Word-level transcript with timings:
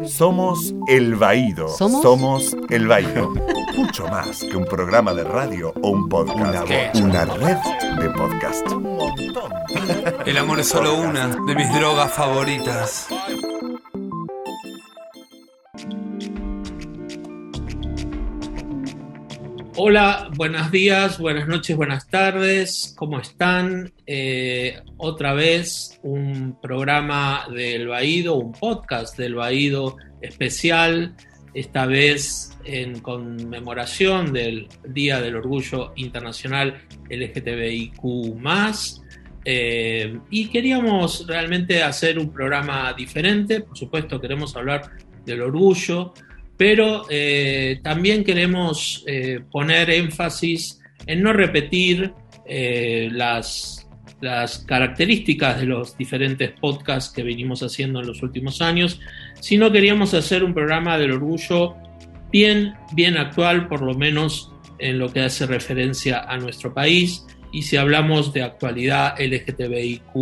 Somos 0.00 0.74
El 0.88 1.14
Baído. 1.14 1.68
¿Somos? 1.68 2.56
El 2.70 2.88
Baído. 2.88 3.32
Mucho 3.76 4.06
más 4.08 4.40
que 4.40 4.56
un 4.56 4.64
programa 4.64 5.14
de 5.14 5.22
radio 5.22 5.72
o 5.80 5.90
un 5.90 6.08
podcast. 6.08 6.68
Una, 6.96 7.24
red 7.24 7.56
de 8.00 8.10
podcast. 8.10 8.66
Un 8.72 8.96
montón. 8.96 9.52
El 10.26 10.38
amor 10.38 10.60
es 10.60 10.68
solo 10.68 10.94
una 10.96 11.28
de 11.28 11.54
mis 11.54 11.72
drogas 11.72 12.12
favoritas. 12.12 13.06
Hola, 19.84 20.30
buenos 20.36 20.70
días, 20.70 21.18
buenas 21.18 21.48
noches, 21.48 21.76
buenas 21.76 22.06
tardes, 22.06 22.94
¿cómo 22.96 23.18
están? 23.18 23.92
Eh, 24.06 24.80
otra 24.96 25.32
vez 25.32 25.98
un 26.04 26.56
programa 26.62 27.48
del 27.52 27.88
Baído, 27.88 28.36
un 28.36 28.52
podcast 28.52 29.18
del 29.18 29.34
Baído 29.34 29.96
especial, 30.20 31.16
esta 31.52 31.86
vez 31.86 32.56
en 32.64 33.00
conmemoración 33.00 34.32
del 34.32 34.68
Día 34.86 35.20
del 35.20 35.34
Orgullo 35.34 35.92
Internacional 35.96 36.80
LGTBIQ. 37.10 38.04
Eh, 39.44 40.16
y 40.30 40.46
queríamos 40.46 41.26
realmente 41.26 41.82
hacer 41.82 42.20
un 42.20 42.32
programa 42.32 42.92
diferente, 42.92 43.62
por 43.62 43.76
supuesto 43.76 44.20
queremos 44.20 44.54
hablar 44.54 44.92
del 45.26 45.42
orgullo, 45.42 46.14
pero 46.56 47.04
eh, 47.10 47.80
también 47.82 48.24
queremos 48.24 49.04
eh, 49.06 49.40
poner 49.50 49.90
énfasis 49.90 50.80
en 51.06 51.22
no 51.22 51.32
repetir 51.32 52.12
eh, 52.46 53.08
las, 53.12 53.78
características 54.66 55.58
de 55.58 55.66
los 55.66 55.98
diferentes 55.98 56.52
podcasts 56.60 57.12
que 57.12 57.24
venimos 57.24 57.60
haciendo 57.64 57.98
en 57.98 58.06
los 58.06 58.22
últimos 58.22 58.62
años, 58.62 59.00
sino 59.40 59.72
queríamos 59.72 60.14
hacer 60.14 60.44
un 60.44 60.54
programa 60.54 60.96
del 60.96 61.10
orgullo 61.10 61.74
bien, 62.30 62.74
bien 62.92 63.16
actual, 63.16 63.66
por 63.66 63.82
lo 63.82 63.94
menos 63.94 64.52
en 64.78 65.00
lo 65.00 65.12
que 65.12 65.22
hace 65.22 65.44
referencia 65.46 66.20
a 66.20 66.38
nuestro 66.38 66.72
país. 66.72 67.26
Y 67.50 67.62
si 67.62 67.76
hablamos 67.76 68.32
de 68.32 68.44
actualidad 68.44 69.16
LGTBIQ 69.18 70.14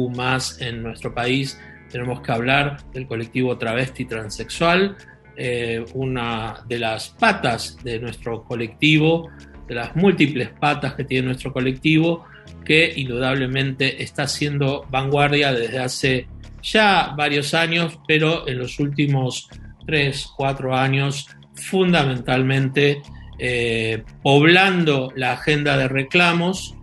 en 0.61 0.83
nuestro 0.83 1.13
país, 1.13 1.61
tenemos 1.91 2.23
que 2.23 2.33
hablar 2.33 2.79
del 2.95 3.07
colectivo 3.07 3.59
travesti 3.59 4.07
transexual, 4.07 4.97
eh, 5.43 5.83
una 5.95 6.63
de 6.69 6.79
las 6.79 7.09
patas 7.09 7.79
de 7.83 7.99
nuestro 7.99 8.45
colectivo, 8.45 9.31
de 9.67 9.75
las 9.75 9.97
múltiples 9.97 10.51
patas 10.51 10.93
que 10.93 11.05
tiene 11.05 11.29
nuestro 11.29 11.51
colectivo, 11.51 12.27
que 12.63 12.93
indudablemente 12.95 14.03
está 14.03 14.29
siendo 14.29 14.85
vanguardia 14.91 15.51
desde 15.55 15.79
hace 15.79 16.27
ya 16.63 17.15
varios 17.17 17.55
años, 17.55 17.99
pero 18.07 18.47
en 18.47 18.59
los 18.59 18.79
últimos 18.81 19.49
tres, 19.87 20.29
cuatro 20.37 20.77
años, 20.77 21.27
fundamentalmente 21.55 23.01
eh, 23.39 24.03
poblando 24.23 25.11
la 25.17 25.33
agenda 25.33 25.79
de 25.79 25.89
reclamos, 25.89 26.75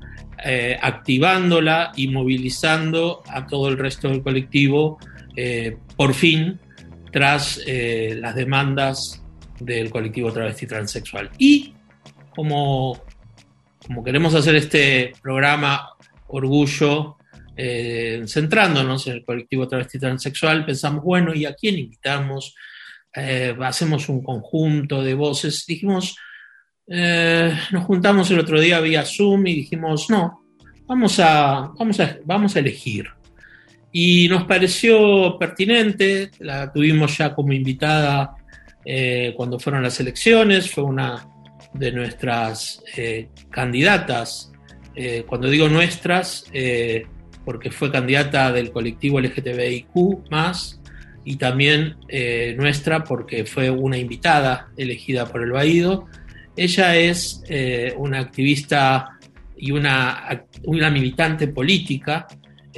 eh, 0.44 0.80
activándola 0.82 1.92
y 1.96 2.08
movilizando 2.08 3.22
a 3.28 3.46
todo 3.46 3.70
el 3.70 3.78
resto 3.78 4.10
del 4.10 4.24
colectivo, 4.24 4.98
por 5.96 6.16
fin, 6.16 6.60
tras 7.12 7.62
eh, 7.66 8.18
las 8.20 8.36
demandas 8.36 9.22
del 9.60 9.90
colectivo 9.90 10.32
travesti 10.32 10.68
transexual. 10.68 11.32
Y 11.38 11.74
como, 12.36 13.02
como 13.86 14.04
queremos 14.04 14.34
hacer 14.36 14.56
este 14.56 15.14
programa 15.22 15.90
Orgullo, 16.28 17.18
eh, 17.56 18.24
centrándonos 18.28 19.08
en 19.08 19.14
el 19.14 19.26
colectivo 19.26 19.68
travesti 19.68 20.00
transexual, 20.00 20.66
pensamos, 20.66 21.04
bueno, 21.04 21.34
¿y 21.34 21.46
a 21.46 21.56
quién 21.56 21.80
invitamos? 21.80 22.56
Eh, 23.16 23.56
hacemos 23.62 24.10
un 24.10 24.22
conjunto 24.22 25.02
de 25.02 25.14
voces. 25.16 25.66
Dijimos, 25.68 26.18
nos 26.88 27.84
juntamos 27.86 28.30
el 28.32 28.40
otro 28.40 28.62
día 28.62 28.80
vía 28.80 29.04
Zoom 29.04 29.48
y 29.48 29.56
dijimos, 29.56 30.10
no, 30.10 30.46
vamos 30.86 31.20
a, 31.20 31.72
vamos 31.78 32.00
a, 32.00 32.18
vamos 32.26 32.56
a 32.56 32.60
elegir 32.60 33.08
y 34.00 34.28
nos 34.28 34.44
pareció 34.44 35.40
pertinente, 35.40 36.30
la 36.38 36.72
tuvimos 36.72 37.18
ya 37.18 37.34
como 37.34 37.52
invitada 37.52 38.36
eh, 38.86 39.34
cuando 39.36 39.58
fueron 39.58 39.82
las 39.82 40.00
elecciones, 40.00 40.70
fue 40.70 40.84
una 40.84 41.28
de 41.74 41.92
nuestras 41.92 42.84
eh, 42.96 43.30
candidatas, 43.50 44.52
eh, 44.96 45.24
cuando 45.26 45.50
digo 45.50 45.68
nuestras, 45.68 46.46
porque 47.44 47.72
fue 47.72 47.92
candidata 47.92 48.52
del 48.52 48.70
colectivo 48.70 49.20
LGTBIQ 49.20 50.30
más, 50.30 50.80
y 51.26 51.38
también 51.38 51.96
nuestra 52.56 53.04
porque 53.04 53.46
fue 53.46 53.72
una 53.72 53.98
invitada 53.98 54.70
elegida 54.78 55.26
por 55.26 55.42
el 55.42 55.54
Baído. 55.54 56.06
Ella 56.56 56.96
es 56.96 57.42
una 57.98 58.20
activista 58.20 59.18
y 59.58 59.72
una, 59.72 60.46
una 60.66 60.92
militante 60.92 61.48
política 61.48 62.28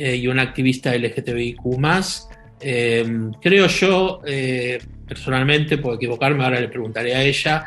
eh, 0.01 0.15
y 0.15 0.27
una 0.29 0.43
activista 0.43 0.95
LGTBIQ. 0.95 1.59
Eh, 2.61 3.31
creo 3.41 3.67
yo, 3.67 4.21
eh, 4.25 4.79
personalmente, 5.05 5.77
puedo 5.77 5.97
equivocarme, 5.97 6.45
ahora 6.45 6.61
le 6.61 6.69
preguntaré 6.69 7.15
a 7.15 7.21
ella, 7.21 7.65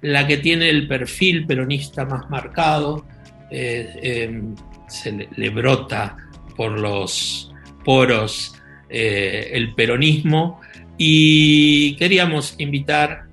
la 0.00 0.26
que 0.26 0.38
tiene 0.38 0.70
el 0.70 0.88
perfil 0.88 1.44
peronista 1.46 2.06
más 2.06 2.30
marcado, 2.30 3.04
se 3.50 5.28
le, 5.36 5.50
brota 5.50 6.16
por 6.56 6.80
los 6.80 7.52
poros 7.84 8.54
el 8.88 9.74
peronismo 9.74 10.60
y 10.98 11.94
queríamos 11.96 12.54
invitar, 12.58 13.26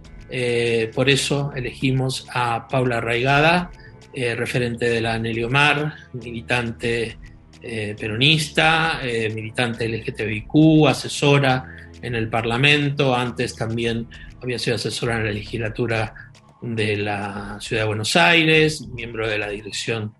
por 0.93 1.09
eso 1.09 1.51
elegimos 1.55 2.27
a 2.33 2.67
Paula 2.67 3.01
Raigada, 3.01 3.71
referente 4.13 4.89
de 4.89 5.01
la 5.01 5.17
Neliomar, 5.17 5.95
militante 6.13 7.17
eh, 7.61 7.95
peronista, 7.99 8.99
eh, 9.03 9.29
militante 9.33 9.87
LGTBIQ, 9.87 10.87
asesora 10.87 11.65
en 12.01 12.15
el 12.15 12.27
Parlamento, 12.29 13.15
antes 13.15 13.55
también 13.55 14.07
había 14.41 14.57
sido 14.57 14.75
asesora 14.75 15.17
en 15.17 15.25
la 15.25 15.31
legislatura 15.31 16.13
de 16.61 16.97
la 16.97 17.57
Ciudad 17.59 17.83
de 17.83 17.87
Buenos 17.87 18.15
Aires, 18.15 18.87
miembro 18.93 19.27
de 19.27 19.37
la 19.37 19.49
Dirección 19.49 20.13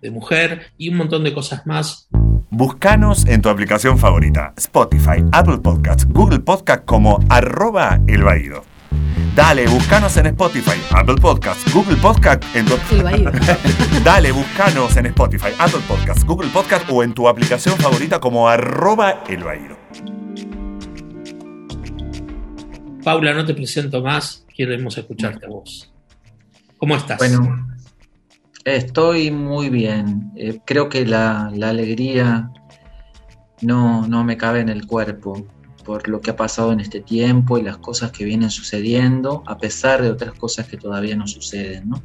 de 0.00 0.10
Mujer 0.10 0.72
y 0.76 0.90
un 0.90 0.96
montón 0.96 1.24
de 1.24 1.32
cosas 1.32 1.66
más. 1.66 2.08
Búscanos 2.50 3.26
en 3.26 3.42
tu 3.42 3.48
aplicación 3.48 3.98
favorita, 3.98 4.54
Spotify, 4.56 5.24
Apple 5.32 5.58
Podcasts, 5.58 6.06
Google 6.08 6.40
Podcasts 6.40 6.84
como 6.86 7.18
arroba 7.28 8.00
el 8.06 8.22
Dale, 9.34 9.66
búscanos 9.66 10.16
en 10.16 10.26
Spotify, 10.26 10.80
Apple 10.92 11.16
Podcasts, 11.20 11.74
Google 11.74 11.96
Podcasts, 11.96 12.46
en 12.54 12.66
tu... 12.66 12.74
Dale, 14.04 14.30
búscanos 14.30 14.96
en 14.96 15.06
Spotify, 15.06 15.48
Apple 15.58 15.80
Podcasts, 15.88 16.24
Google 16.24 16.50
Podcasts 16.50 16.88
o 16.88 17.02
en 17.02 17.14
tu 17.14 17.28
aplicación 17.28 17.76
favorita 17.76 18.20
como 18.20 18.48
arroba 18.48 19.24
el 19.28 19.42
Paula, 23.02 23.34
no 23.34 23.44
te 23.44 23.54
presento 23.54 24.00
más, 24.02 24.46
queremos 24.54 24.96
escucharte 24.96 25.46
a 25.46 25.48
vos. 25.48 25.92
¿Cómo 26.78 26.96
estás? 26.96 27.18
Bueno, 27.18 27.66
estoy 28.64 29.32
muy 29.32 29.68
bien. 29.68 30.30
Eh, 30.36 30.60
creo 30.64 30.88
que 30.88 31.04
la, 31.04 31.46
alegría 31.46 32.50
no, 33.62 34.06
no 34.06 34.22
me 34.22 34.36
cabe 34.36 34.60
en 34.60 34.68
el 34.68 34.86
cuerpo 34.86 35.44
por 35.84 36.08
lo 36.08 36.20
que 36.20 36.30
ha 36.30 36.36
pasado 36.36 36.72
en 36.72 36.80
este 36.80 37.00
tiempo 37.00 37.58
y 37.58 37.62
las 37.62 37.76
cosas 37.76 38.10
que 38.10 38.24
vienen 38.24 38.50
sucediendo, 38.50 39.42
a 39.46 39.58
pesar 39.58 40.02
de 40.02 40.10
otras 40.10 40.32
cosas 40.34 40.66
que 40.66 40.76
todavía 40.76 41.14
no 41.14 41.26
suceden. 41.26 41.90
¿no? 41.90 42.02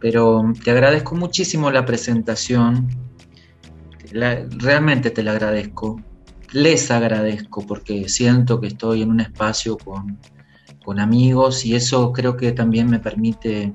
Pero 0.00 0.42
te 0.64 0.70
agradezco 0.70 1.14
muchísimo 1.14 1.70
la 1.70 1.84
presentación, 1.84 2.88
realmente 4.12 5.10
te 5.10 5.22
la 5.22 5.32
agradezco, 5.32 6.00
les 6.52 6.90
agradezco 6.90 7.66
porque 7.66 8.08
siento 8.08 8.60
que 8.60 8.68
estoy 8.68 9.02
en 9.02 9.10
un 9.10 9.20
espacio 9.20 9.78
con, 9.78 10.18
con 10.84 10.98
amigos 10.98 11.64
y 11.64 11.74
eso 11.74 12.12
creo 12.12 12.36
que 12.36 12.52
también 12.52 12.90
me 12.90 12.98
permite 12.98 13.72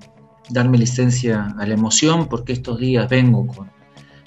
darme 0.49 0.77
licencia 0.77 1.55
a 1.57 1.65
la 1.65 1.73
emoción 1.73 2.27
porque 2.27 2.53
estos 2.53 2.79
días 2.79 3.09
vengo 3.09 3.47
con, 3.47 3.71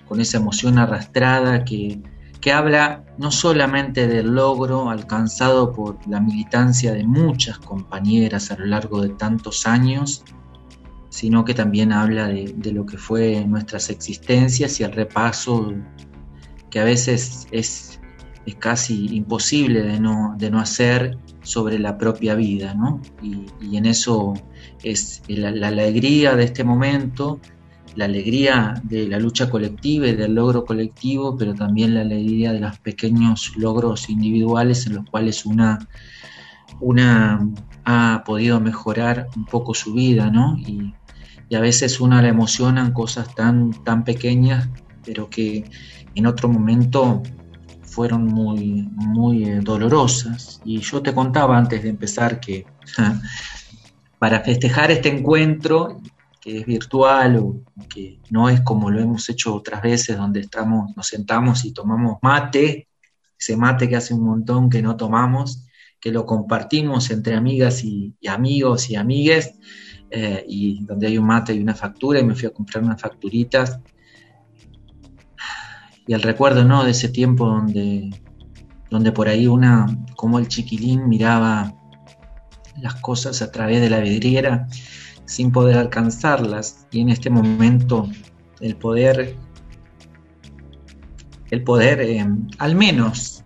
con 0.06 0.20
esa 0.20 0.38
emoción 0.38 0.78
arrastrada 0.78 1.64
que 1.64 2.00
que 2.40 2.52
habla 2.52 3.04
no 3.18 3.30
solamente 3.30 4.08
del 4.08 4.34
logro 4.34 4.88
alcanzado 4.88 5.72
por 5.72 5.98
la 6.08 6.20
militancia 6.20 6.92
de 6.92 7.04
muchas 7.06 7.58
compañeras 7.58 8.50
a 8.50 8.56
lo 8.56 8.66
largo 8.66 9.02
de 9.02 9.10
tantos 9.10 9.66
años, 9.66 10.24
sino 11.10 11.44
que 11.44 11.54
también 11.54 11.92
habla 11.92 12.28
de, 12.28 12.72
lo 12.72 12.86
que 12.86 12.96
fue 12.96 13.44
nuestras 13.44 13.90
existencias 13.90 14.80
y 14.80 14.84
el 14.84 14.92
repaso 14.92 15.74
que 16.70 16.80
a 16.80 16.84
veces 16.84 17.46
es, 17.50 18.00
casi 18.58 19.06
imposible 19.14 19.82
de 19.82 20.00
no, 20.00 20.34
de 20.36 20.50
no 20.50 20.58
hacer 20.58 21.16
sobre 21.42 21.78
la 21.78 21.96
propia 21.96 22.34
vida, 22.34 22.74
y, 23.22 23.76
en 23.76 23.86
eso 23.86 24.34
es 24.82 25.22
la 25.28 25.68
alegría 25.68 26.34
de 26.34 26.44
este 26.44 26.64
momento 26.64 27.38
la 27.96 28.04
alegría 28.04 28.74
de 28.84 29.08
la 29.08 29.18
lucha 29.18 29.50
colectiva 29.50 30.06
y 30.08 30.14
del 30.14 30.34
logro 30.34 30.64
colectivo, 30.64 31.36
pero 31.36 31.54
también 31.54 31.94
la 31.94 32.02
alegría 32.02 32.52
de 32.52 32.60
los 32.60 32.78
pequeños 32.78 33.52
logros 33.56 34.08
individuales 34.08 34.86
en 34.86 34.94
los 34.94 35.10
cuales 35.10 35.44
una 35.44 35.78
una 36.80 37.46
ha 37.84 38.22
podido 38.24 38.60
mejorar 38.60 39.28
un 39.36 39.44
poco 39.44 39.74
su 39.74 39.94
vida, 39.94 40.30
¿no? 40.30 40.56
Y, 40.58 40.94
a 41.52 41.58
veces 41.58 42.00
una 42.00 42.22
le 42.22 42.28
emocionan 42.28 42.92
cosas 42.92 43.34
tan, 43.34 43.72
tan 43.82 44.04
pequeñas, 44.04 44.68
pero 45.04 45.28
que 45.28 45.64
en 46.14 46.26
otro 46.26 46.48
momento 46.48 47.24
fueron 47.82 48.26
muy, 48.26 48.88
muy 48.92 49.42
eh, 49.42 49.58
dolorosas. 49.60 50.60
Y 50.64 50.78
yo 50.78 51.02
te 51.02 51.12
contaba 51.12 51.58
antes 51.58 51.82
de 51.82 51.88
empezar 51.88 52.38
que 52.38 52.66
para 54.20 54.42
festejar 54.42 54.92
este 54.92 55.08
encuentro, 55.08 56.00
que 56.40 56.58
es 56.58 56.66
virtual 56.66 57.36
o 57.36 57.62
que 57.88 58.18
no 58.30 58.48
es 58.48 58.62
como 58.62 58.90
lo 58.90 59.00
hemos 59.00 59.28
hecho 59.28 59.54
otras 59.54 59.82
veces, 59.82 60.16
donde 60.16 60.40
estamos, 60.40 60.96
nos 60.96 61.06
sentamos 61.06 61.64
y 61.64 61.72
tomamos 61.72 62.18
mate, 62.22 62.88
ese 63.38 63.56
mate 63.56 63.88
que 63.88 63.96
hace 63.96 64.14
un 64.14 64.24
montón 64.24 64.70
que 64.70 64.82
no 64.82 64.96
tomamos, 64.96 65.66
que 66.00 66.10
lo 66.10 66.24
compartimos 66.24 67.10
entre 67.10 67.34
amigas 67.34 67.84
y, 67.84 68.14
amigos 68.26 68.88
y 68.88 68.96
amigues, 68.96 69.54
eh, 70.10 70.44
y 70.48 70.82
donde 70.84 71.08
hay 71.08 71.18
un 71.18 71.26
mate 71.26 71.52
y 71.54 71.60
una 71.60 71.74
factura, 71.74 72.18
y 72.18 72.24
me 72.24 72.34
fui 72.34 72.48
a 72.48 72.52
comprar 72.52 72.82
unas 72.82 73.00
facturitas. 73.00 73.78
Y 76.06 76.14
el 76.14 76.22
recuerdo 76.22 76.64
¿no? 76.64 76.84
de 76.84 76.92
ese 76.92 77.10
tiempo 77.10 77.46
donde, 77.46 78.10
donde 78.88 79.12
por 79.12 79.28
ahí 79.28 79.46
una, 79.46 79.86
como 80.16 80.38
el 80.38 80.48
chiquilín 80.48 81.08
miraba 81.08 81.74
las 82.78 82.94
cosas 82.96 83.42
a 83.42 83.52
través 83.52 83.80
de 83.82 83.90
la 83.90 84.00
vidriera 84.00 84.66
sin 85.30 85.52
poder 85.52 85.78
alcanzarlas, 85.78 86.88
y 86.90 87.02
en 87.02 87.10
este 87.10 87.30
momento 87.30 88.08
el 88.60 88.74
poder, 88.74 89.36
el 91.52 91.62
poder 91.62 92.00
eh, 92.00 92.26
al 92.58 92.74
menos, 92.74 93.44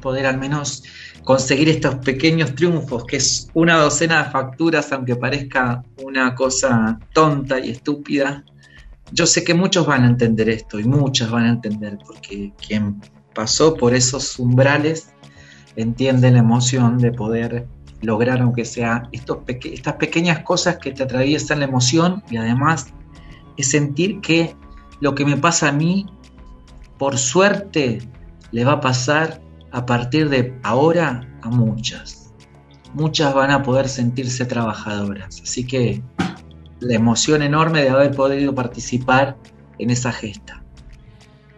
poder 0.00 0.24
al 0.24 0.38
menos 0.38 0.82
conseguir 1.24 1.68
estos 1.68 1.96
pequeños 1.96 2.54
triunfos, 2.54 3.04
que 3.04 3.16
es 3.16 3.50
una 3.52 3.76
docena 3.76 4.24
de 4.24 4.30
facturas, 4.30 4.90
aunque 4.92 5.14
parezca 5.14 5.84
una 6.02 6.34
cosa 6.34 6.98
tonta 7.12 7.58
y 7.60 7.70
estúpida. 7.70 8.42
Yo 9.12 9.26
sé 9.26 9.44
que 9.44 9.52
muchos 9.52 9.86
van 9.86 10.04
a 10.04 10.06
entender 10.06 10.48
esto 10.48 10.80
y 10.80 10.84
muchas 10.84 11.30
van 11.30 11.44
a 11.44 11.50
entender, 11.50 11.98
porque 12.06 12.54
quien 12.66 12.98
pasó 13.34 13.74
por 13.74 13.94
esos 13.94 14.38
umbrales 14.38 15.12
entiende 15.76 16.30
la 16.30 16.38
emoción 16.38 16.96
de 16.96 17.12
poder 17.12 17.66
lograr, 18.02 18.40
aunque 18.40 18.64
sea 18.64 19.08
estas 19.12 19.94
pequeñas 19.94 20.40
cosas 20.40 20.76
que 20.78 20.92
te 20.92 21.04
atraviesan 21.04 21.60
la 21.60 21.66
emoción 21.66 22.22
y 22.30 22.36
además 22.36 22.92
es 23.56 23.70
sentir 23.70 24.20
que 24.20 24.54
lo 25.00 25.14
que 25.14 25.24
me 25.24 25.36
pasa 25.36 25.68
a 25.68 25.72
mí, 25.72 26.06
por 26.98 27.18
suerte, 27.18 28.02
le 28.50 28.64
va 28.64 28.72
a 28.72 28.80
pasar 28.80 29.40
a 29.70 29.86
partir 29.86 30.28
de 30.28 30.54
ahora 30.62 31.28
a 31.42 31.48
muchas. 31.48 32.32
Muchas 32.94 33.32
van 33.34 33.50
a 33.50 33.62
poder 33.62 33.88
sentirse 33.88 34.44
trabajadoras. 34.44 35.40
Así 35.42 35.66
que 35.66 36.02
la 36.80 36.94
emoción 36.94 37.42
enorme 37.42 37.82
de 37.82 37.88
haber 37.88 38.14
podido 38.14 38.54
participar 38.54 39.36
en 39.78 39.90
esa 39.90 40.12
gesta. 40.12 40.62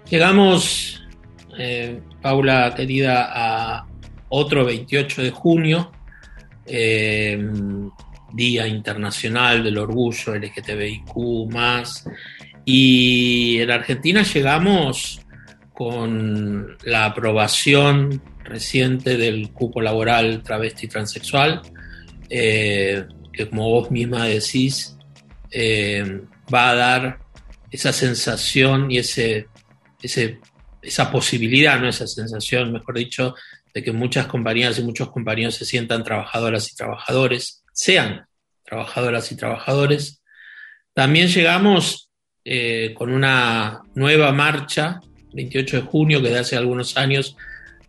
Llegamos, 0.08 1.02
eh, 1.58 2.00
Paula 2.23 2.75
querida, 2.75 3.31
a 3.32 3.87
otro 4.29 4.64
28 4.64 5.23
de 5.23 5.31
junio, 5.31 5.91
eh, 6.67 7.39
Día 8.33 8.67
Internacional 8.67 9.63
del 9.63 9.79
Orgullo 9.79 10.35
LGTBIQ 10.35 11.15
y 12.65 13.61
en 13.61 13.71
Argentina 13.71 14.23
llegamos 14.23 15.21
con 15.73 16.77
la 16.85 17.07
aprobación 17.07 18.23
reciente 18.45 19.17
del 19.17 19.51
cupo 19.51 19.81
laboral 19.81 20.43
travesti 20.43 20.89
transexual, 20.89 21.63
eh, 22.31 23.05
que 23.33 23.49
como 23.49 23.69
vos 23.69 23.91
misma 23.91 24.27
decís, 24.27 24.97
eh, 25.51 26.23
va 26.53 26.71
a 26.71 26.75
dar 26.75 27.19
esa 27.71 27.93
sensación 27.93 28.91
y 28.91 28.99
ese, 28.99 29.49
esa 30.81 31.11
posibilidad, 31.11 31.79
no 31.81 31.89
esa 31.89 32.07
sensación, 32.07 32.73
mejor 32.73 32.97
dicho, 32.97 33.35
de 33.75 33.82
que 33.82 33.93
muchas 33.93 34.26
compañías 34.26 34.79
y 34.79 34.82
muchos 34.82 35.11
compañeros 35.11 35.56
se 35.56 35.65
sientan 35.65 36.05
trabajadoras 36.05 36.73
y 36.73 36.76
trabajadores, 36.76 37.65
sean 37.73 38.26
trabajadoras 38.62 39.32
y 39.32 39.37
trabajadores. 39.37 40.23
También 40.94 41.26
llegamos 41.26 42.09
eh, 42.44 42.94
con 42.97 43.11
una 43.11 43.82
nueva 43.94 44.32
marcha 44.32 45.00
28 45.35 45.76
de 45.76 45.82
junio, 45.82 46.23
que 46.23 46.31
de 46.31 46.38
hace 46.38 46.56
algunos 46.56 46.97
años 46.97 47.37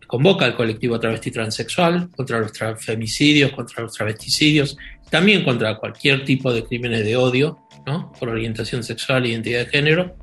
convoca 0.06 0.44
al 0.44 0.56
colectivo 0.56 1.00
travesti 1.00 1.30
transexual 1.30 2.10
contra 2.10 2.40
los 2.40 2.52
femicidios, 2.78 3.52
contra 3.52 3.82
los 3.82 3.92
travesticidios, 3.92 4.76
también 5.10 5.44
contra 5.44 5.76
cualquier 5.76 6.24
tipo 6.24 6.52
de 6.52 6.64
crímenes 6.64 7.04
de 7.04 7.16
odio, 7.16 7.58
¿no? 7.86 8.12
por 8.18 8.28
orientación 8.28 8.82
sexual 8.82 9.24
e 9.24 9.30
identidad 9.30 9.60
de 9.60 9.66
género. 9.66 10.16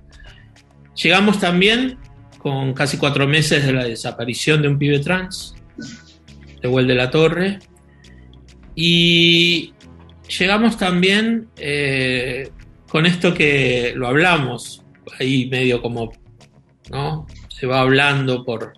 Llegamos 1.02 1.40
también 1.40 1.98
con 2.44 2.74
casi 2.74 2.98
cuatro 2.98 3.26
meses 3.26 3.66
de 3.66 3.72
la 3.72 3.86
desaparición 3.86 4.62
de 4.62 4.68
un 4.68 4.78
pibe 4.78 5.00
trans, 5.00 5.56
de 6.62 6.68
Huel 6.68 6.88
de 6.88 6.96
la 6.96 7.10
Torre, 7.10 7.60
y 8.76 9.74
llegamos 10.38 10.78
también 10.78 11.48
eh, 11.56 12.52
con 12.90 13.06
esto 13.06 13.34
que 13.34 13.94
lo 13.96 14.08
hablamos 14.08 14.84
ahí 15.20 15.48
medio 15.50 15.82
como 15.82 16.12
¿no? 16.92 17.26
Se 17.48 17.66
va 17.66 17.80
hablando 17.80 18.44
por 18.44 18.74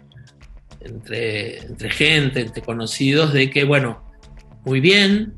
entre, 0.82 1.58
entre 1.60 1.90
gente, 1.90 2.42
entre 2.42 2.62
conocidos, 2.62 3.34
de 3.34 3.50
que, 3.50 3.64
bueno, 3.64 4.04
muy 4.64 4.80
bien, 4.80 5.34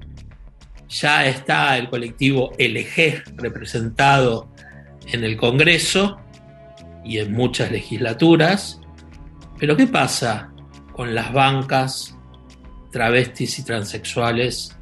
ya 0.90 1.26
está 1.26 1.78
el 1.78 1.90
colectivo 1.90 2.52
LG 2.60 3.38
representado 3.38 4.52
en 5.14 5.24
el 5.24 5.38
Congreso 5.38 6.20
y 7.08 7.20
en 7.20 7.34
muchas 7.34 7.72
legislaturas, 7.72 8.82
pero 9.58 9.78
¿qué 9.78 9.88
pasa 9.88 10.52
con 10.94 11.16
las 11.16 11.32
bancas 11.32 12.18
travestis 12.92 13.60
y 13.60 13.64
transexuales 13.64 14.78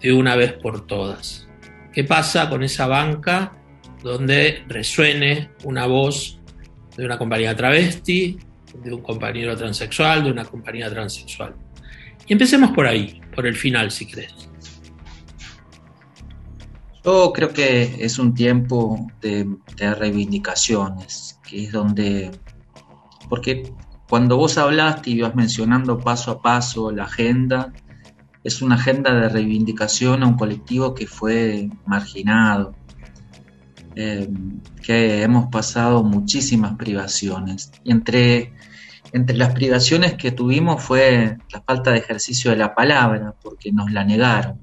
de 0.00 0.12
una 0.12 0.36
vez 0.36 0.52
por 0.52 0.86
todas? 0.86 1.48
¿Qué 1.92 2.04
pasa 2.04 2.48
con 2.48 2.62
esa 2.62 2.86
banca 2.86 3.52
donde 4.02 4.64
resuene 4.68 5.50
una 5.64 5.86
voz 5.86 6.38
de 6.96 7.04
una 7.04 7.18
compañía 7.18 7.56
travesti, 7.56 8.38
de 8.82 8.94
un 8.94 9.02
compañero 9.02 9.56
transexual, 9.56 10.24
de 10.24 10.30
una 10.30 10.44
compañía 10.44 10.90
transexual. 10.90 11.54
Y 12.26 12.32
empecemos 12.32 12.70
por 12.70 12.86
ahí, 12.86 13.20
por 13.34 13.46
el 13.46 13.56
final, 13.56 13.90
si 13.90 14.06
crees. 14.06 14.48
Yo 17.04 17.32
creo 17.32 17.52
que 17.52 17.96
es 17.98 18.18
un 18.18 18.34
tiempo 18.34 19.10
de, 19.20 19.46
reivindicaciones, 19.78 21.39
que 21.50 21.64
es 21.64 21.72
donde, 21.72 22.30
porque 23.28 23.74
cuando 24.08 24.36
vos 24.36 24.56
hablaste 24.56 25.10
y 25.10 25.14
ibas 25.14 25.34
mencionando 25.34 25.98
paso 25.98 26.30
a 26.30 26.42
paso 26.42 26.92
la 26.92 27.04
agenda, 27.04 27.72
es 28.44 28.62
una 28.62 28.76
agenda 28.76 29.12
de 29.12 29.28
reivindicación 29.28 30.22
a 30.22 30.28
un 30.28 30.36
colectivo 30.36 30.94
que 30.94 31.08
fue 31.08 31.68
marginado, 31.86 32.74
eh, 33.96 34.28
que 34.80 35.22
hemos 35.22 35.48
pasado 35.48 36.04
muchísimas 36.04 36.76
privaciones. 36.76 37.72
Y 37.82 37.90
entre, 37.90 38.52
entre 39.12 39.36
las 39.36 39.52
privaciones 39.52 40.14
que 40.14 40.30
tuvimos 40.30 40.82
fue 40.82 41.36
la 41.52 41.62
falta 41.62 41.90
de 41.90 41.98
ejercicio 41.98 42.52
de 42.52 42.58
la 42.58 42.74
palabra, 42.76 43.34
porque 43.42 43.72
nos 43.72 43.90
la 43.90 44.04
negaron. 44.04 44.62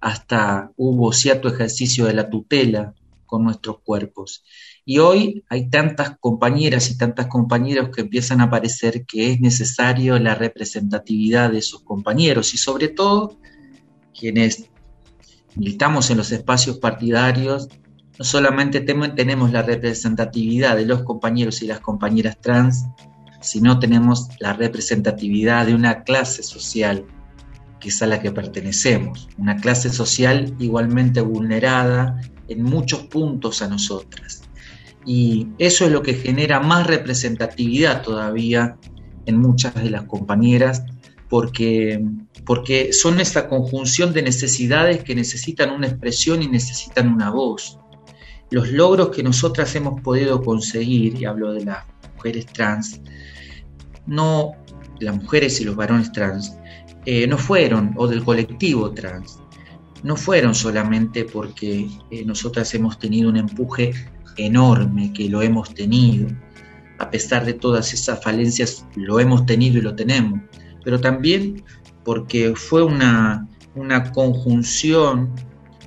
Hasta 0.00 0.72
hubo 0.76 1.12
cierto 1.12 1.48
ejercicio 1.48 2.06
de 2.06 2.14
la 2.14 2.28
tutela 2.28 2.94
con 3.26 3.44
nuestros 3.44 3.80
cuerpos. 3.80 4.44
Y 4.84 4.98
hoy 4.98 5.44
hay 5.48 5.70
tantas 5.70 6.18
compañeras 6.18 6.90
y 6.90 6.98
tantos 6.98 7.26
compañeros 7.28 7.90
que 7.94 8.00
empiezan 8.00 8.40
a 8.40 8.50
parecer 8.50 9.04
que 9.06 9.32
es 9.32 9.40
necesario 9.40 10.18
la 10.18 10.34
representatividad 10.34 11.52
de 11.52 11.58
esos 11.58 11.82
compañeros 11.82 12.52
y 12.54 12.58
sobre 12.58 12.88
todo 12.88 13.38
quienes 14.18 14.68
militamos 15.54 16.10
en 16.10 16.16
los 16.16 16.32
espacios 16.32 16.78
partidarios 16.78 17.68
no 18.18 18.24
solamente 18.24 18.80
tenemos 18.80 19.52
la 19.52 19.62
representatividad 19.62 20.76
de 20.76 20.86
los 20.86 21.02
compañeros 21.02 21.62
y 21.62 21.66
las 21.66 21.80
compañeras 21.80 22.38
trans, 22.40 22.84
sino 23.40 23.78
tenemos 23.78 24.28
la 24.38 24.52
representatividad 24.52 25.66
de 25.66 25.74
una 25.74 26.02
clase 26.02 26.42
social 26.42 27.06
que 27.80 27.88
es 27.88 28.02
a 28.02 28.06
la 28.06 28.20
que 28.20 28.30
pertenecemos, 28.30 29.28
una 29.38 29.56
clase 29.56 29.90
social 29.90 30.54
igualmente 30.60 31.20
vulnerada 31.20 32.20
en 32.46 32.62
muchos 32.62 33.00
puntos 33.06 33.60
a 33.60 33.68
nosotras. 33.68 34.41
Y 35.04 35.48
eso 35.58 35.84
es 35.84 35.92
lo 35.92 36.02
que 36.02 36.14
genera 36.14 36.60
más 36.60 36.86
representatividad 36.86 38.02
todavía 38.02 38.76
en 39.26 39.38
muchas 39.38 39.74
de 39.74 39.90
las 39.90 40.04
compañeras, 40.04 40.84
porque, 41.28 42.04
porque 42.44 42.92
son 42.92 43.20
esa 43.20 43.48
conjunción 43.48 44.12
de 44.12 44.22
necesidades 44.22 45.02
que 45.02 45.14
necesitan 45.14 45.70
una 45.70 45.88
expresión 45.88 46.42
y 46.42 46.48
necesitan 46.48 47.12
una 47.12 47.30
voz. 47.30 47.78
Los 48.50 48.70
logros 48.70 49.08
que 49.10 49.22
nosotras 49.22 49.74
hemos 49.74 50.00
podido 50.02 50.42
conseguir, 50.42 51.20
y 51.20 51.24
hablo 51.24 51.52
de 51.52 51.64
las 51.64 51.84
mujeres 52.16 52.46
trans, 52.46 53.00
no 54.06 54.52
las 55.00 55.16
mujeres 55.16 55.60
y 55.60 55.64
los 55.64 55.74
varones 55.74 56.12
trans, 56.12 56.56
eh, 57.06 57.26
no 57.26 57.38
fueron, 57.38 57.94
o 57.96 58.06
del 58.06 58.22
colectivo 58.24 58.92
trans, 58.92 59.38
no 60.02 60.16
fueron 60.16 60.54
solamente 60.54 61.24
porque 61.24 61.88
eh, 62.10 62.24
nosotras 62.24 62.72
hemos 62.74 62.98
tenido 62.98 63.28
un 63.28 63.36
empuje 63.36 63.92
enorme, 64.36 65.12
que 65.12 65.28
lo 65.28 65.42
hemos 65.42 65.74
tenido, 65.74 66.28
a 66.98 67.10
pesar 67.10 67.44
de 67.44 67.54
todas 67.54 67.92
esas 67.92 68.22
falencias, 68.22 68.86
lo 68.94 69.18
hemos 69.20 69.44
tenido 69.46 69.78
y 69.78 69.82
lo 69.82 69.94
tenemos, 69.94 70.40
pero 70.84 71.00
también 71.00 71.64
porque 72.04 72.54
fue 72.54 72.82
una, 72.82 73.48
una 73.74 74.12
conjunción, 74.12 75.32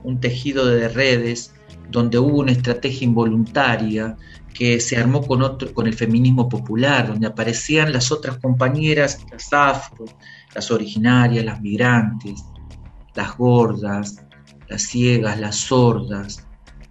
un 0.03 0.19
tejido 0.19 0.65
de 0.65 0.89
redes, 0.89 1.53
donde 1.89 2.19
hubo 2.19 2.39
una 2.39 2.51
estrategia 2.51 3.05
involuntaria 3.05 4.17
que 4.53 4.79
se 4.79 4.97
armó 4.97 5.21
con, 5.21 5.41
otro, 5.41 5.73
con 5.73 5.85
el 5.85 5.93
feminismo 5.93 6.47
popular, 6.47 7.07
donde 7.07 7.27
aparecían 7.27 7.91
las 7.91 8.11
otras 8.11 8.37
compañeras, 8.37 9.19
las 9.31 9.51
afro, 9.51 10.05
las 10.53 10.71
originarias, 10.71 11.43
las 11.43 11.61
migrantes, 11.61 12.43
las 13.15 13.37
gordas, 13.37 14.25
las 14.67 14.81
ciegas, 14.83 15.39
las 15.39 15.57
sordas, 15.57 16.44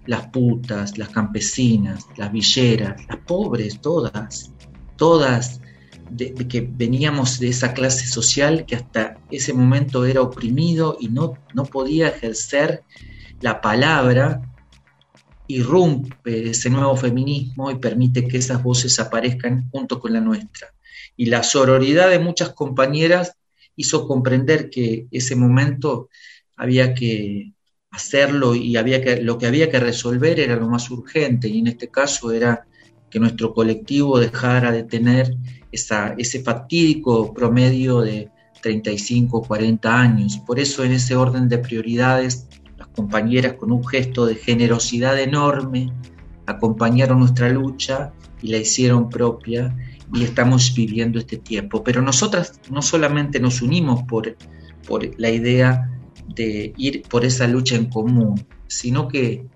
las 0.07 0.29
putas, 0.29 0.99
las 0.99 1.09
campesinas, 1.11 2.07
las 2.17 2.31
villeras, 2.33 3.01
las 3.09 3.19
pobres, 3.19 3.81
todas, 3.81 4.53
todas 4.97 5.61
de, 6.11 6.35
que 6.35 6.61
veníamos 6.61 7.39
de 7.39 7.49
esa 7.49 7.73
clase 7.73 8.07
social 8.07 8.67
que 8.67 8.77
hasta 8.77 9.19
ese 9.31 9.53
momento 9.53 10.05
era 10.05 10.21
oprimido 10.21 10.97
y 11.01 11.09
no, 11.09 11.35
no 11.55 11.65
podía 11.65 12.09
ejercer 12.09 12.83
la 13.41 13.61
palabra, 13.61 14.43
irrumpe 15.47 16.51
ese 16.51 16.71
nuevo 16.71 16.97
feminismo 16.97 17.71
y 17.71 17.77
permite 17.77 18.27
que 18.27 18.39
esas 18.39 18.63
voces 18.63 18.99
aparezcan 19.01 19.69
junto 19.71 20.01
con 20.01 20.13
la 20.13 20.21
nuestra. 20.21 20.69
Y 21.17 21.27
la 21.27 21.43
sororidad 21.43 22.11
de 22.11 22.19
muchas 22.19 22.51
compañeras 22.51 23.37
hizo 23.77 24.07
comprender 24.07 24.71
que 24.71 25.07
ese 25.11 25.37
momento 25.37 26.09
había 26.57 26.95
que 26.95 27.54
hacerlo 27.95 28.55
y 28.55 28.77
había 28.77 29.01
que, 29.01 29.23
lo 29.23 29.39
que 29.39 29.47
había 29.47 29.71
que 29.71 29.79
resolver 29.79 30.41
era 30.41 30.57
lo 30.57 30.69
más 30.69 30.91
urgente 30.91 31.49
y 31.49 31.61
en 31.61 31.69
este 31.69 31.89
caso 31.89 32.33
era 32.33 32.67
que 33.09 33.21
nuestro 33.21 33.55
colectivo 33.55 34.19
dejara 34.19 34.73
de 34.73 34.83
tener 34.83 35.37
esa, 35.71 36.15
ese 36.19 36.43
fatídico 36.43 37.33
promedio 37.33 38.01
de 38.01 38.29
35 38.61 39.39
o 39.39 39.43
40 39.43 40.01
años. 40.01 40.39
Por 40.45 40.59
eso 40.59 40.83
en 40.83 40.93
ese 40.93 41.15
orden 41.15 41.49
de 41.49 41.59
prioridades, 41.59 42.49
las 42.77 42.89
compañeras 42.89 43.55
con 43.55 43.71
un 43.71 43.87
gesto 43.87 44.27
de 44.27 44.35
generosidad 44.35 45.19
enorme 45.21 45.93
acompañaron 46.47 47.21
nuestra 47.21 47.49
lucha 47.49 48.13
y 48.43 48.49
la 48.49 48.59
hicieron 48.59 49.09
propia 49.09 49.75
y 50.13 50.25
estamos 50.25 50.75
viviendo 50.75 51.21
este 51.21 51.37
tiempo. 51.37 51.85
Pero 51.85 52.03
nosotras 52.03 52.61
no 52.71 52.83
solamente 52.83 53.39
nos 53.39 53.63
unimos 53.63 54.03
por, 54.03 54.37
por 54.89 55.09
la 55.21 55.31
idea 55.31 55.94
de 56.29 56.73
ir 56.77 57.03
por 57.03 57.25
esa 57.25 57.47
lucha 57.47 57.77
en 57.77 57.87
común, 57.87 58.47
sino 58.67 59.09
que 59.09 59.47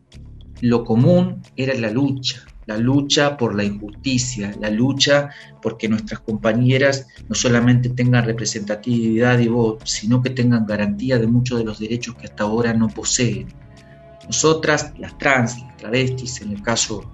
lo 0.61 0.85
común 0.85 1.43
era 1.57 1.75
la 1.75 1.91
lucha, 1.91 2.45
la 2.67 2.77
lucha 2.77 3.37
por 3.37 3.55
la 3.55 3.65
injusticia, 3.65 4.55
la 4.61 4.71
lucha 4.71 5.31
porque 5.63 5.89
nuestras 5.89 6.21
compañeras 6.21 7.07
no 7.29 7.35
solamente 7.35 7.89
tengan 7.89 8.25
representatividad 8.25 9.39
y 9.39 9.49
voz, 9.49 9.79
sino 9.85 10.23
que 10.23 10.31
tengan 10.31 10.67
garantía 10.67 11.19
de 11.19 11.27
muchos 11.27 11.59
de 11.59 11.65
los 11.65 11.79
derechos 11.79 12.15
que 12.17 12.27
hasta 12.27 12.45
ahora 12.45 12.75
no 12.75 12.89
poseen. 12.89 13.49
Nosotras, 14.27 14.93
las 14.99 15.17
trans, 15.17 15.59
las 15.63 15.77
travestis, 15.79 16.43
en 16.43 16.53
el 16.53 16.63
caso 16.63 17.11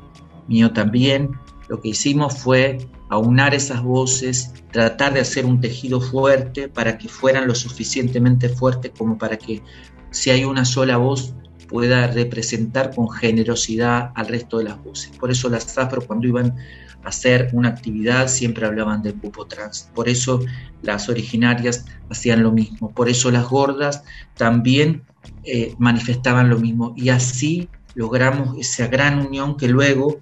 mío 0.48 0.72
también, 0.72 1.30
lo 1.68 1.80
que 1.80 1.90
hicimos 1.90 2.36
fue 2.36 2.78
aunar 3.14 3.54
esas 3.54 3.82
voces, 3.82 4.52
tratar 4.70 5.14
de 5.14 5.20
hacer 5.20 5.46
un 5.46 5.60
tejido 5.60 6.00
fuerte 6.00 6.68
para 6.68 6.98
que 6.98 7.08
fueran 7.08 7.46
lo 7.46 7.54
suficientemente 7.54 8.48
fuertes 8.48 8.92
como 8.96 9.18
para 9.18 9.36
que 9.36 9.62
si 10.10 10.30
hay 10.30 10.44
una 10.44 10.64
sola 10.64 10.96
voz 10.96 11.34
pueda 11.68 12.06
representar 12.08 12.94
con 12.94 13.10
generosidad 13.10 14.12
al 14.14 14.28
resto 14.28 14.58
de 14.58 14.64
las 14.64 14.82
voces. 14.82 15.16
Por 15.18 15.30
eso 15.30 15.48
las 15.48 15.76
afro 15.78 16.02
cuando 16.02 16.26
iban 16.28 16.54
a 17.02 17.08
hacer 17.08 17.50
una 17.52 17.68
actividad 17.68 18.28
siempre 18.28 18.66
hablaban 18.66 19.02
del 19.02 19.14
cupo 19.14 19.46
trans. 19.46 19.90
Por 19.94 20.08
eso 20.08 20.40
las 20.82 21.08
originarias 21.08 21.86
hacían 22.10 22.42
lo 22.42 22.52
mismo. 22.52 22.90
Por 22.92 23.08
eso 23.08 23.30
las 23.30 23.48
gordas 23.48 24.04
también 24.36 25.02
eh, 25.44 25.74
manifestaban 25.78 26.48
lo 26.48 26.58
mismo. 26.58 26.94
Y 26.96 27.08
así 27.08 27.68
logramos 27.94 28.56
esa 28.58 28.86
gran 28.88 29.26
unión 29.26 29.56
que 29.56 29.68
luego 29.68 30.20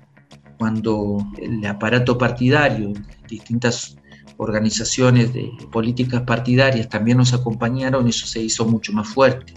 cuando 0.62 1.18
el 1.38 1.66
aparato 1.66 2.16
partidario, 2.16 2.92
distintas 3.28 3.96
organizaciones 4.36 5.34
de 5.34 5.50
políticas 5.72 6.22
partidarias 6.22 6.88
también 6.88 7.18
nos 7.18 7.34
acompañaron, 7.34 8.06
eso 8.06 8.28
se 8.28 8.40
hizo 8.40 8.64
mucho 8.64 8.92
más 8.92 9.08
fuerte. 9.08 9.54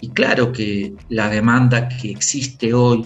Y 0.00 0.10
claro 0.10 0.52
que 0.52 0.94
la 1.08 1.28
demanda 1.28 1.88
que 1.88 2.12
existe 2.12 2.72
hoy, 2.72 3.04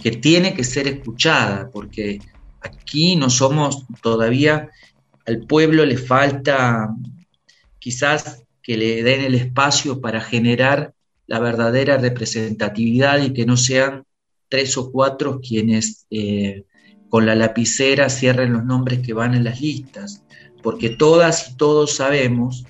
que 0.00 0.12
tiene 0.12 0.54
que 0.54 0.62
ser 0.62 0.86
escuchada, 0.86 1.68
porque 1.72 2.20
aquí 2.60 3.16
no 3.16 3.28
somos 3.28 3.84
todavía, 4.00 4.70
al 5.26 5.40
pueblo 5.40 5.84
le 5.84 5.96
falta 5.96 6.88
quizás 7.80 8.44
que 8.62 8.76
le 8.76 9.02
den 9.02 9.22
el 9.22 9.34
espacio 9.34 10.00
para 10.00 10.20
generar 10.20 10.94
la 11.26 11.40
verdadera 11.40 11.98
representatividad 11.98 13.20
y 13.24 13.32
que 13.32 13.44
no 13.44 13.56
sean 13.56 14.04
tres 14.52 14.76
o 14.76 14.92
cuatro 14.92 15.40
quienes 15.40 16.06
eh, 16.10 16.66
con 17.08 17.24
la 17.24 17.34
lapicera 17.34 18.10
cierren 18.10 18.52
los 18.52 18.66
nombres 18.66 18.98
que 18.98 19.14
van 19.14 19.32
en 19.32 19.44
las 19.44 19.62
listas, 19.62 20.24
porque 20.62 20.90
todas 20.90 21.48
y 21.48 21.56
todos 21.56 21.96
sabemos 21.96 22.66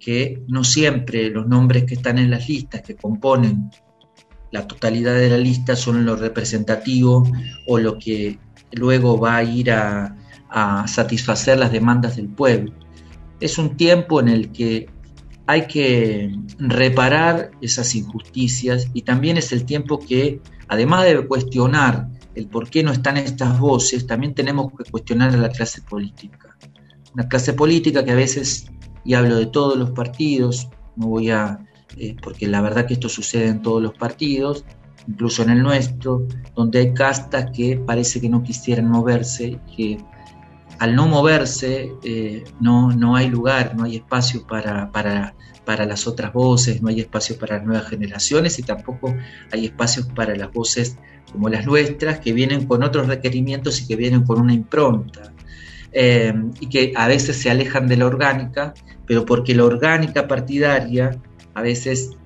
que 0.00 0.42
no 0.48 0.64
siempre 0.64 1.30
los 1.30 1.46
nombres 1.46 1.84
que 1.84 1.94
están 1.94 2.18
en 2.18 2.28
las 2.28 2.48
listas, 2.48 2.82
que 2.82 2.96
componen 2.96 3.70
la 4.50 4.66
totalidad 4.66 5.14
de 5.14 5.30
la 5.30 5.38
lista, 5.38 5.76
son 5.76 6.04
lo 6.04 6.16
representativo 6.16 7.22
o 7.68 7.78
lo 7.78 7.96
que 7.96 8.40
luego 8.72 9.16
va 9.16 9.36
a 9.36 9.44
ir 9.44 9.70
a, 9.70 10.16
a 10.48 10.88
satisfacer 10.88 11.56
las 11.56 11.70
demandas 11.70 12.16
del 12.16 12.30
pueblo. 12.30 12.72
Es 13.38 13.58
un 13.58 13.76
tiempo 13.76 14.18
en 14.18 14.28
el 14.28 14.50
que 14.50 14.88
hay 15.50 15.66
que 15.66 16.32
reparar 16.58 17.50
esas 17.60 17.96
injusticias 17.96 18.88
y 18.94 19.02
también 19.02 19.36
es 19.36 19.50
el 19.50 19.64
tiempo 19.64 19.98
que, 19.98 20.40
además 20.68 21.04
de 21.06 21.26
cuestionar 21.26 22.08
el 22.36 22.46
por 22.46 22.70
qué 22.70 22.84
no 22.84 22.92
están 22.92 23.16
estas 23.16 23.58
voces, 23.58 24.06
también 24.06 24.32
tenemos 24.32 24.70
que 24.70 24.88
cuestionar 24.88 25.34
a 25.34 25.36
la 25.36 25.48
clase 25.48 25.82
política. 25.82 26.56
Una 27.14 27.28
clase 27.28 27.52
política 27.52 28.04
que 28.04 28.12
a 28.12 28.14
veces, 28.14 28.70
y 29.04 29.14
hablo 29.14 29.34
de 29.36 29.46
todos 29.46 29.76
los 29.76 29.90
partidos, 29.90 30.68
no 30.94 31.08
voy 31.08 31.30
a, 31.30 31.58
eh, 31.96 32.14
porque 32.22 32.46
la 32.46 32.60
verdad 32.60 32.86
que 32.86 32.94
esto 32.94 33.08
sucede 33.08 33.48
en 33.48 33.60
todos 33.60 33.82
los 33.82 33.94
partidos, 33.94 34.64
incluso 35.08 35.42
en 35.42 35.50
el 35.50 35.64
nuestro, 35.64 36.28
donde 36.54 36.78
hay 36.78 36.94
castas 36.94 37.50
que 37.52 37.76
parece 37.76 38.20
que 38.20 38.28
no 38.28 38.44
quisieran 38.44 38.88
moverse, 38.88 39.58
que 39.76 39.98
al 40.80 40.96
no 40.96 41.06
moverse 41.06 41.92
eh, 42.02 42.44
no, 42.58 42.90
no 42.92 43.14
hay 43.14 43.28
lugar, 43.28 43.76
no 43.76 43.84
hay 43.84 43.96
espacio 43.96 44.46
para, 44.46 44.90
para, 44.90 45.34
para, 45.66 45.84
las 45.84 46.06
otras 46.06 46.32
voces, 46.32 46.80
no 46.80 46.88
hay 46.88 47.00
espacio 47.00 47.38
para 47.38 47.60
nuevas 47.60 47.86
generaciones 47.86 48.58
y 48.58 48.62
tampoco 48.62 49.14
hay 49.52 49.66
espacios 49.66 50.06
para 50.06 50.34
las 50.34 50.50
voces 50.50 50.96
como 51.30 51.50
las 51.50 51.66
nuestras 51.66 52.20
que 52.20 52.32
vienen 52.32 52.66
con 52.66 52.82
otros 52.82 53.08
requerimientos 53.08 53.82
y 53.82 53.86
que 53.86 53.94
vienen 53.94 54.24
con 54.24 54.40
una 54.40 54.54
impronta. 54.54 55.32
Eh, 55.92 56.32
y 56.60 56.68
que 56.68 56.92
a 56.96 57.08
veces 57.08 57.36
se 57.36 57.50
alejan 57.50 57.86
de 57.86 57.96
la 57.98 58.06
orgánica, 58.06 58.72
pero 59.06 59.26
porque 59.26 59.54
la 59.54 59.64
orgánica 59.64 60.28
partidaria 60.28 61.18
a 61.52 61.62
veces 61.62 62.16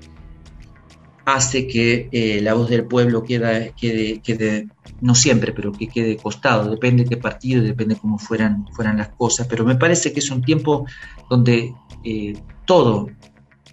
hace 1.24 1.66
que 1.66 2.08
eh, 2.12 2.40
la 2.42 2.54
voz 2.54 2.68
del 2.68 2.84
pueblo 2.84 3.22
quede, 3.22 3.72
quede, 3.76 4.68
no 5.00 5.14
siempre, 5.14 5.52
pero 5.52 5.72
que 5.72 5.88
quede 5.88 6.16
costado, 6.16 6.70
depende 6.70 7.04
de 7.04 7.10
qué 7.10 7.16
partido, 7.16 7.62
depende 7.62 7.96
cómo 7.96 8.18
fueran, 8.18 8.66
fueran 8.72 8.98
las 8.98 9.08
cosas, 9.08 9.46
pero 9.46 9.64
me 9.64 9.76
parece 9.76 10.12
que 10.12 10.20
es 10.20 10.30
un 10.30 10.42
tiempo 10.42 10.86
donde 11.30 11.74
eh, 12.04 12.34
todo 12.66 13.08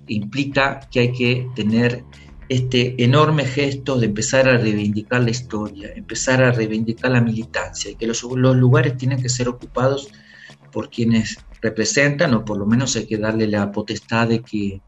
implica 0.07 0.79
que 0.91 0.99
hay 0.99 1.11
que 1.11 1.47
tener 1.55 2.03
este 2.47 3.01
enorme 3.01 3.45
gesto 3.45 3.97
de 3.97 4.07
empezar 4.07 4.47
a 4.47 4.57
reivindicar 4.57 5.23
la 5.23 5.29
historia, 5.29 5.91
empezar 5.95 6.43
a 6.43 6.51
reivindicar 6.51 7.11
la 7.11 7.21
militancia 7.21 7.91
y 7.91 7.95
que 7.95 8.07
los, 8.07 8.23
los 8.23 8.55
lugares 8.55 8.97
tienen 8.97 9.21
que 9.21 9.29
ser 9.29 9.47
ocupados 9.47 10.09
por 10.71 10.89
quienes 10.89 11.37
representan 11.61 12.33
o 12.33 12.43
por 12.43 12.57
lo 12.57 12.65
menos 12.65 12.95
hay 12.95 13.05
que 13.05 13.17
darle 13.17 13.47
la 13.47 13.71
potestad 13.71 14.27
de 14.27 14.41
que 14.41 14.81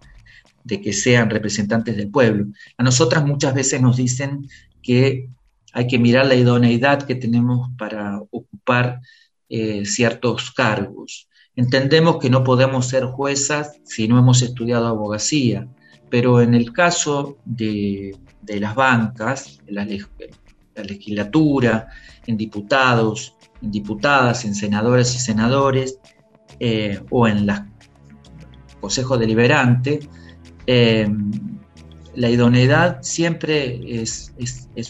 de 0.63 0.81
que 0.81 0.93
sean 0.93 1.29
representantes 1.29 1.95
del 1.97 2.09
pueblo. 2.09 2.47
A 2.77 2.83
nosotras 2.83 3.25
muchas 3.25 3.53
veces 3.53 3.81
nos 3.81 3.97
dicen 3.97 4.47
que 4.81 5.29
hay 5.73 5.87
que 5.87 5.99
mirar 5.99 6.27
la 6.27 6.35
idoneidad 6.35 7.03
que 7.03 7.15
tenemos 7.15 7.69
para 7.77 8.19
ocupar 8.31 9.01
eh, 9.49 9.85
ciertos 9.85 10.51
cargos. 10.51 11.27
Entendemos 11.55 12.17
que 12.17 12.29
no 12.29 12.43
podemos 12.43 12.87
ser 12.87 13.05
juezas 13.05 13.79
si 13.83 14.07
no 14.07 14.17
hemos 14.17 14.41
estudiado 14.41 14.87
abogacía, 14.87 15.67
pero 16.09 16.41
en 16.41 16.53
el 16.53 16.71
caso 16.71 17.37
de, 17.45 18.15
las 18.47 18.75
bancas, 18.75 19.59
en 19.67 19.75
la, 19.75 19.85
legislatura, 20.83 21.87
en 22.25 22.37
diputados, 22.37 23.35
en 23.61 23.71
diputadas, 23.71 24.45
en 24.45 24.55
senadoras 24.55 25.15
y 25.15 25.19
senadores, 25.19 25.99
eh, 26.59 27.01
o 27.09 27.27
en 27.27 27.45
las 27.47 27.63
Consejo 28.79 29.17
Deliberante, 29.17 30.01
eh, 30.67 31.07
la 32.15 32.29
idoneidad 32.29 33.01
siempre 33.01 33.79
es, 34.01 34.31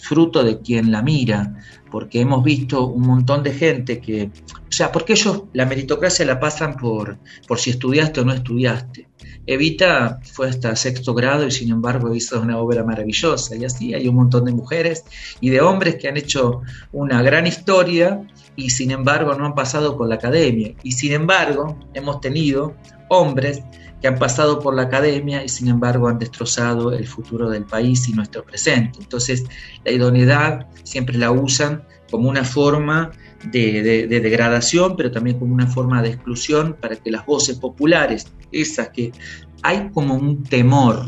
fruto 0.02 0.44
de 0.44 0.62
quien 0.62 0.92
la 0.92 1.02
mira, 1.02 1.56
porque 1.92 2.22
hemos 2.22 2.44
visto 2.44 2.88
un 2.88 3.08
montón 3.08 3.44
de 3.44 3.54
gente 3.54 4.00
que, 4.00 4.32
o 4.48 4.72
sea, 4.72 4.92
porque 4.92 5.14
ellos 5.14 5.44
la 5.54 5.66
meritocracia 5.66 6.26
la 6.26 6.40
pasan 6.40 6.76
por, 6.76 7.18
por 7.48 7.60
si 7.60 7.70
estudiaste 7.70 8.22
o 8.22 8.26
no 8.26 8.34
estudiaste. 8.34 9.08
Evita 9.46 10.20
fue 10.34 10.50
hasta 10.50 10.76
sexto 10.76 11.14
grado 11.14 11.46
y 11.46 11.52
sin 11.52 11.70
embargo 11.70 12.16
hizo 12.16 12.42
una 12.42 12.58
obra 12.58 12.84
maravillosa 12.84 13.56
y 13.56 13.66
así 13.66 13.94
hay 13.94 14.08
un 14.08 14.16
montón 14.16 14.46
de 14.46 14.54
mujeres 14.54 15.04
y 15.42 15.50
de 15.50 15.60
hombres 15.60 15.96
que 15.96 16.08
han 16.08 16.16
hecho 16.16 16.62
una 16.94 17.22
gran 17.22 17.46
historia 17.46 18.26
y 18.56 18.70
sin 18.70 18.92
embargo 18.92 19.36
no 19.36 19.46
han 19.46 19.54
pasado 19.54 19.98
por 19.98 20.08
la 20.08 20.16
academia 20.16 20.74
y 20.82 20.94
sin 20.94 21.12
embargo 21.12 21.78
hemos 21.94 22.22
tenido 22.22 22.76
hombres 23.10 23.64
que 24.04 24.10
han 24.10 24.20
pasado 24.20 24.60
por 24.60 24.76
la 24.76 24.82
academia 24.82 25.46
y 25.46 25.48
sin 25.48 25.70
embargo 25.70 26.10
han 26.10 26.20
destrozado 26.20 26.92
el 26.92 27.08
futuro 27.08 27.50
del 27.50 27.64
país 27.64 28.10
y 28.10 28.12
nuestro 28.12 28.44
presente. 28.44 29.00
Entonces, 29.00 29.46
la 29.86 29.94
idoneidad 29.94 30.68
siempre 30.84 31.18
la 31.18 31.32
usan 31.32 31.86
como 32.12 32.28
una 32.28 32.44
forma 32.44 33.12
de, 33.46 34.06
degradación, 34.10 34.98
pero 34.98 35.10
también 35.10 35.40
como 35.40 35.54
una 35.54 35.68
forma 35.68 36.02
de 36.02 36.10
exclusión 36.10 36.76
para 36.82 36.98
que 36.98 37.12
las 37.12 37.26
voces 37.26 37.58
populares, 37.60 38.28
esas 38.52 38.90
que 38.90 39.14
hay 39.62 39.90
como 39.94 40.16
un 40.16 40.44
temor 40.44 41.06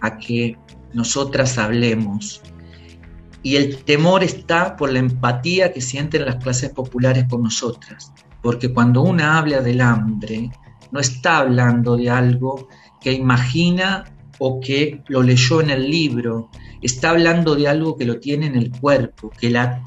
a 0.00 0.16
que 0.16 0.56
nosotras 0.94 1.58
hablemos. 1.58 2.40
Y 3.42 3.56
el 3.56 3.82
temor 3.82 4.22
está 4.22 4.76
por 4.76 4.92
la 4.92 5.00
empatía 5.00 5.72
que 5.72 5.80
sienten 5.80 6.24
las 6.24 6.36
clases 6.36 6.70
populares 6.70 7.24
con 7.28 7.42
nosotras. 7.42 8.12
Porque 8.42 8.72
cuando 8.72 9.02
una 9.02 9.38
habla 9.38 9.60
del 9.60 9.80
hambre, 9.80 10.52
no 10.90 11.00
está 11.00 11.38
hablando 11.38 11.96
de 11.96 12.10
algo 12.10 12.68
que 13.00 13.12
imagina 13.12 14.04
o 14.38 14.60
que 14.60 15.02
lo 15.08 15.22
leyó 15.22 15.60
en 15.60 15.70
el 15.70 15.90
libro, 15.90 16.50
está 16.82 17.10
hablando 17.10 17.54
de 17.54 17.68
algo 17.68 17.96
que 17.96 18.04
lo 18.04 18.20
tiene 18.20 18.46
en 18.46 18.56
el 18.56 18.70
cuerpo, 18.70 19.30
que 19.30 19.50
la, 19.50 19.82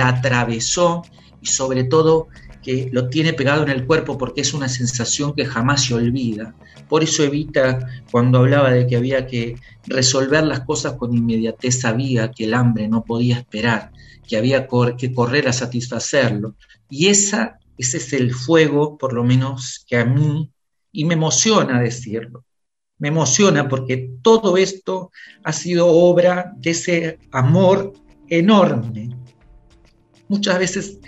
atravesó 0.00 1.02
y 1.40 1.46
sobre 1.46 1.84
todo 1.84 2.28
que 2.62 2.88
lo 2.92 3.08
tiene 3.08 3.32
pegado 3.32 3.62
en 3.64 3.70
el 3.70 3.86
cuerpo 3.86 4.16
porque 4.16 4.42
es 4.42 4.54
una 4.54 4.68
sensación 4.68 5.34
que 5.34 5.44
jamás 5.44 5.84
se 5.84 5.94
olvida. 5.94 6.54
Por 6.88 7.02
eso 7.02 7.24
Evita, 7.24 7.88
cuando 8.10 8.38
hablaba 8.38 8.70
de 8.70 8.86
que 8.86 8.96
había 8.96 9.26
que 9.26 9.56
resolver 9.86 10.44
las 10.44 10.60
cosas 10.60 10.94
con 10.94 11.16
inmediatez, 11.16 11.80
sabía 11.80 12.30
que 12.30 12.44
el 12.44 12.54
hambre 12.54 12.86
no 12.86 13.02
podía 13.04 13.38
esperar, 13.38 13.90
que 14.28 14.36
había 14.36 14.68
que 14.96 15.12
correr 15.12 15.48
a 15.48 15.52
satisfacerlo. 15.52 16.54
Y 16.88 17.08
esa 17.08 17.58
ese 17.78 17.98
es 17.98 18.12
el 18.12 18.34
fuego, 18.34 18.98
por 18.98 19.12
lo 19.12 19.24
menos 19.24 19.84
que 19.88 19.96
a 19.96 20.04
mí, 20.04 20.50
y 20.92 21.04
me 21.04 21.14
emociona 21.14 21.80
decirlo, 21.80 22.44
me 22.98 23.08
emociona 23.08 23.68
porque 23.68 24.10
todo 24.22 24.56
esto 24.56 25.10
ha 25.42 25.52
sido 25.52 25.88
obra 25.88 26.52
de 26.56 26.70
ese 26.70 27.18
amor 27.32 27.92
enorme. 28.28 29.16
Muchas 30.28 30.58
veces 30.58 30.98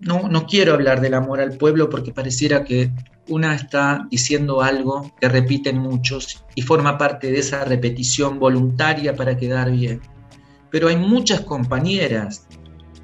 no, 0.00 0.28
no 0.28 0.46
quiero 0.46 0.74
hablar 0.74 1.00
del 1.00 1.14
amor 1.14 1.40
al 1.40 1.56
pueblo 1.56 1.90
porque 1.90 2.12
pareciera 2.12 2.64
que 2.64 2.92
una 3.28 3.54
está 3.54 4.06
diciendo 4.10 4.62
algo 4.62 5.12
que 5.20 5.28
repiten 5.28 5.78
muchos 5.78 6.44
y 6.54 6.62
forma 6.62 6.96
parte 6.96 7.30
de 7.30 7.40
esa 7.40 7.64
repetición 7.64 8.38
voluntaria 8.38 9.16
para 9.16 9.36
quedar 9.36 9.70
bien. 9.70 10.00
Pero 10.70 10.88
hay 10.88 10.96
muchas 10.96 11.40
compañeras 11.40 12.45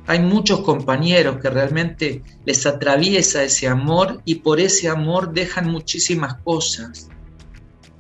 hay 0.07 0.21
muchos 0.21 0.61
compañeros 0.61 1.39
que 1.41 1.51
realmente 1.51 2.23
les 2.45 2.67
atraviesa 2.67 3.43
ese 3.45 3.69
amor 3.69 4.21
y 4.25 4.37
por 4.37 4.61
ese 4.61 4.89
amor 4.89 5.33
dejan 5.33 5.71
muchísimas 5.71 6.35
cosas. 6.43 7.09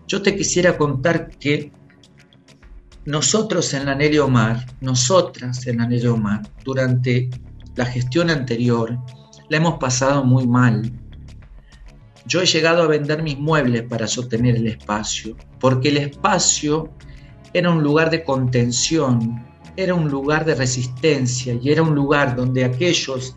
Yo 0.08 0.20
te 0.22 0.36
quisiera 0.36 0.76
contar 0.76 1.30
que 1.38 1.72
nosotros 3.04 3.72
en 3.74 3.86
la 3.86 3.94
Nelly 3.94 4.18
Omar, 4.18 4.66
nosotras 4.80 5.66
en 5.66 5.78
la 5.78 5.86
Nelly 5.86 6.06
Omar, 6.06 6.42
durante 6.64 7.30
la 7.76 7.86
gestión 7.86 8.30
anterior, 8.30 8.98
la 9.48 9.56
hemos 9.56 9.78
pasado 9.78 10.24
muy 10.24 10.46
mal. 10.46 10.92
Yo 12.26 12.40
he 12.40 12.46
llegado 12.46 12.82
a 12.82 12.86
vender 12.86 13.22
mis 13.22 13.38
muebles 13.38 13.82
para 13.82 14.06
sostener 14.06 14.56
el 14.56 14.66
espacio, 14.66 15.36
porque 15.58 15.88
el 15.88 15.98
espacio 15.98 16.92
era 17.52 17.70
un 17.70 17.82
lugar 17.82 18.10
de 18.10 18.24
contención, 18.24 19.51
era 19.76 19.94
un 19.94 20.08
lugar 20.08 20.44
de 20.44 20.54
resistencia 20.54 21.58
y 21.60 21.70
era 21.70 21.82
un 21.82 21.94
lugar 21.94 22.36
donde 22.36 22.64
aquellos 22.64 23.36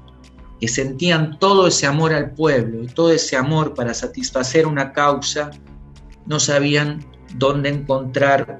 que 0.60 0.68
sentían 0.68 1.38
todo 1.40 1.68
ese 1.68 1.86
amor 1.86 2.14
al 2.14 2.32
pueblo 2.32 2.84
y 2.84 2.88
todo 2.88 3.12
ese 3.12 3.36
amor 3.36 3.74
para 3.74 3.94
satisfacer 3.94 4.66
una 4.66 4.94
causa, 4.94 5.52
no 6.26 6.40
sabían 6.40 7.06
dónde 7.36 7.70
encontrar 7.70 8.60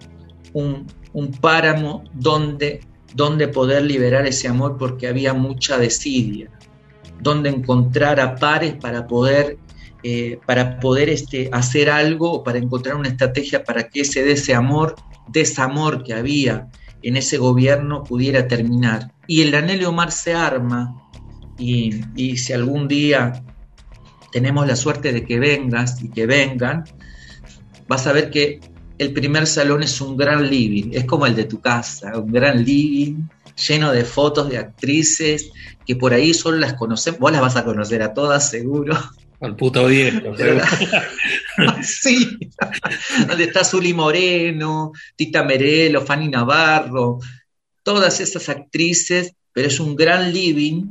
un, 0.54 0.88
páramo 1.40 2.04
donde, 2.14 2.82
donde 3.14 3.48
poder 3.48 3.84
liberar 3.84 4.28
ese 4.28 4.48
amor 4.48 4.78
porque 4.78 5.08
había 5.08 5.34
mucha 5.34 5.78
desidia, 5.78 6.50
donde 7.22 7.50
encontrar 7.50 8.20
a 8.20 8.36
pares 8.36 8.76
para 8.76 9.08
poder, 9.08 9.58
eh, 10.04 10.40
para 10.46 10.80
poder 10.80 11.10
este, 11.10 11.50
hacer 11.54 11.90
algo 11.90 12.32
o 12.32 12.44
para 12.44 12.58
encontrar 12.58 12.96
una 12.96 13.08
estrategia 13.08 13.64
para 13.64 13.88
que 13.88 14.02
ese 14.02 14.24
desamor, 14.24 14.96
desamor 15.30 16.04
que 16.04 16.14
había 16.14 16.68
en 17.02 17.18
ese 17.18 17.38
gobierno 17.38 18.04
pudiera 18.04 18.48
terminar. 18.48 19.12
Y 19.28 19.42
el 19.42 19.54
anhelo 19.56 19.90
Omar 19.90 20.12
se 20.12 20.34
arma 20.34 21.10
y, 21.58 22.02
y 22.16 22.38
si 22.38 22.54
algún 22.54 22.88
día 22.88 23.44
tenemos 24.32 24.68
la 24.68 24.76
suerte 24.76 25.14
de 25.14 25.26
que 25.26 25.40
vengas 25.40 26.04
y 26.04 26.10
que 26.10 26.26
vengan, 26.26 26.84
vas 27.88 28.08
a 28.08 28.14
ver 28.14 28.30
que 28.30 28.60
el 28.98 29.14
primer 29.14 29.48
salón 29.48 29.84
es 29.84 30.00
un 30.02 30.16
gran 30.16 30.50
living, 30.50 30.92
es 30.94 31.06
como 31.06 31.26
el 31.26 31.36
de 31.36 31.46
tu 31.46 31.60
casa, 31.60 32.18
un 32.18 32.32
gran 32.32 32.64
living 32.64 33.28
lleno 33.56 33.92
de 33.92 34.04
fotos 34.04 34.50
de 34.50 34.58
actrices 34.58 35.52
que 35.86 35.96
por 35.96 36.14
ahí 36.14 36.34
solo 36.34 36.58
las 36.58 36.74
conocemos, 36.74 37.20
vos 37.20 37.32
las 37.32 37.42
vas 37.42 37.56
a 37.56 37.64
conocer 37.64 38.02
a 38.02 38.14
todas 38.14 38.50
seguro, 38.50 38.96
al 39.42 39.56
puto 39.56 39.86
viejo. 39.88 40.20
sí. 41.82 42.38
Donde 43.28 43.44
está 43.46 43.64
Zuli 43.64 43.94
Moreno, 43.94 44.92
Tita 45.16 45.44
Merelo, 45.44 46.02
Fanny 46.02 46.30
Navarro, 46.30 47.20
todas 47.84 48.20
esas 48.20 48.50
actrices, 48.50 49.34
pero 49.54 49.68
es 49.68 49.80
un 49.80 49.96
gran 49.96 50.34
living, 50.34 50.86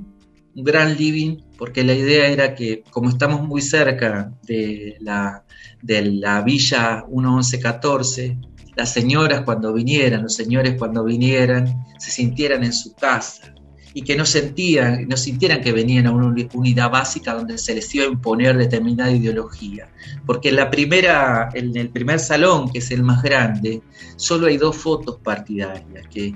un 0.55 0.65
gran 0.65 0.97
living, 0.97 1.39
porque 1.59 1.85
la 1.85 1.95
idea 1.95 2.29
era 2.29 2.55
que 2.55 2.83
como 2.91 3.11
estamos 3.11 3.43
muy 3.43 3.63
cerca 3.63 4.33
de 4.43 4.97
la, 5.01 5.45
de 5.83 6.03
la 6.03 6.43
villa 6.43 7.05
1114, 7.09 8.39
las 8.77 8.93
señoras 8.93 9.43
cuando 9.43 9.73
vinieran, 9.73 10.23
los 10.23 10.35
señores 10.35 10.75
cuando 10.79 11.05
vinieran, 11.05 11.85
se 11.99 12.11
sintieran 12.11 12.65
en 12.65 12.73
su 12.73 12.93
casa 12.95 13.54
y 13.95 14.03
que 14.03 14.17
no 14.17 14.27
sentían, 14.27 15.09
no 15.09 15.17
sintieran 15.17 15.63
que 15.63 15.73
venían 15.73 16.09
a 16.09 16.11
una 16.11 16.35
unidad 16.53 16.91
básica 16.91 17.33
donde 17.33 17.57
se 17.57 17.75
les 17.75 17.95
iba 17.95 18.05
a 18.05 18.09
imponer 18.09 18.59
determinada 18.59 19.13
ideología. 19.13 19.89
Porque 20.27 20.49
en, 20.49 20.57
la 20.57 20.69
primera, 20.69 21.49
en 21.55 21.77
el 21.77 21.91
primer 21.91 22.19
salón, 22.19 22.71
que 22.71 22.79
es 22.79 22.91
el 22.91 23.05
más 23.05 23.23
grande, 23.23 23.83
solo 24.17 24.49
hay 24.49 24.57
dos 24.57 24.77
fotos 24.77 25.19
partidarias, 25.23 26.09
que 26.09 26.35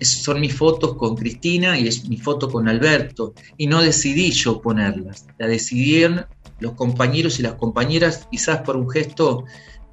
son 0.00 0.40
mis 0.40 0.54
fotos 0.54 0.96
con 0.96 1.14
Cristina 1.14 1.78
y 1.78 1.86
es 1.86 2.08
mi 2.08 2.16
foto 2.16 2.50
con 2.50 2.68
Alberto, 2.68 3.34
y 3.58 3.66
no 3.66 3.82
decidí 3.82 4.30
yo 4.32 4.60
ponerlas, 4.60 5.26
la 5.38 5.46
decidieron 5.46 6.24
los 6.58 6.72
compañeros 6.72 7.38
y 7.38 7.42
las 7.42 7.54
compañeras 7.54 8.26
quizás 8.30 8.62
por 8.62 8.76
un 8.76 8.88
gesto 8.88 9.44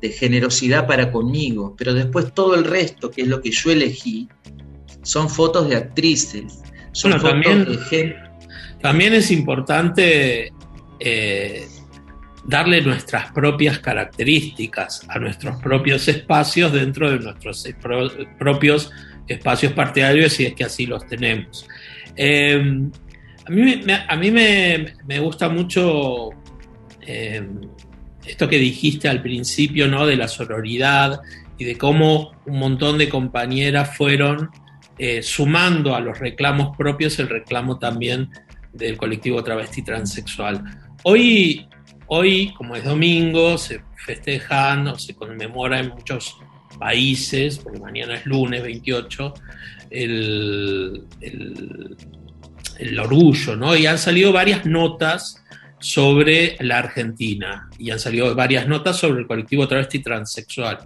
de 0.01 0.09
generosidad 0.09 0.87
para 0.87 1.11
conmigo, 1.11 1.75
pero 1.77 1.93
después 1.93 2.33
todo 2.33 2.55
el 2.55 2.63
resto, 2.63 3.11
que 3.11 3.23
es 3.23 3.27
lo 3.27 3.41
que 3.41 3.51
yo 3.51 3.71
elegí, 3.71 4.29
son 5.01 5.29
fotos 5.29 5.69
de 5.69 5.75
actrices, 5.75 6.59
bueno, 7.03 7.21
también, 7.21 7.67
también 8.81 9.13
es 9.13 9.31
importante 9.31 10.51
eh, 10.99 11.67
darle 12.45 12.81
nuestras 12.81 13.31
propias 13.31 13.79
características 13.79 15.05
a 15.07 15.19
nuestros 15.19 15.61
propios 15.61 16.07
espacios 16.07 16.73
dentro 16.73 17.11
de 17.11 17.19
nuestros 17.19 17.67
propios 18.37 18.91
espacios 19.27 19.73
partidarios, 19.73 20.33
si 20.33 20.45
es 20.45 20.53
que 20.53 20.63
así 20.63 20.85
los 20.85 21.05
tenemos. 21.05 21.67
Em, 22.15 22.91
a 23.45 23.51
mí, 23.51 23.81
me, 23.85 23.93
a 24.07 24.15
mí 24.15 24.31
me, 24.31 25.19
gusta 25.19 25.49
mucho 25.49 26.31
em, 27.01 27.61
esto 28.25 28.49
que 28.49 28.57
dijiste 28.57 29.07
al 29.07 29.21
principio, 29.21 29.87
¿no? 29.87 30.05
De 30.05 30.15
la 30.15 30.27
sororidad 30.27 31.21
y 31.57 31.65
de 31.65 31.77
cómo 31.77 32.31
un 32.45 32.59
montón 32.59 32.97
de 32.97 33.09
compañeras 33.09 33.95
fueron 33.95 34.49
eh, 34.99 35.23
sumando 35.23 35.95
a 35.95 36.01
los 36.01 36.19
reclamos 36.19 36.75
propios 36.75 37.17
el 37.19 37.29
reclamo 37.29 37.79
también 37.79 38.29
del 38.73 38.97
colectivo 38.97 39.41
travesti 39.41 39.81
transexual. 39.81 40.61
Hoy, 41.03 41.67
hoy, 42.07 42.53
como 42.57 42.75
es 42.75 42.83
domingo, 42.83 43.57
se 43.57 43.81
festejan 44.05 44.89
o 44.89 44.99
se 44.99 45.15
conmemora 45.15 45.79
en 45.79 45.89
muchos 45.89 46.37
países, 46.77 47.59
porque 47.59 47.79
mañana 47.79 48.15
es 48.15 48.25
lunes 48.25 48.61
28, 48.61 49.33
el, 49.89 51.05
el, 52.79 52.99
orgullo, 52.99 53.55
¿no? 53.55 53.75
Y 53.75 53.85
han 53.85 53.97
salido 53.97 54.33
varias 54.33 54.65
notas 54.65 55.43
sobre 55.79 56.57
la 56.59 56.79
Argentina 56.79 57.69
y 57.77 57.91
han 57.91 57.99
salido 57.99 58.35
varias 58.35 58.67
notas 58.67 58.97
sobre 58.97 59.21
el 59.21 59.27
colectivo 59.27 59.67
travesti 59.67 59.99
transexual. 59.99 60.79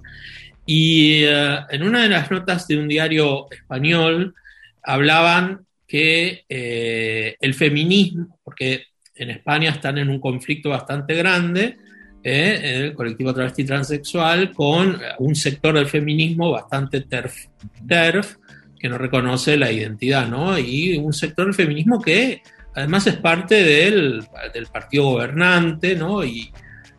Y 0.66 1.24
eh, 1.24 1.60
en 1.70 1.84
una 1.84 2.04
de 2.04 2.10
las 2.10 2.32
notas 2.32 2.68
de 2.68 2.78
un 2.78 2.88
diario 2.88 3.52
español 3.52 4.34
hablaban 4.82 5.66
que 5.88 6.46
eh, 6.48 7.36
el 7.40 7.54
feminismo, 7.54 8.40
porque 8.44 8.86
en 9.16 9.30
España 9.30 9.72
están 9.72 9.98
en 9.98 10.10
un 10.10 10.20
conflicto 10.20 10.70
bastante 10.70 11.14
grande, 11.16 11.78
eh, 12.24 12.62
el 12.64 12.94
colectivo 12.94 13.34
travesti 13.34 13.66
transexual, 13.66 14.54
con 14.54 15.00
un 15.20 15.36
sector 15.36 15.76
del 15.76 15.88
feminismo 15.88 16.52
bastante 16.52 17.02
terf, 17.02 17.48
terf, 17.86 18.38
que 18.80 18.90
no 18.90 18.98
reconoce 18.98 19.58
la 19.58 19.72
identidad, 19.72 20.28
¿no? 20.28 20.58
Y 20.58 20.98
un 20.98 21.14
sector 21.14 21.46
del 21.46 21.54
feminismo 21.54 22.02
que 22.02 22.42
además 22.76 23.08
es 23.08 23.18
parte 23.18 23.64
del, 23.64 24.26
del 24.54 24.68
partido 24.68 25.06
gobernante, 25.06 25.96
¿no? 25.96 26.24
Y 26.24 26.52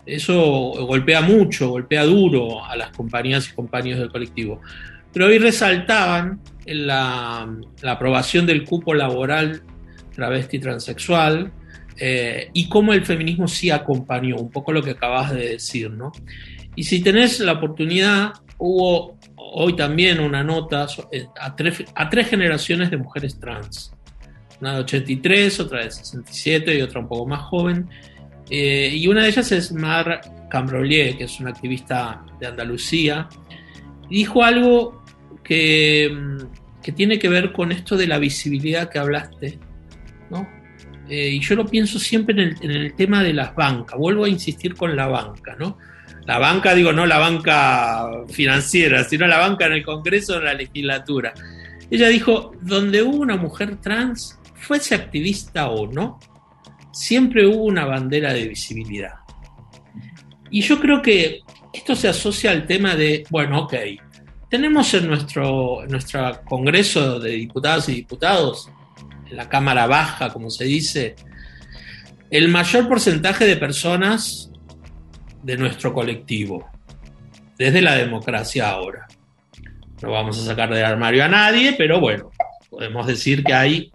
eso 0.06 0.36
golpea 0.86 1.20
mucho, 1.20 1.70
golpea 1.70 2.04
duro 2.04 2.64
a 2.64 2.76
las 2.76 2.90
compañías 2.90 3.48
y 3.48 3.54
compañeros 3.54 4.00
del 4.00 4.10
colectivo. 4.10 4.60
Pero 5.12 5.26
hoy 5.26 5.38
resaltaban 5.38 6.40
la, 6.66 7.48
aprobación 7.86 8.46
del 8.46 8.64
cupo 8.64 8.94
laboral 8.94 9.62
travesti 10.14 10.58
transexual 10.58 11.52
eh, 11.98 12.50
y 12.52 12.68
cómo 12.68 12.92
el 12.92 13.04
feminismo 13.04 13.48
sí 13.48 13.70
acompañó, 13.70 14.36
un 14.36 14.50
poco 14.50 14.72
lo 14.72 14.82
que 14.82 14.90
acabas 14.90 15.32
de 15.32 15.50
decir, 15.50 15.90
¿no? 15.90 16.12
Y 16.76 16.84
si 16.84 17.00
tenés 17.00 17.38
la 17.40 17.52
oportunidad, 17.52 18.32
hubo 18.58 19.16
hoy 19.36 19.76
también 19.76 20.20
una 20.20 20.42
nota 20.42 20.86
eh, 21.12 21.26
a 21.40 21.54
tres, 21.54 21.84
a 21.94 22.08
tres 22.08 22.28
generaciones 22.28 22.90
de 22.90 22.96
mujeres 22.96 23.38
trans 23.38 23.94
una 24.60 24.74
de 24.74 24.80
83, 24.80 25.60
otra 25.60 25.84
de 25.84 25.90
67 25.90 26.78
y 26.78 26.82
otra 26.82 27.00
un 27.00 27.08
poco 27.08 27.26
más 27.26 27.42
joven. 27.42 27.88
Eh, 28.50 28.90
y 28.94 29.08
una 29.08 29.22
de 29.22 29.28
ellas 29.28 29.50
es 29.52 29.72
Mar 29.72 30.20
Cambrolier, 30.50 31.16
que 31.16 31.24
es 31.24 31.40
una 31.40 31.50
activista 31.50 32.24
de 32.38 32.46
Andalucía. 32.46 33.28
dijo 34.10 34.44
algo 34.44 35.02
que, 35.42 36.10
mm, 36.12 36.82
que, 36.82 36.92
tiene 36.92 37.18
que 37.18 37.28
ver 37.28 37.52
con 37.52 37.72
esto 37.72 37.96
de 37.96 38.06
la 38.06 38.18
visibilidad 38.18 38.90
que 38.90 38.98
hablaste. 38.98 39.58
¿no? 40.30 40.48
Eh, 41.08 41.30
y 41.30 41.40
yo 41.40 41.56
lo 41.56 41.66
pienso 41.66 41.98
siempre 41.98 42.34
en 42.34 42.40
el, 42.40 42.56
en 42.60 42.70
el, 42.70 42.94
tema 42.94 43.22
de 43.22 43.32
las 43.32 43.54
bancas. 43.54 43.98
Vuelvo 43.98 44.24
a 44.24 44.28
insistir 44.28 44.74
con 44.74 44.94
la 44.94 45.06
banca. 45.06 45.56
¿no? 45.58 45.78
La 46.26 46.38
banca, 46.38 46.74
digo, 46.74 46.92
no 46.92 47.06
la 47.06 47.18
banca 47.18 48.08
financiera, 48.30 49.04
sino 49.04 49.26
la 49.26 49.38
banca 49.38 49.66
en 49.66 49.72
el 49.74 49.84
Congreso, 49.84 50.38
en 50.38 50.44
la 50.44 50.54
legislatura. 50.54 51.34
Ella 51.90 52.08
dijo, 52.08 52.52
donde 52.62 53.02
hubo 53.02 53.18
una 53.18 53.36
mujer 53.36 53.76
trans, 53.76 54.38
fuese 54.54 54.94
activista 54.94 55.68
o 55.68 55.86
no, 55.86 56.18
siempre 56.94 57.46
hubo 57.46 57.64
una 57.64 57.84
bandera 57.84 58.32
de 58.32 58.48
visibilidad. 58.48 59.14
Y 60.50 60.62
yo 60.62 60.80
creo 60.80 61.02
que 61.02 61.40
esto 61.72 61.96
se 61.96 62.08
asocia 62.08 62.52
al 62.52 62.66
tema 62.66 62.94
de, 62.94 63.26
bueno, 63.30 63.62
ok, 63.62 63.74
tenemos 64.48 64.94
en 64.94 65.08
nuestro, 65.08 65.84
nuestro 65.88 66.40
Congreso 66.44 67.18
de 67.18 67.32
Diputadas 67.32 67.88
y 67.88 67.96
Diputados, 67.96 68.70
en 69.28 69.36
la 69.36 69.48
Cámara 69.48 69.86
Baja, 69.86 70.32
como 70.32 70.50
se 70.50 70.64
dice, 70.64 71.16
el 72.30 72.48
mayor 72.48 72.88
porcentaje 72.88 73.46
de 73.46 73.56
personas 73.56 74.52
de 75.42 75.56
nuestro 75.56 75.92
colectivo, 75.92 76.70
desde 77.58 77.82
la 77.82 77.96
democracia 77.96 78.70
ahora. 78.70 79.08
No 80.00 80.12
vamos 80.12 80.38
a 80.38 80.44
sacar 80.44 80.72
del 80.72 80.84
armario 80.84 81.24
a 81.24 81.28
nadie, 81.28 81.74
pero 81.76 81.98
bueno, 81.98 82.30
podemos 82.70 83.06
decir 83.06 83.42
que 83.42 83.54
hay 83.54 83.92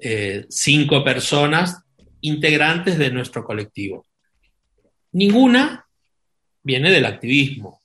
eh, 0.00 0.44
cinco 0.48 1.04
personas 1.04 1.83
integrantes 2.24 2.98
de 2.98 3.10
nuestro 3.10 3.44
colectivo. 3.44 4.06
Ninguna 5.12 5.86
viene 6.62 6.90
del 6.90 7.04
activismo 7.04 7.80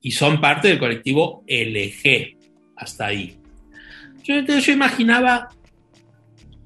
y 0.00 0.10
son 0.12 0.40
parte 0.40 0.68
del 0.68 0.78
colectivo 0.78 1.44
LG, 1.46 2.36
hasta 2.76 3.06
ahí. 3.06 3.38
Yo, 4.22 4.40
yo 4.40 4.72
imaginaba, 4.72 5.48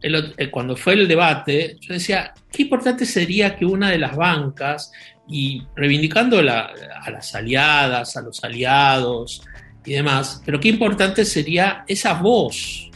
eh, 0.02 0.50
cuando 0.50 0.76
fue 0.76 0.94
el 0.94 1.08
debate, 1.08 1.76
yo 1.80 1.94
decía, 1.94 2.34
qué 2.50 2.62
importante 2.62 3.06
sería 3.06 3.56
que 3.56 3.64
una 3.64 3.90
de 3.90 3.98
las 3.98 4.16
bancas, 4.16 4.92
y 5.28 5.62
reivindicando 5.76 6.40
a 6.40 7.10
las 7.10 7.34
aliadas, 7.34 8.16
a 8.16 8.22
los 8.22 8.42
aliados 8.42 9.42
y 9.84 9.92
demás, 9.92 10.42
pero 10.44 10.58
qué 10.58 10.68
importante 10.68 11.24
sería 11.24 11.84
esa 11.86 12.14
voz 12.14 12.90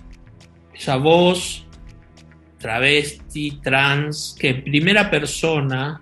esa 0.79 0.97
voz 0.97 1.65
travesti, 2.59 3.61
trans, 3.62 4.37
que 4.38 4.49
en 4.51 4.64
primera 4.64 5.11
persona, 5.11 6.01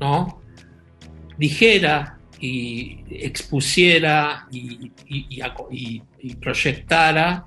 ¿no? 0.00 0.42
Dijera 1.36 2.18
y 2.40 3.00
expusiera 3.10 4.46
y, 4.50 4.90
proyectara 6.40 7.44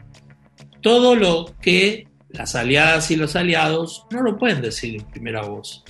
todo 0.81 1.15
lo 1.15 1.55
que 1.61 2.07
las 2.29 2.55
aliadas 2.55 3.11
y 3.11 3.15
los 3.15 3.35
aliados 3.35 4.05
no 4.11 4.21
lo 4.21 4.37
pueden 4.37 4.61
decir 4.61 4.95
en 4.95 5.05
primera 5.05 5.43
voz. 5.43 5.83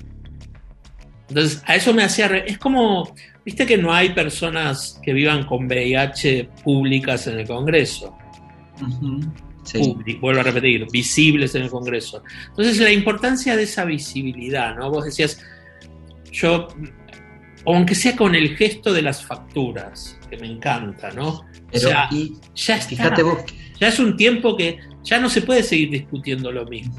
Entonces, 1.29 1.63
a 1.65 1.75
eso 1.75 1.93
me 1.93 2.03
hacía... 2.03 2.27
Es 2.37 2.57
como, 2.57 3.13
viste 3.45 3.65
que 3.65 3.77
no 3.77 3.93
hay 3.93 4.09
personas 4.09 4.99
que 5.01 5.13
vivan 5.13 5.45
con 5.45 5.65
VIH 5.65 6.49
públicas 6.63 7.27
en 7.27 7.39
el 7.39 7.47
Congreso 7.47 8.17
vuelvo 10.19 10.41
a 10.41 10.43
repetir, 10.43 10.87
visibles 10.91 11.55
en 11.55 11.63
el 11.63 11.69
Congreso. 11.69 12.23
Entonces, 12.49 12.79
la 12.79 12.91
importancia 12.91 13.55
de 13.55 13.63
esa 13.63 13.85
visibilidad, 13.85 14.75
¿no? 14.75 14.89
Vos 14.89 15.05
decías, 15.05 15.41
yo, 16.31 16.67
aunque 17.65 17.95
sea 17.95 18.15
con 18.15 18.35
el 18.35 18.55
gesto 18.57 18.93
de 18.93 19.01
las 19.01 19.23
facturas, 19.23 20.17
que 20.29 20.37
me 20.37 20.47
encanta, 20.47 21.11
¿no? 21.11 21.45
Pero, 21.71 21.87
o 21.87 21.91
sea, 21.91 22.09
ya 22.55 22.79
Fíjate 22.79 23.23
vos. 23.23 23.39
Ya 23.79 23.87
es 23.87 23.99
un 23.99 24.15
tiempo 24.15 24.55
que 24.55 24.79
ya 25.03 25.19
no 25.19 25.29
se 25.29 25.41
puede 25.41 25.63
seguir 25.63 25.89
discutiendo 25.89 26.51
lo 26.51 26.65
mismo. 26.65 26.95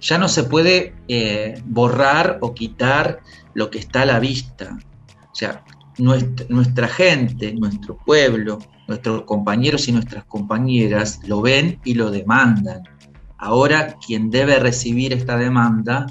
Ya 0.00 0.18
no 0.18 0.28
se 0.28 0.44
puede 0.44 0.94
eh, 1.08 1.60
borrar 1.66 2.38
o 2.40 2.54
quitar 2.54 3.20
lo 3.54 3.70
que 3.70 3.78
está 3.78 4.02
a 4.02 4.06
la 4.06 4.20
vista. 4.20 4.78
O 5.30 5.34
sea, 5.34 5.64
nuestra, 5.98 6.46
nuestra 6.48 6.88
gente, 6.88 7.52
nuestro 7.52 7.98
pueblo, 7.98 8.58
nuestros 8.90 9.22
compañeros 9.22 9.86
y 9.86 9.92
nuestras 9.92 10.24
compañeras 10.24 11.20
lo 11.24 11.40
ven 11.40 11.78
y 11.84 11.94
lo 11.94 12.10
demandan. 12.10 12.82
Ahora 13.38 13.94
quien 14.04 14.30
debe 14.30 14.58
recibir 14.58 15.12
esta 15.12 15.38
demanda 15.38 16.06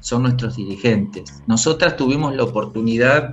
son 0.00 0.24
nuestros 0.24 0.56
dirigentes. 0.56 1.42
Nosotras 1.46 1.96
tuvimos 1.96 2.36
la 2.36 2.44
oportunidad 2.44 3.32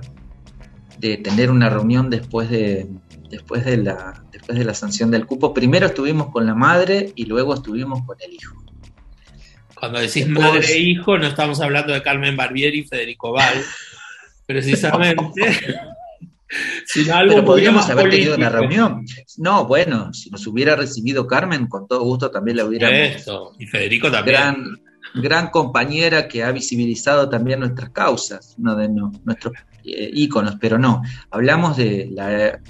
de 0.98 1.18
tener 1.18 1.50
una 1.50 1.68
reunión 1.68 2.08
después 2.08 2.48
de, 2.48 2.88
después 3.28 3.66
de, 3.66 3.76
la, 3.76 4.24
después 4.32 4.58
de 4.58 4.64
la 4.64 4.72
sanción 4.72 5.10
del 5.10 5.26
cupo. 5.26 5.52
Primero 5.52 5.88
estuvimos 5.88 6.30
con 6.30 6.46
la 6.46 6.54
madre 6.54 7.12
y 7.14 7.26
luego 7.26 7.52
estuvimos 7.52 8.06
con 8.06 8.16
el 8.22 8.32
hijo. 8.32 8.56
Cuando 9.74 10.00
decís 10.00 10.26
madre 10.26 10.64
e 10.66 10.78
hijo, 10.78 11.18
no 11.18 11.26
estamos 11.26 11.60
hablando 11.60 11.92
de 11.92 12.02
Carmen 12.02 12.38
Barbieri 12.38 12.80
y 12.80 12.84
Federico 12.84 13.32
Val, 13.32 13.62
precisamente. 14.46 15.42
Pero 16.94 17.44
podríamos 17.44 17.88
haber 17.90 18.10
tenido 18.10 18.36
una 18.36 18.48
reunión. 18.48 19.04
No, 19.36 19.66
bueno, 19.66 20.12
si 20.12 20.30
nos 20.30 20.46
hubiera 20.46 20.76
recibido 20.76 21.26
Carmen, 21.26 21.66
con 21.66 21.86
todo 21.86 22.02
gusto 22.02 22.30
también 22.30 22.56
la 22.56 22.64
hubiéramos. 22.64 22.98
Eso, 22.98 23.52
y 23.58 23.66
Federico 23.66 24.10
también. 24.10 24.36
Gran, 24.36 24.80
gran 25.14 25.50
compañera 25.50 26.28
que 26.28 26.42
ha 26.42 26.52
visibilizado 26.52 27.28
también 27.28 27.60
nuestras 27.60 27.90
causas, 27.90 28.54
uno 28.58 28.76
de 28.76 28.88
nuestros 28.88 29.54
eh, 29.84 30.10
íconos, 30.12 30.56
pero 30.60 30.78
no. 30.78 31.02
Hablamos 31.30 31.76
de 31.76 32.08
la, 32.10 32.60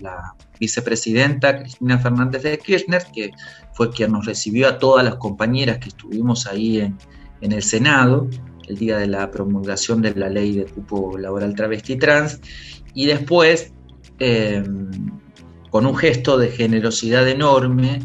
vicepresidenta 0.61 1.61
Cristina 1.61 1.99
Fernández 1.99 2.43
de 2.43 2.59
Kirchner, 2.59 3.03
que 3.15 3.31
fue 3.75 3.91
quien 3.93 4.11
nos 4.11 4.27
recibió 4.27 4.67
a 4.67 4.79
todas 4.79 5.05
las 5.05 5.15
compañeras 5.15 5.79
que 5.79 5.89
estuvimos 5.89 6.49
ahí 6.49 6.81
en, 6.81 6.99
en 7.41 7.53
el 7.53 7.63
Senado 7.63 8.29
el 8.69 8.77
día 8.77 8.99
de 8.99 9.07
la 9.07 9.31
promulgación 9.31 10.03
de 10.03 10.15
la 10.15 10.29
ley 10.29 10.57
de 10.57 10.67
cupo 10.67 11.17
laboral 11.19 11.55
travesti 11.55 11.97
trans 11.97 12.41
y 12.99 13.07
después, 13.07 13.73
eh, 14.19 14.61
con 15.71 15.87
un 15.87 15.95
gesto 15.95 16.37
de 16.37 16.51
generosidad 16.51 17.29
enorme, 17.29 18.01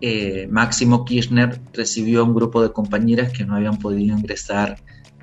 eh, 0.00 0.46
Máximo 0.48 1.04
Kirchner 1.04 1.60
recibió 1.72 2.20
a 2.20 2.22
un 2.22 2.32
grupo 2.32 2.62
de 2.62 2.72
compañeras 2.72 3.32
que 3.32 3.44
no 3.44 3.56
habían 3.56 3.80
podido 3.80 4.16
ingresar 4.16 4.76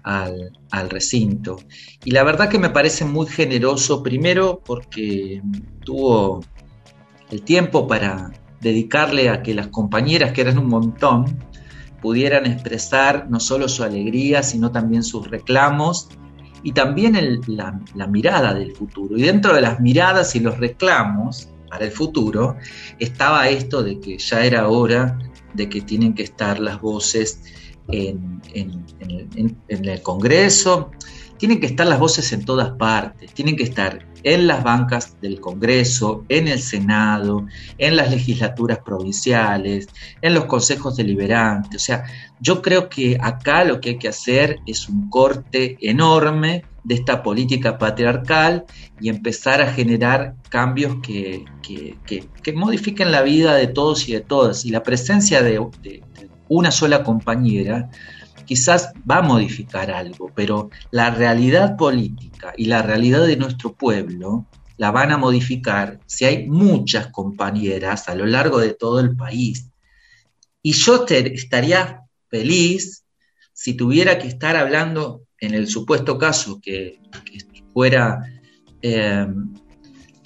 al, 0.04 0.52
recinto. 0.90 1.56
Y 2.04 2.12
la 2.12 2.24
verdad 2.24 2.50
que 2.50 2.60
me 2.60 2.70
parece 2.70 3.06
muy 3.06 3.28
generoso, 3.28 4.04
primero 4.04 4.62
porque 4.66 5.42
tuvo 5.86 6.44
el 7.32 7.44
tiempo 7.44 7.88
para 7.88 8.34
dedicarle 8.60 9.30
a 9.30 9.42
que 9.42 9.54
las 9.54 9.68
compañeras, 9.68 10.34
que 10.34 10.42
eran 10.42 10.58
un 10.58 10.68
montón, 10.68 11.40
pudieran 12.02 12.46
expresar 12.46 13.28
no 13.30 13.40
solo 13.40 13.70
su 13.70 13.86
alegría, 13.86 14.44
sino 14.44 14.74
también 14.74 15.04
sus 15.04 15.30
reclamos 15.30 16.10
y 16.68 16.74
también 16.74 17.16
la, 17.48 18.08
mirada 18.08 18.54
del 18.54 18.74
futuro. 18.74 19.18
Y 19.18 19.22
dentro 19.22 19.56
de 19.56 19.62
las 19.62 19.80
miradas 19.80 20.36
y 20.36 20.42
los 20.42 20.58
reclamos 20.58 21.48
para 21.70 21.86
el 21.86 21.92
futuro 21.92 22.58
estaba 23.00 23.48
esto 23.48 23.84
de 23.84 24.02
que 24.02 24.18
ya 24.18 24.44
era 24.44 24.68
hora 24.68 25.18
de 25.54 25.70
que 25.70 25.80
tienen 25.80 26.14
que 26.14 26.24
estar 26.24 26.60
las 26.60 26.82
voces 26.82 27.42
en, 27.88 28.42
el 29.70 30.02
Congreso, 30.02 30.92
tienen 31.38 31.62
que 31.62 31.68
estar 31.68 31.88
las 31.88 32.00
voces 32.00 32.34
en 32.34 32.44
todas 32.44 32.72
partes, 32.72 33.34
tienen 33.34 33.56
que 33.56 33.64
estar 33.64 34.06
en 34.28 34.46
las 34.46 34.62
bancas 34.62 35.16
del 35.22 35.40
Congreso, 35.40 36.26
en 36.28 36.50
el 36.50 36.60
Senado, 36.60 37.48
en 37.78 37.96
las 37.96 38.12
legislaturas 38.12 38.80
provinciales, 38.80 39.88
en 40.22 40.34
los 40.34 40.46
consejos 40.46 40.98
deliberantes. 40.98 41.82
O 41.82 41.86
sea, 41.86 42.04
yo 42.42 42.62
creo 42.62 42.90
que 42.90 43.18
acá 43.22 43.64
lo 43.64 43.80
que 43.80 43.92
hay 43.92 43.98
que 43.98 44.10
hacer 44.10 44.60
es 44.68 44.90
un 44.90 45.10
corte 45.10 45.78
enorme 45.80 46.66
de 46.84 46.96
esta 46.96 47.24
política 47.24 47.78
patriarcal 47.78 48.66
y 49.00 49.08
empezar 49.08 49.62
a 49.62 49.72
generar 49.72 50.36
cambios 50.50 50.98
que, 51.02 51.46
modifiquen 52.54 53.14
la 53.14 53.22
vida 53.22 53.56
de 53.56 53.68
todos 53.68 54.10
y 54.10 54.12
de 54.12 54.20
todas. 54.20 54.66
Y 54.66 54.72
la 54.72 54.84
presencia 54.84 55.42
de 55.42 55.66
una 56.50 56.72
sola 56.72 57.04
compañera 57.04 57.90
quizás 58.48 58.94
va 59.10 59.18
a 59.18 59.22
modificar 59.22 59.92
algo, 59.92 60.32
pero 60.34 60.72
la 60.90 61.12
realidad 61.12 61.78
política 61.78 62.54
y 62.58 62.66
la 62.66 62.82
realidad 62.82 63.28
de 63.28 63.38
nuestro 63.38 63.74
pueblo 63.74 64.48
la 64.78 64.90
van 64.92 65.12
a 65.12 65.18
modificar 65.18 66.00
si 66.08 66.26
hay 66.26 66.48
muchas 66.48 67.08
compañeras 67.08 68.10
a 68.10 68.16
lo 68.16 68.26
largo 68.26 68.60
de 68.60 68.74
todo 68.74 69.00
el 69.00 69.16
país. 69.16 69.70
Y 70.64 70.72
yo 70.72 71.06
estaría 71.08 72.02
feliz 72.30 73.04
si 73.54 73.74
tuviera 73.74 74.18
que 74.18 74.28
estar 74.28 74.56
hablando, 74.56 75.24
en 75.40 75.54
el 75.54 75.68
supuesto 75.68 76.18
caso 76.18 76.60
que, 76.62 77.00
fuera 77.74 78.20
eh, 78.82 79.28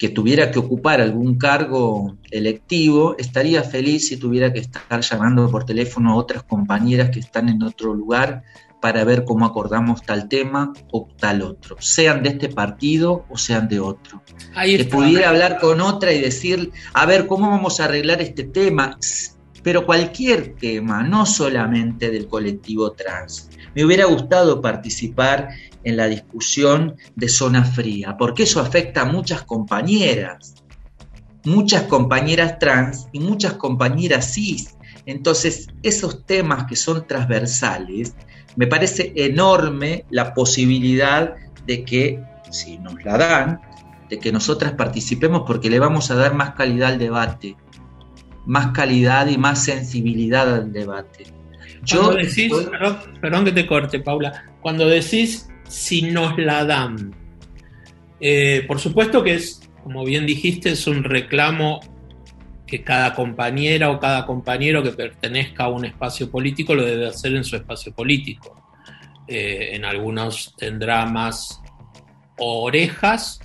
que 0.02 0.08
tuviera 0.08 0.50
que 0.50 0.58
ocupar 0.58 1.00
algún 1.00 1.38
cargo 1.38 2.16
electivo, 2.32 3.14
estaría 3.18 3.62
feliz 3.62 4.08
si 4.08 4.16
tuviera 4.16 4.52
que 4.52 4.58
estar 4.58 5.00
llamando 5.00 5.48
por 5.48 5.64
teléfono 5.64 6.10
a 6.10 6.16
otras 6.16 6.42
compañeras 6.42 7.10
que 7.10 7.20
están 7.20 7.48
en 7.48 7.62
otro 7.62 7.94
lugar 7.94 8.42
para 8.80 9.04
ver 9.04 9.22
cómo 9.24 9.46
acordamos 9.46 10.02
tal 10.02 10.28
tema 10.28 10.72
o 10.90 11.08
tal 11.20 11.42
otro, 11.42 11.76
sean 11.78 12.24
de 12.24 12.30
este 12.30 12.48
partido 12.48 13.26
o 13.30 13.38
sean 13.38 13.68
de 13.68 13.78
otro. 13.78 14.24
que 14.66 14.84
pudiera 14.86 15.28
hablar 15.28 15.60
con 15.60 15.80
otra 15.80 16.12
y 16.12 16.20
decir, 16.20 16.72
a 16.94 17.06
ver, 17.06 17.28
¿cómo 17.28 17.48
vamos 17.48 17.78
a 17.78 17.84
arreglar 17.84 18.20
este 18.20 18.42
tema? 18.42 18.98
Pero 19.62 19.86
cualquier 19.86 20.56
tema, 20.56 21.04
no 21.04 21.26
solamente 21.26 22.10
del 22.10 22.26
colectivo 22.26 22.90
trans. 22.90 23.50
Me 23.76 23.84
hubiera 23.84 24.06
gustado 24.06 24.60
participar 24.60 25.50
en 25.84 25.96
la 25.96 26.06
discusión 26.06 26.96
de 27.16 27.28
zona 27.28 27.64
fría, 27.64 28.16
porque 28.18 28.44
eso 28.44 28.60
afecta 28.60 29.02
a 29.02 29.04
muchas 29.04 29.42
compañeras, 29.42 30.54
muchas 31.44 31.84
compañeras 31.84 32.58
trans 32.58 33.08
y 33.12 33.20
muchas 33.20 33.54
compañeras 33.54 34.32
cis. 34.34 34.76
Entonces, 35.06 35.68
esos 35.82 36.24
temas 36.26 36.66
que 36.66 36.76
son 36.76 37.06
transversales, 37.06 38.14
me 38.56 38.66
parece 38.66 39.12
enorme 39.16 40.04
la 40.10 40.34
posibilidad 40.34 41.34
de 41.66 41.84
que, 41.84 42.22
si 42.50 42.78
nos 42.78 43.02
la 43.04 43.18
dan, 43.18 43.60
de 44.08 44.18
que 44.18 44.30
nosotras 44.30 44.72
participemos 44.72 45.42
porque 45.46 45.70
le 45.70 45.78
vamos 45.78 46.10
a 46.10 46.14
dar 46.14 46.34
más 46.34 46.50
calidad 46.50 46.90
al 46.90 46.98
debate, 46.98 47.56
más 48.46 48.68
calidad 48.68 49.26
y 49.28 49.38
más 49.38 49.64
sensibilidad 49.64 50.54
al 50.54 50.72
debate. 50.72 51.24
Yo, 51.84 52.12
decís, 52.12 52.52
perdón, 53.20 53.44
que 53.44 53.52
te 53.52 53.66
corte, 53.66 54.00
Paula, 54.00 54.44
cuando 54.60 54.86
decís 54.86 55.48
si 55.68 56.02
nos 56.02 56.38
la 56.38 56.64
dan. 56.64 57.14
Eh, 58.20 58.64
por 58.66 58.78
supuesto 58.78 59.22
que 59.22 59.34
es, 59.34 59.68
como 59.82 60.04
bien 60.04 60.26
dijiste, 60.26 60.70
es 60.70 60.86
un 60.86 61.04
reclamo 61.04 61.80
que 62.66 62.82
cada 62.82 63.14
compañera 63.14 63.90
o 63.90 63.98
cada 63.98 64.24
compañero 64.24 64.82
que 64.82 64.92
pertenezca 64.92 65.64
a 65.64 65.68
un 65.68 65.84
espacio 65.84 66.30
político 66.30 66.74
lo 66.74 66.84
debe 66.84 67.08
hacer 67.08 67.34
en 67.34 67.44
su 67.44 67.56
espacio 67.56 67.92
político. 67.92 68.62
Eh, 69.26 69.70
en 69.74 69.84
algunos 69.84 70.54
tendrá 70.56 71.04
más 71.06 71.60
orejas 72.38 73.40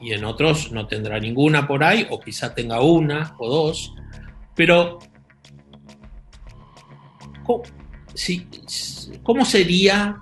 y 0.00 0.12
en 0.12 0.24
otros 0.24 0.72
no 0.72 0.86
tendrá 0.86 1.18
ninguna 1.18 1.66
por 1.66 1.82
ahí, 1.82 2.06
o 2.10 2.20
quizá 2.20 2.54
tenga 2.54 2.80
una 2.82 3.34
o 3.38 3.48
dos, 3.48 3.94
pero 4.54 4.98
¿cómo 9.22 9.44
sería 9.44 10.16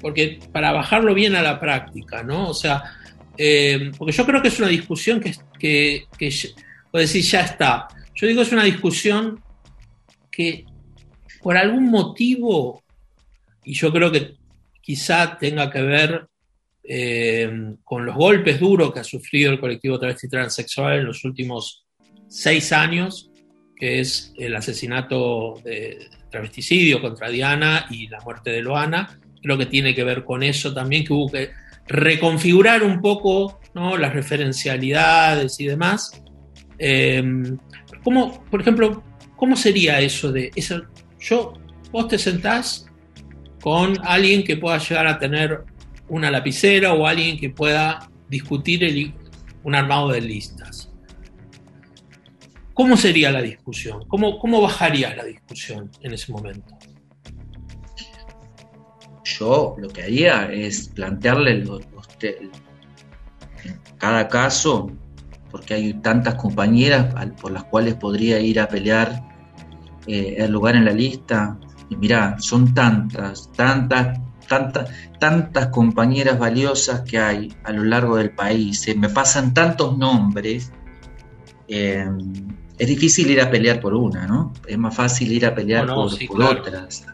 porque 0.00 0.38
para 0.52 0.72
bajarlo 0.72 1.14
bien 1.14 1.34
a 1.34 1.42
la 1.42 1.58
práctica, 1.60 2.22
¿no? 2.22 2.48
O 2.48 2.54
sea, 2.54 2.82
eh, 3.36 3.92
porque 3.96 4.12
yo 4.12 4.26
creo 4.26 4.42
que 4.42 4.48
es 4.48 4.58
una 4.58 4.68
discusión 4.68 5.20
que, 5.20 5.34
que, 5.58 6.06
que 6.18 6.30
decir, 6.92 7.22
ya 7.22 7.42
está. 7.42 7.88
Yo 8.14 8.26
digo, 8.26 8.42
es 8.42 8.52
una 8.52 8.64
discusión 8.64 9.40
que 10.30 10.64
por 11.40 11.56
algún 11.56 11.90
motivo, 11.90 12.82
y 13.64 13.74
yo 13.74 13.92
creo 13.92 14.10
que 14.10 14.36
quizá 14.80 15.38
tenga 15.38 15.70
que 15.70 15.82
ver 15.82 16.26
eh, 16.82 17.74
con 17.84 18.06
los 18.06 18.16
golpes 18.16 18.58
duros 18.58 18.92
que 18.92 19.00
ha 19.00 19.04
sufrido 19.04 19.52
el 19.52 19.60
colectivo 19.60 19.98
travesti 19.98 20.28
transexual 20.28 20.98
en 20.98 21.04
los 21.04 21.24
últimos 21.24 21.84
seis 22.28 22.72
años, 22.72 23.30
que 23.76 24.00
es 24.00 24.32
el 24.36 24.56
asesinato 24.56 25.60
de 25.64 26.08
travesticidio 26.30 27.00
contra 27.00 27.28
Diana 27.28 27.86
y 27.90 28.08
la 28.08 28.20
muerte 28.20 28.50
de 28.50 28.62
Loana, 28.62 29.20
creo 29.42 29.58
que 29.58 29.66
tiene 29.66 29.94
que 29.94 30.04
ver 30.04 30.24
con 30.24 30.42
eso 30.42 30.72
también, 30.74 31.04
que 31.04 31.12
hubo 31.12 31.30
que 31.30 31.50
reconfigurar 31.86 32.82
un 32.82 33.00
poco 33.00 33.60
¿no? 33.74 33.96
las 33.96 34.12
referencialidades 34.12 35.58
y 35.60 35.66
demás. 35.66 36.22
Eh, 36.78 37.22
¿cómo, 38.04 38.44
por 38.44 38.60
ejemplo, 38.60 39.02
¿cómo 39.36 39.56
sería 39.56 40.00
eso 40.00 40.30
de 40.30 40.50
eso? 40.54 40.82
Yo, 41.20 41.54
vos 41.90 42.08
te 42.08 42.18
sentás 42.18 42.86
con 43.60 43.96
alguien 44.04 44.44
que 44.44 44.56
pueda 44.56 44.78
llegar 44.78 45.06
a 45.06 45.18
tener 45.18 45.64
una 46.08 46.30
lapicera 46.30 46.92
o 46.92 47.06
alguien 47.06 47.38
que 47.38 47.50
pueda 47.50 48.10
discutir 48.28 49.14
un 49.62 49.74
armado 49.74 50.10
de 50.10 50.20
listas. 50.20 50.90
¿Cómo 52.74 52.96
sería 52.96 53.32
la 53.32 53.42
discusión? 53.42 54.06
¿Cómo, 54.06 54.38
cómo 54.38 54.60
bajaría 54.60 55.14
la 55.16 55.24
discusión 55.24 55.90
en 56.00 56.14
ese 56.14 56.30
momento? 56.30 56.78
Yo 59.38 59.76
lo 59.78 59.88
que 59.88 60.02
haría 60.02 60.50
es 60.50 60.88
plantearle 60.88 61.64
los, 61.64 61.82
en 62.22 62.50
cada 63.98 64.28
caso, 64.28 64.90
porque 65.50 65.74
hay 65.74 65.94
tantas 65.94 66.34
compañeras 66.34 67.14
por 67.40 67.52
las 67.52 67.64
cuales 67.64 67.94
podría 67.94 68.40
ir 68.40 68.60
a 68.60 68.68
pelear 68.68 69.22
eh, 70.06 70.36
el 70.38 70.52
lugar 70.52 70.76
en 70.76 70.84
la 70.84 70.92
lista. 70.92 71.58
Y 71.90 71.96
mira, 71.96 72.36
son 72.38 72.74
tantas, 72.74 73.50
tantas, 73.52 74.18
tantas, 74.46 74.90
tantas 75.18 75.68
compañeras 75.68 76.38
valiosas 76.38 77.02
que 77.02 77.18
hay 77.18 77.52
a 77.64 77.72
lo 77.72 77.84
largo 77.84 78.16
del 78.16 78.30
país. 78.30 78.86
me 78.96 79.08
pasan 79.08 79.54
tantos 79.54 79.96
nombres. 79.96 80.72
Eh, 81.66 82.06
es 82.78 82.86
difícil 82.86 83.30
ir 83.30 83.40
a 83.40 83.50
pelear 83.50 83.80
por 83.80 83.94
una, 83.94 84.26
¿no? 84.26 84.52
Es 84.66 84.78
más 84.78 84.94
fácil 84.94 85.32
ir 85.32 85.44
a 85.46 85.54
pelear 85.54 85.86
por, 85.86 86.12
otras. 86.42 87.04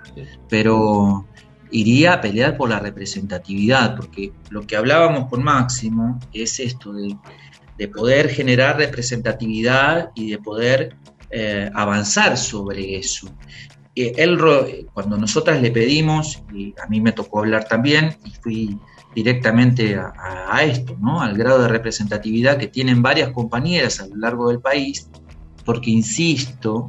Pero 0.49 1.27
iría 1.75 2.15
a 2.15 2.21
pelear 2.21 2.57
por 2.57 2.71
la 2.71 2.79
representatividad, 2.79 3.97
porque 3.97 4.33
lo 4.51 4.65
que 4.65 4.77
hablábamos 4.77 5.29
con 5.29 5.43
Máximo 5.43 6.21
es 6.33 6.61
esto 6.61 6.93
de, 6.93 7.89
poder 7.89 8.29
generar 8.31 8.79
representatividad 8.79 10.11
y 10.15 10.31
de 10.31 10.39
poder 10.39 10.97
eh, 11.31 11.69
avanzar 11.75 12.37
sobre 12.37 12.97
eso. 12.97 13.29
Eh, 13.97 14.15
cuando 14.93 15.19
nosotras 15.19 15.61
le 15.61 15.73
pedimos, 15.73 16.45
y 16.53 16.73
a 16.81 16.87
mí 16.87 17.01
me 17.01 17.11
tocó 17.11 17.41
hablar 17.41 17.65
también, 17.65 18.17
y 18.25 18.31
fui 18.31 18.79
directamente 19.13 19.97
a, 19.97 20.13
a, 20.49 20.63
esto, 20.63 20.97
¿no? 21.01 21.21
al 21.23 21.37
grado 21.37 21.63
de 21.63 21.69
representatividad 21.69 22.57
que 22.57 22.69
tienen 22.69 23.03
varias 23.03 23.31
compañeras 23.31 24.01
a 24.01 24.07
lo 24.07 24.15
largo 24.15 24.49
del 24.49 24.61
país, 24.61 25.11
porque 25.65 25.91
insisto 25.91 26.89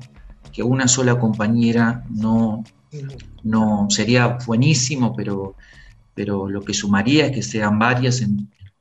que 0.54 0.62
una 0.62 0.88
sola 0.88 1.18
compañera 1.20 2.04
no, 2.12 2.64
no 3.46 3.88
sería 3.90 4.38
buenísimo, 4.46 5.16
pero, 5.16 5.56
pero 6.14 6.50
lo 6.50 6.64
que 6.64 6.74
sumaría 6.74 7.28
es 7.28 7.32
que 7.32 7.44
sean 7.44 7.80
varias 7.80 8.24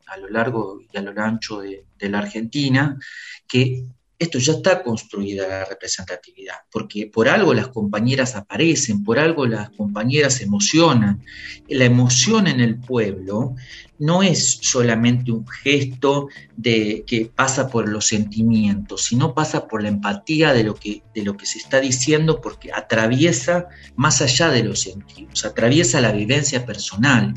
a 0.07 0.16
lo 0.16 0.29
largo 0.29 0.81
y 0.92 0.96
a 0.96 1.03
lo 1.03 1.22
ancho 1.22 1.61
de, 1.61 1.85
de 1.98 2.09
la 2.09 2.18
Argentina, 2.18 2.98
que 3.46 3.85
esto 4.18 4.38
ya 4.38 4.53
está 4.53 4.83
construida 4.83 5.48
la 5.48 5.64
representatividad, 5.64 6.55
porque 6.70 7.09
por 7.12 7.29
algo 7.29 7.53
las 7.53 7.68
compañeras 7.68 8.37
aparecen, 8.37 9.03
por 9.03 9.18
algo 9.18 9.46
las 9.46 9.70
compañeras 9.70 10.40
emocionan. 10.40 11.22
La 11.68 11.85
emoción 11.85 12.46
en 12.46 12.61
el 12.61 12.79
pueblo 12.79 13.57
no 13.98 14.22
es 14.22 14.59
solamente 14.62 15.33
un 15.33 15.46
gesto 15.46 16.29
de, 16.57 17.05
que 17.07 17.31
pasa 17.35 17.68
por 17.68 17.88
los 17.88 18.07
sentimientos, 18.07 19.05
sino 19.05 19.35
pasa 19.35 19.66
por 19.66 19.83
la 19.83 19.88
empatía 19.88 20.53
de 20.53 20.62
lo, 20.62 20.74
que, 20.77 21.03
de 21.12 21.22
lo 21.22 21.37
que 21.37 21.46
se 21.46 21.59
está 21.59 21.81
diciendo, 21.81 22.40
porque 22.40 22.72
atraviesa 22.72 23.66
más 23.96 24.22
allá 24.22 24.50
de 24.50 24.62
los 24.62 24.81
sentidos, 24.81 25.44
atraviesa 25.44 26.00
la 26.00 26.12
vivencia 26.12 26.64
personal. 26.64 27.35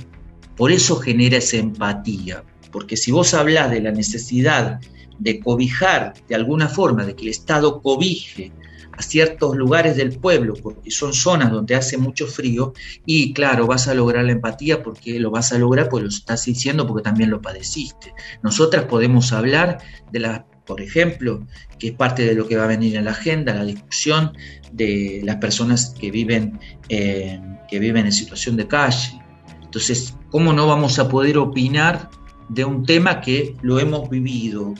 Por 0.56 0.72
eso 0.72 0.98
genera 0.98 1.38
esa 1.38 1.58
empatía, 1.58 2.44
porque 2.72 2.98
si 2.98 3.12
vos 3.12 3.34
hablas 3.34 3.72
de 3.72 3.82
la 3.82 3.92
necesidad 3.92 4.80
de 5.20 5.40
cobijar 5.40 6.14
de 6.28 6.36
alguna 6.36 6.68
forma, 6.68 7.06
de 7.06 7.16
que 7.16 7.24
el 7.24 7.30
Estado 7.30 7.82
cobije 7.82 8.52
a 8.98 9.02
ciertos 9.04 9.56
lugares 9.56 9.96
del 9.96 10.18
pueblo, 10.18 10.56
porque 10.56 10.90
son 10.90 11.14
zonas 11.14 11.52
donde 11.52 11.76
hace 11.76 11.98
mucho 11.98 12.26
frío, 12.26 12.74
y 13.06 13.32
claro, 13.32 13.68
vas 13.68 13.88
a 13.88 13.94
lograr 13.94 14.26
la 14.26 14.32
empatía 14.32 14.82
porque 14.82 15.20
lo 15.20 15.30
vas 15.30 15.54
a 15.54 15.60
lograr, 15.60 15.88
pues 15.88 16.04
lo 16.04 16.10
estás 16.10 16.46
diciendo 16.46 16.88
porque 16.88 17.04
también 17.04 17.30
lo 17.30 17.42
padeciste. 17.42 18.14
Nosotras 18.42 18.86
podemos 18.86 19.32
hablar 19.34 19.78
de 20.12 20.20
la, 20.20 20.48
por 20.66 20.82
ejemplo, 20.82 21.46
que 21.78 21.90
es 21.90 21.94
parte 21.94 22.26
de 22.26 22.34
lo 22.34 22.48
que 22.48 22.58
va 22.58 22.64
a 22.64 22.68
venir 22.68 22.96
en 22.96 23.06
la 23.06 23.12
agenda, 23.12 23.54
la 23.54 23.66
discusión 23.66 24.34
de 24.72 25.22
las 25.24 25.36
personas 25.38 25.94
que 26.00 26.10
viven, 26.10 26.60
eh, 26.90 27.40
que 27.70 27.80
viven 27.80 28.08
en 28.08 28.12
situación 28.12 28.56
de 28.58 28.68
calle. 28.68 29.22
Entonces, 29.64 30.16
¿cómo 30.32 30.54
no 30.54 30.66
vamos 30.66 30.98
a 30.98 31.08
poder 31.08 31.38
opinar 31.38 32.10
de 32.50 32.66
un 32.66 32.84
tema 32.84 33.22
que 33.22 33.56
lo 33.62 33.80
hemos 33.80 34.10
vivido? 34.10 34.74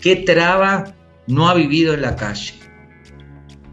¿Qué 0.00 0.16
traba 0.16 0.94
no 1.26 1.48
ha 1.48 1.54
vivido 1.54 1.94
en 1.94 2.02
la 2.02 2.16
calle? 2.16 2.54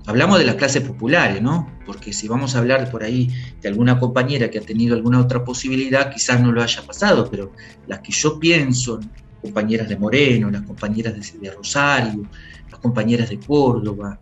Hablamos 0.07 0.39
de 0.39 0.45
las 0.45 0.55
clases 0.55 0.81
populares, 0.81 1.41
¿no? 1.41 1.71
Porque 1.86 2.12
si 2.12 2.27
vamos 2.27 2.55
a 2.55 2.60
hablar 2.60 2.89
por 2.89 3.03
ahí 3.03 3.29
de 3.62 3.69
alguna 3.69 3.99
compañera 3.99 4.49
que 4.49 4.57
ha 4.57 4.62
tenido 4.62 4.95
alguna 4.95 5.19
otra 5.19 5.43
posibilidad, 5.43 6.12
quizás 6.12 6.41
no 6.41 6.51
lo 6.51 6.63
haya 6.63 6.81
pasado, 6.81 7.29
pero 7.29 7.51
las 7.88 7.99
que 7.99 8.12
yo 8.12 8.39
pienso, 8.39 8.99
compañeras 9.41 9.89
de 9.89 9.97
Moreno, 9.97 10.49
las 10.49 10.63
compañeras 10.63 11.13
de, 11.39 11.51
Rosario, 11.51 12.27
las 12.69 12.79
compañeras 12.79 13.29
de 13.29 13.39
Córdoba, 13.39 14.19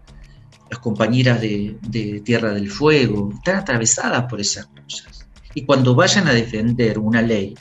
las 0.69 0.79
compañeras 0.79 1.41
de, 1.41 2.21
Tierra 2.23 2.53
del 2.53 2.69
Fuego, 2.69 3.31
están 3.33 3.57
atravesadas 3.57 4.25
por 4.29 4.41
esas 4.41 4.67
cosas. 4.67 5.27
Y 5.53 5.63
cuando 5.63 5.95
vayan 5.95 6.27
a 6.27 6.33
defender 6.33 6.99
una 6.99 7.21
ley, 7.21 7.55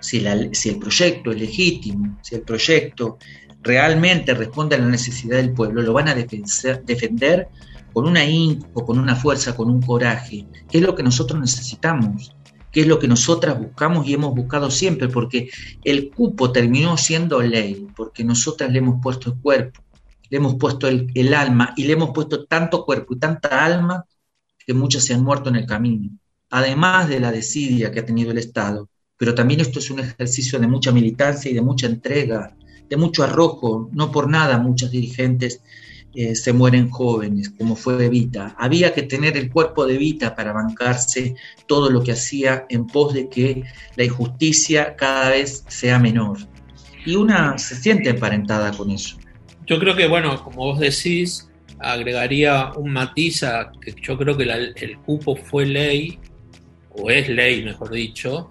si, 0.00 0.24
si 0.52 0.68
el 0.68 0.78
proyecto 0.78 1.32
es 1.32 1.40
legítimo, 1.40 2.18
si 2.22 2.36
el 2.36 2.42
proyecto 2.42 3.18
realmente 3.62 4.34
responde 4.34 4.76
a 4.76 4.78
la 4.78 4.86
necesidad 4.86 5.36
del 5.36 5.52
pueblo, 5.52 5.82
lo 5.82 5.92
van 5.92 6.08
a 6.08 6.14
defender 6.14 7.48
con 7.92 8.06
una 8.06 8.22
o 8.74 8.84
con 8.84 8.98
una 8.98 9.16
fuerza, 9.16 9.56
con 9.56 9.70
un 9.70 9.82
coraje, 9.82 10.46
que 10.70 10.78
es 10.78 10.84
lo 10.84 10.94
que 10.94 11.02
nosotros 11.02 11.40
necesitamos, 11.40 12.34
que 12.70 12.82
es 12.82 12.86
lo 12.86 12.98
que 12.98 13.08
nosotras 13.08 13.58
buscamos 13.58 14.06
y 14.06 14.14
hemos 14.14 14.34
buscado 14.34 14.70
siempre, 14.70 15.08
porque 15.08 15.50
el 15.84 16.10
cupo 16.10 16.52
terminó 16.52 16.96
siendo 16.96 17.40
ley, 17.40 17.88
porque 17.96 18.24
nosotras 18.24 18.70
le 18.70 18.78
hemos 18.78 19.00
puesto 19.02 19.30
el 19.30 19.38
cuerpo, 19.40 19.82
le 20.30 20.36
hemos 20.36 20.56
puesto 20.56 20.86
el, 20.86 21.10
el 21.14 21.34
alma 21.34 21.72
y 21.76 21.84
le 21.84 21.94
hemos 21.94 22.10
puesto 22.10 22.44
tanto 22.44 22.84
cuerpo 22.84 23.14
y 23.14 23.18
tanta 23.18 23.64
alma 23.64 24.04
que 24.64 24.74
muchas 24.74 25.02
se 25.04 25.14
han 25.14 25.24
muerto 25.24 25.48
en 25.48 25.56
el 25.56 25.66
camino, 25.66 26.10
además 26.50 27.08
de 27.08 27.20
la 27.20 27.32
desidia 27.32 27.90
que 27.90 28.00
ha 28.00 28.06
tenido 28.06 28.30
el 28.30 28.38
Estado. 28.38 28.88
Pero 29.16 29.34
también 29.34 29.60
esto 29.60 29.80
es 29.80 29.90
un 29.90 29.98
ejercicio 29.98 30.60
de 30.60 30.68
mucha 30.68 30.92
militancia 30.92 31.50
y 31.50 31.54
de 31.54 31.62
mucha 31.62 31.86
entrega 31.86 32.54
de 32.88 32.96
mucho 32.96 33.22
arrojo, 33.22 33.90
no 33.92 34.10
por 34.10 34.28
nada 34.28 34.58
muchos 34.58 34.90
dirigentes 34.90 35.62
eh, 36.14 36.34
se 36.34 36.52
mueren 36.52 36.88
jóvenes, 36.88 37.50
como 37.50 37.76
fue 37.76 38.06
Evita. 38.06 38.54
Había 38.58 38.94
que 38.94 39.02
tener 39.02 39.36
el 39.36 39.50
cuerpo 39.50 39.86
de 39.86 39.96
Evita 39.96 40.34
para 40.34 40.52
bancarse 40.52 41.34
todo 41.66 41.90
lo 41.90 42.02
que 42.02 42.12
hacía 42.12 42.66
en 42.70 42.86
pos 42.86 43.12
de 43.12 43.28
que 43.28 43.62
la 43.94 44.04
injusticia 44.04 44.96
cada 44.96 45.30
vez 45.30 45.64
sea 45.68 45.98
menor. 45.98 46.38
Y 47.04 47.14
una 47.14 47.58
se 47.58 47.76
siente 47.76 48.10
emparentada 48.10 48.72
con 48.72 48.90
eso. 48.90 49.18
Yo 49.66 49.78
creo 49.78 49.94
que, 49.94 50.08
bueno, 50.08 50.42
como 50.42 50.64
vos 50.64 50.80
decís, 50.80 51.48
agregaría 51.78 52.72
un 52.72 52.90
matiz 52.90 53.42
a 53.42 53.70
que 53.80 53.94
yo 54.02 54.16
creo 54.16 54.36
que 54.36 54.44
el 54.44 54.98
cupo 55.00 55.36
fue 55.36 55.66
ley, 55.66 56.18
o 56.90 57.10
es 57.10 57.28
ley, 57.28 57.64
mejor 57.64 57.90
dicho, 57.90 58.50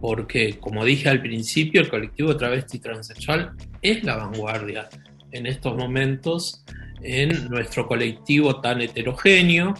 porque, 0.00 0.58
como 0.58 0.84
dije 0.84 1.08
al 1.08 1.20
principio, 1.20 1.80
el 1.80 1.88
colectivo 1.88 2.36
travesti 2.36 2.78
transexual 2.78 3.52
es 3.82 4.04
la 4.04 4.16
vanguardia 4.16 4.88
en 5.32 5.46
estos 5.46 5.76
momentos 5.76 6.64
en 7.02 7.48
nuestro 7.48 7.86
colectivo 7.86 8.60
tan 8.60 8.80
heterogéneo, 8.80 9.74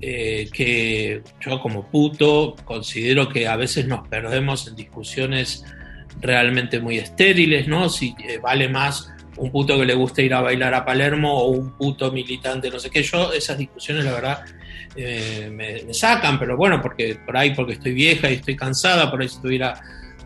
eh, 0.00 0.48
que 0.52 1.22
yo 1.40 1.60
como 1.60 1.90
puto 1.90 2.56
considero 2.64 3.28
que 3.28 3.46
a 3.46 3.56
veces 3.56 3.86
nos 3.86 4.08
perdemos 4.08 4.66
en 4.66 4.74
discusiones 4.74 5.64
realmente 6.20 6.80
muy 6.80 6.98
estériles, 6.98 7.68
¿no? 7.68 7.88
Si 7.88 8.14
eh, 8.26 8.38
vale 8.38 8.68
más 8.68 9.12
un 9.36 9.50
puto 9.50 9.78
que 9.78 9.84
le 9.84 9.94
gusta 9.94 10.22
ir 10.22 10.34
a 10.34 10.40
bailar 10.40 10.74
a 10.74 10.84
Palermo 10.84 11.32
o 11.32 11.48
un 11.48 11.76
puto 11.76 12.10
militante, 12.10 12.70
no 12.70 12.78
sé 12.78 12.90
qué, 12.90 13.02
yo 13.02 13.32
esas 13.32 13.58
discusiones 13.58 14.04
la 14.04 14.12
verdad 14.12 14.44
eh, 14.94 15.50
me, 15.52 15.94
sacan, 15.94 16.38
pero 16.38 16.56
bueno, 16.56 16.80
porque 16.80 17.16
por 17.24 17.36
ahí 17.36 17.54
porque 17.54 17.74
estoy 17.74 17.92
vieja 17.92 18.30
y 18.30 18.34
estoy 18.34 18.56
cansada, 18.56 19.10
por 19.10 19.22
ahí 19.22 19.28
si 19.28 19.36
estuviera 19.36 19.80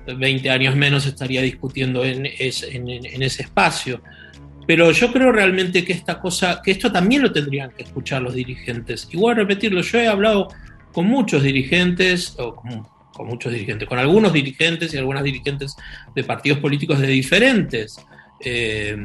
20 0.06 0.50
años 0.50 0.76
menos 0.76 1.06
estaría 1.06 1.42
discutiendo 1.42 2.04
en, 2.04 2.26
ese 2.26 3.42
espacio. 3.42 4.00
Pero 4.66 4.90
yo 4.90 5.12
creo 5.12 5.30
realmente 5.30 5.84
que 5.84 5.92
esta 5.92 6.18
cosa, 6.18 6.60
que 6.62 6.72
esto 6.72 6.90
también 6.90 7.22
lo 7.22 7.32
tendrían 7.32 7.70
que 7.70 7.84
escuchar 7.84 8.22
los 8.22 8.34
dirigentes. 8.34 9.08
Igual 9.12 9.36
repetirlo, 9.36 9.80
yo 9.80 9.98
he 9.98 10.08
hablado 10.08 10.48
con 10.92 11.06
muchos 11.06 11.42
dirigentes, 11.42 12.34
o 12.38 12.56
con, 12.56 12.84
muchos 13.26 13.52
dirigentes, 13.52 13.88
con 13.88 13.98
algunos 13.98 14.32
dirigentes 14.32 14.92
y 14.92 14.98
algunas 14.98 15.22
dirigentes 15.22 15.76
de 16.14 16.24
partidos 16.24 16.58
políticos 16.58 16.98
de 16.98 17.06
diferentes 17.06 17.96
eh, 18.44 18.96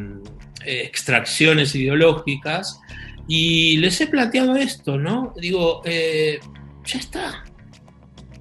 extracciones 0.66 1.76
ideológicas, 1.76 2.82
y 3.34 3.78
les 3.78 4.02
he 4.02 4.08
planteado 4.08 4.58
esto, 4.58 4.98
¿no? 4.98 5.34
Digo, 5.38 5.82
eh, 5.86 6.38
ya 6.84 7.00
está. 7.00 7.46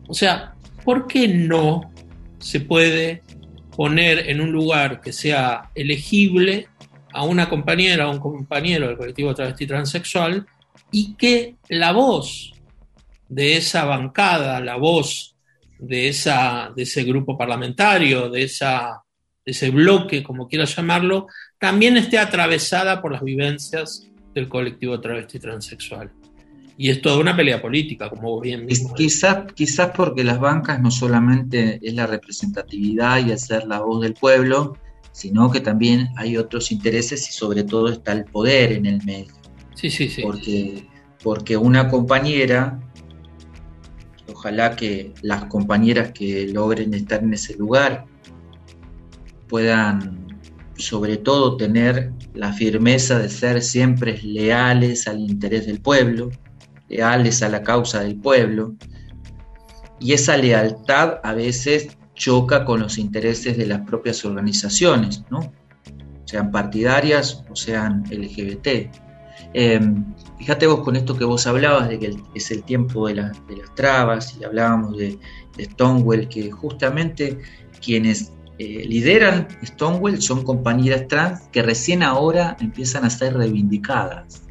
O 0.09 0.15
sea, 0.15 0.57
¿por 0.85 1.07
qué 1.07 1.29
no 1.29 1.93
se 2.41 2.59
puede 2.59 3.23
poner 3.77 4.29
en 4.29 4.41
un 4.41 4.51
lugar 4.51 5.01
que 5.01 5.13
sea 5.13 5.71
elegible 5.77 6.67
a 7.13 7.23
una 7.23 7.49
compañera 7.49 8.09
o 8.09 8.11
un 8.11 8.19
compañero 8.19 8.89
del 8.89 8.97
colectivo 8.97 9.33
travesti 9.33 9.65
transexual 9.65 10.45
y 10.91 11.15
que 11.15 11.55
la 11.69 11.93
voz 11.93 12.53
de 13.29 13.59
esa 13.59 13.85
bancada, 13.85 14.59
la 14.59 14.75
voz 14.75 15.37
de, 15.79 16.09
esa, 16.09 16.73
de 16.75 16.83
ese 16.83 17.05
grupo 17.05 17.39
parlamentario, 17.39 18.29
de, 18.29 18.43
esa, 18.43 19.05
de 19.47 19.53
ese 19.53 19.71
bloque, 19.71 20.25
como 20.25 20.49
quieras 20.49 20.75
llamarlo, 20.75 21.29
también 21.61 21.97
esté 21.97 22.19
atravesada 22.19 23.01
por 23.01 23.13
las 23.13 23.23
vivencias 23.23 24.10
del 24.35 24.49
colectivo 24.49 25.01
travesti 25.01 25.39
transexual. 25.39 26.11
Y 26.77 26.89
es 26.89 27.03
toda 27.03 27.19
una 27.19 27.37
pelea 27.37 27.61
política, 27.61 28.09
como 28.09 28.41
bien. 28.41 28.67
Quizás, 28.97 29.53
quizás 29.55 29.91
porque 29.95 30.25
las 30.25 30.41
bancas 30.41 30.81
no 30.81 30.91
solamente 30.91 31.79
es 31.83 31.93
la 31.93 32.07
representatividad 32.07 33.27
y 33.27 33.33
hacer 33.33 33.67
la 33.67 33.81
voz 33.81 34.01
del 34.01 34.15
pueblo, 34.15 34.79
sino 35.13 35.51
que 35.51 35.61
también 35.61 36.09
hay 36.17 36.39
otros 36.39 36.73
intereses 36.73 37.29
y 37.29 37.33
sobre 37.33 37.65
todo 37.65 37.89
está 37.89 38.13
el 38.13 38.25
poder 38.25 38.73
en 38.73 38.87
el 38.87 39.05
medio. 39.05 39.35
Sí, 39.75 39.91
sí, 39.91 40.09
sí. 40.09 40.23
Porque, 40.23 40.87
porque 41.23 41.57
una 41.57 41.89
compañera, 41.89 42.81
ojalá 44.33 44.75
que 44.75 45.13
las 45.21 45.45
compañeras 45.47 46.13
que 46.13 46.49
logren 46.49 46.95
estar 46.95 47.23
en 47.23 47.35
ese 47.35 47.57
lugar 47.57 48.07
puedan 49.49 50.20
sobre 50.81 51.17
todo 51.17 51.57
tener 51.57 52.13
la 52.35 52.53
firmeza 52.53 53.19
de 53.19 53.29
ser 53.29 53.63
siempre 53.63 54.21
leales 54.23 55.07
al 55.07 55.21
interés 55.21 55.67
del 55.67 55.81
pueblo, 55.81 56.31
leales 56.89 57.43
a 57.43 57.49
la 57.49 57.63
causa 57.63 58.01
del 58.01 58.17
pueblo, 58.17 58.75
y 59.99 60.15
esa 60.15 60.37
lealtad 60.37 61.21
a 61.23 61.35
veces 61.35 61.97
choca 62.15 62.65
con 62.65 62.81
los 62.81 62.99
intereses 62.99 63.57
de 63.57 63.67
las 63.67 63.81
propias 63.83 64.25
organizaciones, 64.25 65.25
¿no? 65.31 65.53
sean 66.25 66.51
partidarias 66.51 67.43
o 67.51 67.57
sean 67.57 68.05
LGBT. 68.11 68.89
Em, 69.53 70.05
fíjate 70.39 70.67
vos 70.67 70.81
con 70.81 70.95
esto 70.95 71.17
que 71.17 71.25
vos 71.25 71.47
hablabas 71.47 71.89
de 71.89 71.99
que 71.99 72.17
es 72.35 72.51
el 72.53 72.63
tiempo 72.63 73.09
de, 73.09 73.17
las 73.17 73.35
trabas 73.75 74.37
y 74.39 74.45
hablábamos 74.45 74.97
de, 74.97 75.19
de 75.57 75.65
Stonewall, 75.65 76.29
que 76.29 76.51
justamente 76.51 77.39
quienes 77.81 78.33
eh, 78.63 78.85
lideran 78.87 79.49
Stonewall 79.65 80.21
son 80.21 80.45
compañeras 80.45 81.09
trans 81.09 81.49
que 81.51 81.63
recién 81.63 82.03
ahora 82.03 82.59
empiezan 82.61 83.07
a 83.07 83.11
ser 83.11 83.33
reivindicadas. 83.33 84.43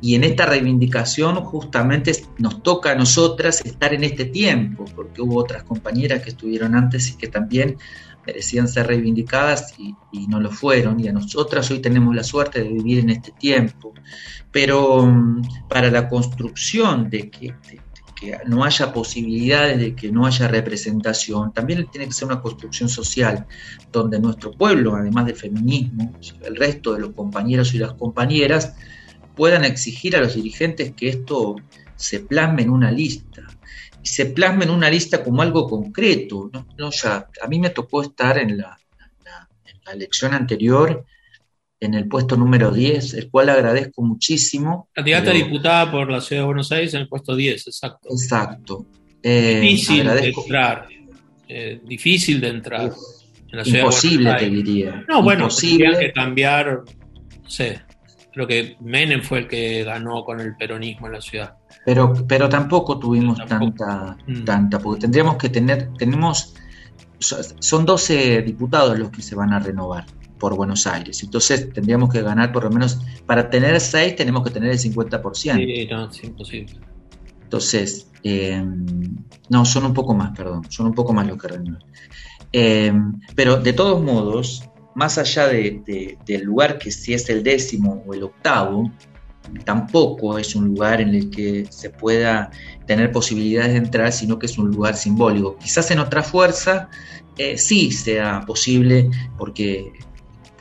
Y 0.00 0.14
en 0.14 0.24
esta 0.24 0.46
reivindicación 0.46 1.36
justamente 1.44 2.12
nos 2.38 2.62
toca 2.62 2.92
a 2.92 2.94
nosotras 2.94 3.60
estar 3.66 3.92
en 3.92 4.04
este 4.04 4.24
tiempo, 4.24 4.86
porque 4.94 5.20
hubo 5.20 5.36
otras 5.36 5.62
compañeras 5.64 6.22
que 6.22 6.30
estuvieron 6.30 6.74
antes 6.74 7.10
y 7.10 7.18
que 7.18 7.28
también 7.28 7.76
merecían 8.26 8.66
ser 8.66 8.86
reivindicadas 8.86 9.74
y, 9.78 9.94
no 10.28 10.40
lo 10.40 10.50
fueron. 10.50 10.98
Y 10.98 11.08
a 11.08 11.12
nosotras 11.12 11.70
hoy 11.70 11.80
tenemos 11.80 12.16
la 12.16 12.24
suerte 12.24 12.62
de 12.62 12.70
vivir 12.70 13.00
en 13.00 13.10
este 13.10 13.30
tiempo. 13.32 13.92
Pero 14.50 15.04
mm, 15.04 15.68
para 15.68 15.90
la 15.90 16.08
construcción 16.08 17.10
de 17.10 17.28
que, 17.28 17.54
que 18.18 18.38
no 18.46 18.64
haya 18.64 18.92
posibilidades 18.92 19.78
de 19.78 19.94
que 19.94 20.10
no 20.10 20.26
haya 20.26 20.48
representación, 20.48 21.52
también 21.52 21.86
tiene 21.90 22.06
que 22.06 22.12
ser 22.12 22.26
una 22.26 22.40
construcción 22.40 22.88
social 22.88 23.46
donde 23.92 24.18
nuestro 24.18 24.52
pueblo, 24.52 24.96
además 24.96 25.26
del 25.26 25.36
feminismo, 25.36 26.12
el 26.42 26.56
resto 26.56 26.94
de 26.94 27.00
los 27.00 27.14
compañeros 27.14 27.74
y 27.74 27.78
las 27.78 27.92
compañeras, 27.92 28.74
puedan 29.36 29.64
exigir 29.64 30.16
a 30.16 30.20
los 30.20 30.34
dirigentes 30.34 30.94
que 30.94 31.08
esto 31.10 31.56
se 31.94 32.20
plasme 32.20 32.62
en 32.62 32.70
una 32.70 32.90
lista. 32.90 33.42
se 34.02 34.26
plasma 34.26 34.64
en 34.64 34.70
una 34.70 34.88
lista 34.88 35.22
como 35.22 35.42
algo 35.42 35.68
concreto. 35.68 36.50
a 36.52 37.48
mí 37.48 37.60
me 37.60 37.70
tocó 37.70 38.02
estar 38.02 38.38
en 38.38 38.56
la, 38.56 38.78
en 39.66 39.80
la 39.84 39.92
elección 39.92 40.32
anterior 40.32 41.04
en 41.80 41.94
el 41.94 42.08
puesto 42.08 42.36
número 42.36 42.70
10, 42.70 43.14
el 43.14 43.30
cual 43.30 43.50
agradezco 43.50 44.02
muchísimo. 44.02 44.88
Candidata 44.92 45.32
pero... 45.32 45.44
diputada 45.44 45.90
por 45.90 46.10
la 46.10 46.20
Ciudad 46.20 46.42
de 46.42 46.46
Buenos 46.46 46.72
Aires 46.72 46.94
en 46.94 47.02
el 47.02 47.08
puesto 47.08 47.36
10, 47.36 47.66
exacto. 47.66 48.08
Exacto. 48.10 48.86
Eh, 49.22 49.60
difícil 49.60 50.00
agradezco. 50.00 50.40
de 50.40 50.46
entrar. 50.46 50.88
Eh, 51.48 51.80
difícil 51.84 52.40
de 52.40 52.48
entrar. 52.48 52.92
En 53.52 53.58
la 53.58 53.64
ciudad 53.64 53.80
imposible, 53.80 54.34
te 54.34 54.50
diría. 54.50 55.04
No, 55.08 55.22
bueno, 55.22 55.44
imposible. 55.44 55.98
que 55.98 56.12
cambiar, 56.12 56.82
no 57.42 57.50
sé, 57.50 57.82
creo 58.32 58.46
que 58.46 58.76
Menem 58.80 59.22
fue 59.22 59.40
el 59.40 59.48
que 59.48 59.84
ganó 59.84 60.24
con 60.24 60.40
el 60.40 60.56
peronismo 60.56 61.06
en 61.06 61.12
la 61.12 61.20
ciudad. 61.20 61.54
Pero, 61.84 62.12
pero 62.26 62.48
tampoco 62.48 62.98
tuvimos 62.98 63.38
tampoco. 63.46 63.84
tanta, 63.84 64.16
mm. 64.26 64.44
tanta, 64.44 64.78
porque 64.80 65.02
tendríamos 65.02 65.36
que 65.36 65.48
tener, 65.48 65.90
tenemos, 65.96 66.54
son 67.18 67.86
12 67.86 68.42
diputados 68.42 68.98
los 68.98 69.10
que 69.10 69.22
se 69.22 69.36
van 69.36 69.52
a 69.52 69.60
renovar 69.60 70.04
por 70.38 70.54
Buenos 70.56 70.86
Aires. 70.86 71.22
Entonces 71.22 71.72
tendríamos 71.72 72.12
que 72.12 72.22
ganar 72.22 72.52
por 72.52 72.64
lo 72.64 72.70
menos, 72.70 72.98
para 73.26 73.48
tener 73.50 73.80
6 73.80 74.16
tenemos 74.16 74.44
que 74.44 74.50
tener 74.50 74.70
el 74.70 74.78
50%. 74.78 75.34
Sí, 75.34 75.88
no, 75.90 76.10
es 76.10 76.24
imposible. 76.24 76.80
Entonces, 77.42 78.10
eh, 78.22 78.64
no, 79.48 79.64
son 79.64 79.86
un 79.86 79.94
poco 79.94 80.14
más, 80.14 80.36
perdón, 80.36 80.62
son 80.68 80.86
un 80.86 80.94
poco 80.94 81.12
más 81.12 81.26
los 81.26 81.38
que 81.40 81.48
renuevan. 81.48 81.84
Eh, 82.52 82.92
pero 83.34 83.56
de 83.56 83.72
todos 83.72 84.02
modos, 84.02 84.68
más 84.94 85.18
allá 85.18 85.46
de, 85.48 85.82
de, 85.86 86.18
del 86.26 86.42
lugar 86.42 86.78
que 86.78 86.90
si 86.90 87.14
es 87.14 87.28
el 87.28 87.42
décimo 87.42 88.02
o 88.06 88.14
el 88.14 88.24
octavo, 88.24 88.90
tampoco 89.64 90.38
es 90.38 90.54
un 90.56 90.66
lugar 90.66 91.00
en 91.00 91.14
el 91.14 91.30
que 91.30 91.66
se 91.70 91.90
pueda 91.90 92.50
tener 92.86 93.12
posibilidades 93.12 93.72
de 93.72 93.78
entrar, 93.78 94.12
sino 94.12 94.38
que 94.38 94.46
es 94.46 94.58
un 94.58 94.70
lugar 94.70 94.96
simbólico. 94.96 95.56
Quizás 95.56 95.90
en 95.90 95.98
otra 95.98 96.22
fuerza 96.22 96.88
eh, 97.38 97.58
sí 97.58 97.92
sea 97.92 98.42
posible, 98.46 99.10
porque 99.38 99.92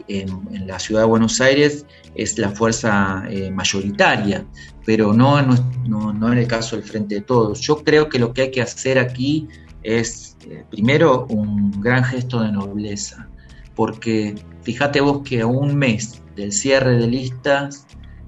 en, 0.08 0.30
en, 0.51 0.68
la 0.68 0.80
ciudad 0.80 1.01
de 1.01 1.08
Buenos 1.08 1.41
Aires 1.41 1.86
es 2.16 2.38
la 2.38 2.49
fuerza 2.49 3.24
eh, 3.30 3.51
mayoritaria, 3.51 4.45
pero 4.86 5.14
no, 5.14 5.41
no, 5.41 6.14
no, 6.14 6.32
en 6.32 6.38
el 6.38 6.47
caso 6.47 6.76
del 6.76 6.86
Frente 6.86 7.16
de 7.16 7.22
Todos. 7.22 7.60
Yo 7.62 7.84
creo 7.84 8.08
que 8.10 8.20
lo 8.20 8.34
que 8.34 8.43
hay 8.43 8.51
que 8.51 8.62
hacer 8.62 8.99
aquí 8.99 9.47
es, 9.84 10.38
eh, 10.47 10.64
primero, 10.70 11.26
un 11.30 11.82
gran 11.82 12.03
gesto 12.03 12.41
de 12.41 12.51
nobleza, 12.51 13.28
porque 13.76 14.36
fíjate 14.62 15.01
vos 15.01 15.22
que 15.24 15.41
a 15.41 15.47
un 15.47 15.76
mes 15.76 16.22
del 16.36 16.51
cierre 16.51 16.97
de 16.97 17.08
listas, 17.08 17.86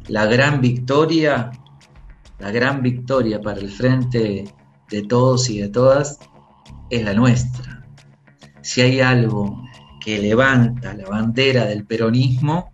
la 0.07 0.25
gran 0.25 0.61
victoria, 0.61 1.51
la 2.39 2.51
gran 2.51 2.81
victoria 2.81 3.41
para 3.41 3.59
el 3.59 3.69
Frente 3.69 4.45
de 4.89 5.01
Todos 5.03 5.49
y 5.49 5.59
de 5.59 5.69
Todas 5.69 6.19
es 6.89 7.03
la 7.03 7.13
nuestra. 7.13 7.85
Si 8.61 8.81
hay 8.81 8.99
algo 8.99 9.66
que 10.07 10.19
levanta 10.19 10.93
la 10.93 11.05
bandera 11.05 11.65
del 11.65 11.85
peronismo, 11.85 12.71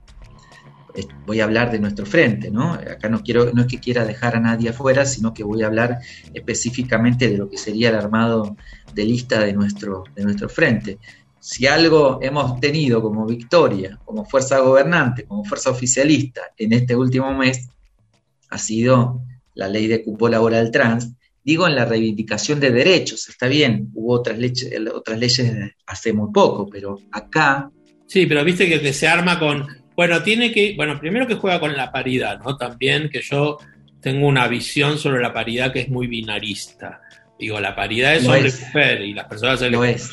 voy 1.26 1.40
a 1.40 1.46
hablar 1.46 1.72
de 1.72 1.80
nuestro 1.80 2.06
frente, 2.06 2.52
¿no? 2.52 2.74
Acá 2.74 3.10
no 3.10 3.24
quiero, 3.24 3.52
no 3.54 3.64
es 3.64 3.68
que 3.68 3.80
quiera 3.80 4.06
dejar 4.06 4.36
a 4.36 4.40
nadie 4.40 4.70
afuera, 4.70 5.04
sino 5.04 5.34
que 5.34 5.44
voy 5.44 5.64
a 5.64 5.66
hablar 5.66 5.98
específicamente 6.32 7.32
de 7.32 7.40
lo 7.40 7.50
que 7.50 7.58
sería 7.58 7.90
el 7.90 7.96
armado 7.96 8.56
de 8.94 9.06
lista 9.06 9.40
de 9.40 9.52
nuestro, 9.52 10.04
de 10.14 10.24
nuestro 10.26 10.48
frente. 10.48 11.00
Si 11.40 11.66
algo 11.66 12.20
hemos 12.22 12.60
tenido 12.60 13.02
como 13.02 13.26
victoria, 13.26 14.00
como 14.06 14.26
fuerza 14.26 14.60
gobernante, 14.60 15.26
como 15.26 15.44
fuerza 15.44 15.72
oficialista 15.72 16.42
en 16.56 16.72
este 16.74 16.96
último 16.96 17.34
mes, 17.34 17.68
ha 18.52 18.60
sido 18.60 19.24
la 19.56 19.68
ley 19.68 19.88
de 19.88 20.04
cupo 20.04 20.30
laboral 20.30 20.70
trans, 20.70 21.14
digo 21.44 21.68
en 21.68 21.76
la 21.76 21.86
reivindicación 21.86 22.60
de 22.60 22.72
derechos, 22.72 23.28
está 23.30 23.48
bien, 23.48 23.90
hubo 23.94 24.14
otras, 24.14 24.38
leyes, 24.38 24.72
otras 24.94 25.20
leyes 25.20 25.54
hace 25.86 26.14
muy 26.14 26.32
poco, 26.32 26.68
pero 26.70 27.00
acá... 27.12 27.70
Sí, 28.06 28.26
pero 28.26 28.44
viste 28.44 28.68
que, 28.68 28.80
que 28.80 28.94
se 28.94 29.08
arma 29.08 29.40
con 29.40 29.66
bueno, 29.96 30.24
tiene 30.24 30.52
que, 30.52 30.74
bueno, 30.76 31.00
primero 31.00 31.28
que 31.28 31.36
juega 31.36 31.60
con 31.60 31.76
la 31.76 31.92
paridad, 31.92 32.40
¿no? 32.40 32.58
También 32.58 33.10
que 33.10 33.22
yo 33.22 33.58
tengo 34.02 34.28
una 34.28 34.48
visión 34.48 34.98
sobre 34.98 35.22
la 35.22 35.34
paridad 35.34 35.72
que 35.72 35.82
es 35.82 35.90
muy 35.90 36.08
binarista. 36.08 37.02
Digo, 37.40 37.60
la 37.60 37.76
paridad 37.76 38.16
es 38.16 38.26
hombre-mujer 38.26 39.02
y 39.02 39.14
las 39.14 39.26
personas 39.26 39.62
lo 39.62 39.84
es. 39.84 40.10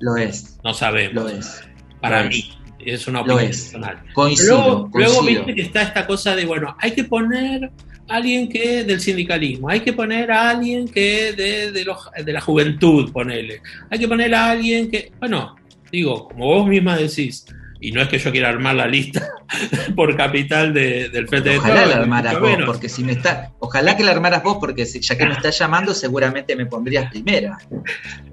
lo 0.00 0.16
es. 0.16 0.58
No 0.62 0.74
sabemos. 0.74 1.14
Lo 1.14 1.28
es. 1.28 1.62
Para 2.00 2.24
lo 2.24 2.28
mí. 2.28 2.50
Es. 2.78 3.00
es 3.00 3.08
una 3.08 3.22
opinión 3.22 3.44
es. 3.44 3.62
personal. 3.62 4.02
Coincido, 4.12 4.56
luego, 4.56 4.90
coincido. 4.90 5.22
luego 5.22 5.26
viste 5.26 5.54
que 5.54 5.62
está 5.62 5.82
esta 5.82 6.06
cosa 6.06 6.36
de, 6.36 6.44
bueno, 6.44 6.76
hay 6.78 6.92
que 6.92 7.04
poner 7.04 7.70
alguien 8.08 8.48
que 8.48 8.84
del 8.84 9.00
sindicalismo, 9.00 9.68
hay 9.68 9.80
que 9.80 9.92
poner 9.92 10.30
a 10.30 10.50
alguien 10.50 10.88
que 10.88 11.32
de, 11.32 11.72
de, 11.72 11.84
los, 11.84 11.98
de 12.24 12.32
la 12.32 12.40
juventud, 12.40 13.12
ponele. 13.12 13.60
Hay 13.90 13.98
que 13.98 14.08
poner 14.08 14.34
a 14.34 14.50
alguien 14.50 14.90
que, 14.90 15.12
bueno, 15.18 15.56
digo, 15.90 16.28
como 16.28 16.46
vos 16.46 16.66
misma 16.66 16.96
decís, 16.96 17.46
y 17.80 17.92
no 17.92 18.00
es 18.00 18.08
que 18.08 18.18
yo 18.18 18.30
quiera 18.32 18.48
armar 18.48 18.74
la 18.74 18.86
lista 18.86 19.28
por 19.96 20.16
capital 20.16 20.72
de, 20.72 21.08
del 21.08 21.28
Frente 21.28 21.50
de 21.50 21.58
Ojalá 21.58 21.86
la 21.86 21.96
armaras 21.96 22.40
vos, 22.40 22.56
porque 22.64 22.88
si 22.88 23.04
me 23.04 23.12
está, 23.12 23.52
ojalá 23.58 23.96
que 23.96 24.04
la 24.04 24.12
armaras 24.12 24.42
vos, 24.42 24.58
porque 24.58 24.86
si, 24.86 25.00
ya 25.00 25.16
que 25.16 25.26
me 25.26 25.32
estás 25.32 25.58
llamando, 25.58 25.94
seguramente 25.94 26.56
me 26.56 26.66
pondrías 26.66 27.10
primera. 27.10 27.58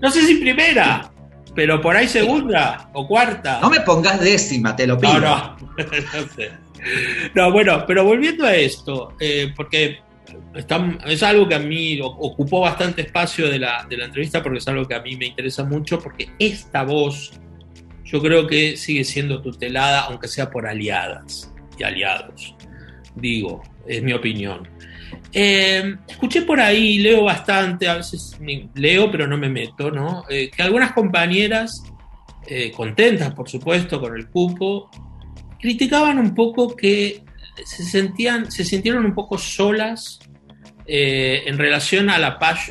No 0.02 0.12
sé 0.12 0.26
si 0.26 0.36
primera, 0.36 1.12
pero 1.56 1.82
por 1.82 1.96
ahí 1.96 2.08
segunda 2.08 2.90
o 2.94 3.08
cuarta. 3.08 3.60
No 3.62 3.70
me 3.70 3.82
pongas 3.82 4.20
décima, 4.20 4.76
te 4.76 4.88
lo 4.88 4.98
pido. 4.98 5.20
No, 5.20 5.20
no, 5.20 5.58
no 5.78 6.28
sé. 6.36 6.52
No, 7.34 7.52
bueno, 7.52 7.86
pero 7.88 8.04
volviendo 8.04 8.46
a 8.46 8.56
esto, 8.56 9.16
eh, 9.20 9.52
porque 9.56 10.00
es 11.10 11.24
algo 11.24 11.48
que 11.48 11.56
a 11.56 11.60
mí 11.60 12.00
ocupó 12.02 12.62
bastante 12.62 13.02
espacio 13.02 13.50
de 13.50 13.60
la, 13.60 13.88
entrevista, 13.90 14.42
porque 14.42 14.60
es 14.60 14.68
algo 14.68 14.88
que 14.88 14.96
a 14.96 15.02
mí 15.02 15.16
me 15.16 15.28
interesa 15.28 15.64
mucho, 15.64 16.00
porque 16.00 16.30
esta 16.40 16.84
voz 16.84 17.32
yo 18.06 18.22
creo 18.22 18.48
que 18.48 18.78
sigue 18.78 19.04
siendo 19.04 19.42
tutelada, 19.42 20.02
aunque 20.02 20.28
sea 20.28 20.50
por 20.50 20.68
aliadas 20.68 21.52
y 21.78 21.84
aliados. 21.84 22.56
Digo, 23.16 23.64
es 23.88 24.04
mi 24.04 24.14
opinión. 24.14 24.68
Eh, 25.32 25.96
escuché 26.08 26.44
por 26.44 26.60
ahí, 26.60 27.00
leo 27.00 27.24
bastante, 27.24 27.88
a 27.88 27.96
veces 27.96 28.38
leo 28.76 29.12
pero 29.12 29.28
no 29.28 29.38
me 29.38 29.50
meto, 29.50 29.90
¿no? 29.90 30.24
Eh, 30.30 30.52
que 30.56 30.62
algunas 30.62 30.94
compañeras, 30.94 31.84
contentas 32.76 33.34
por 33.34 33.50
supuesto 33.50 34.02
con 34.02 34.16
el 34.18 34.28
cupo, 34.30 34.92
criticaban 35.64 36.20
un 36.20 36.36
poco 36.36 36.76
que 36.76 37.24
se, 37.64 37.86
sentían, 37.86 38.52
se 38.52 38.66
sintieron 38.66 39.06
un 39.06 39.16
poco 39.16 39.38
solas 39.38 40.20
en 40.86 41.58
relación 41.58 42.10
al, 42.10 42.26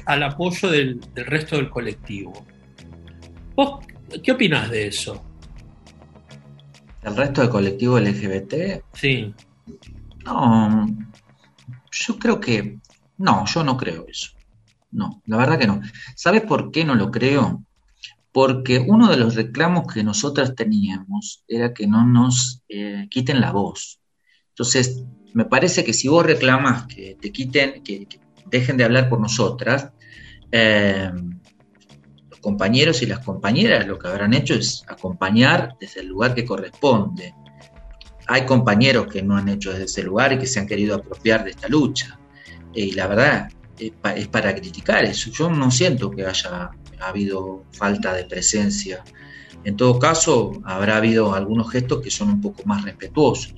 al 0.05 0.23
apoyo 0.23 0.71
del, 0.71 1.01
del 1.15 1.25
resto 1.25 1.57
del 1.57 1.71
colectivo. 1.71 2.47
¿Vos 3.57 3.81
¿Qué 4.23 4.33
opinas 4.33 4.69
de 4.69 4.89
eso? 4.89 5.25
¿El 7.03 7.17
resto 7.17 7.41
del 7.41 7.49
colectivo 7.49 7.99
LGBT? 7.99 8.85
Sí. 8.93 9.35
No, 10.27 10.87
yo 11.91 12.19
creo 12.19 12.39
que... 12.39 12.79
No, 13.17 13.47
yo 13.47 13.65
no 13.65 13.79
creo 13.79 14.05
eso. 14.07 14.33
No, 14.91 15.23
la 15.25 15.39
verdad 15.39 15.59
que 15.59 15.67
no. 15.67 15.81
¿Sabes 16.15 16.43
por 16.43 16.71
qué 16.71 16.85
no 16.85 16.95
lo 16.95 17.11
creo? 17.11 17.65
Porque 18.33 18.79
uno 18.79 19.11
de 19.11 19.19
los 19.19 19.35
reclamos 19.35 19.93
que 19.93 20.03
nosotras 20.03 20.55
teníamos 20.55 21.45
era 21.47 21.75
que 21.75 21.87
no 21.87 22.07
nos 22.07 22.63
eh, 22.69 23.07
quiten 23.11 23.41
la 23.41 23.53
voz. 23.53 24.01
Entonces, 24.49 25.05
me 25.35 25.45
parece 25.45 25.85
que 25.85 25.93
si 25.93 26.09
vos 26.09 26.25
reclamas 26.25 26.87
que 26.87 27.17
te 27.21 27.31
quiten, 27.31 27.83
que, 27.83 28.09
dejen 28.47 28.77
de 28.77 28.85
hablar 28.85 29.09
por 29.09 29.21
nosotras, 29.21 29.91
eh, 30.51 31.11
compañeros 32.43 33.01
y 33.03 33.07
las 33.07 33.21
compañeras 33.21 33.87
lo 33.87 33.99
que 33.99 34.09
habrán 34.09 34.35
hecho 34.35 34.55
es 34.55 34.85
acompañar 34.89 35.77
desde 35.81 36.01
el 36.01 36.09
lugar 36.09 36.35
que 36.35 36.45
corresponde. 36.45 37.35
Hay 38.27 38.45
compañeros 38.45 39.07
que 39.07 39.23
no 39.23 39.37
han 39.37 39.49
hecho 39.49 39.71
desde 39.71 39.85
ese 39.85 40.03
lugar 40.03 40.33
y 40.33 40.39
que 40.39 40.47
se 40.47 40.61
han 40.61 40.67
querido 40.67 40.97
apropiar 40.97 41.45
de 41.45 41.51
esta 41.51 41.69
lucha. 41.69 42.19
Y 42.75 42.93
la 42.93 43.07
verdad 43.07 43.49
es 43.79 44.29
para 44.29 44.55
criticar 44.55 45.05
eso. 45.05 45.31
Yo 45.31 45.51
no 45.51 45.71
siento 45.71 46.11
que 46.11 46.27
haya 46.27 46.71
habido 47.09 47.65
falta 47.73 48.15
de 48.15 48.25
presencia. 48.25 49.03
En 49.65 49.77
todo 49.77 49.99
caso, 49.99 50.61
habrá 50.65 50.97
habido 50.97 51.35
algunos 51.35 51.71
gestos 51.71 52.03
que 52.03 52.11
son 52.11 52.29
un 52.29 52.41
poco 52.41 52.63
más 52.65 52.85
respetuosos. 52.85 53.55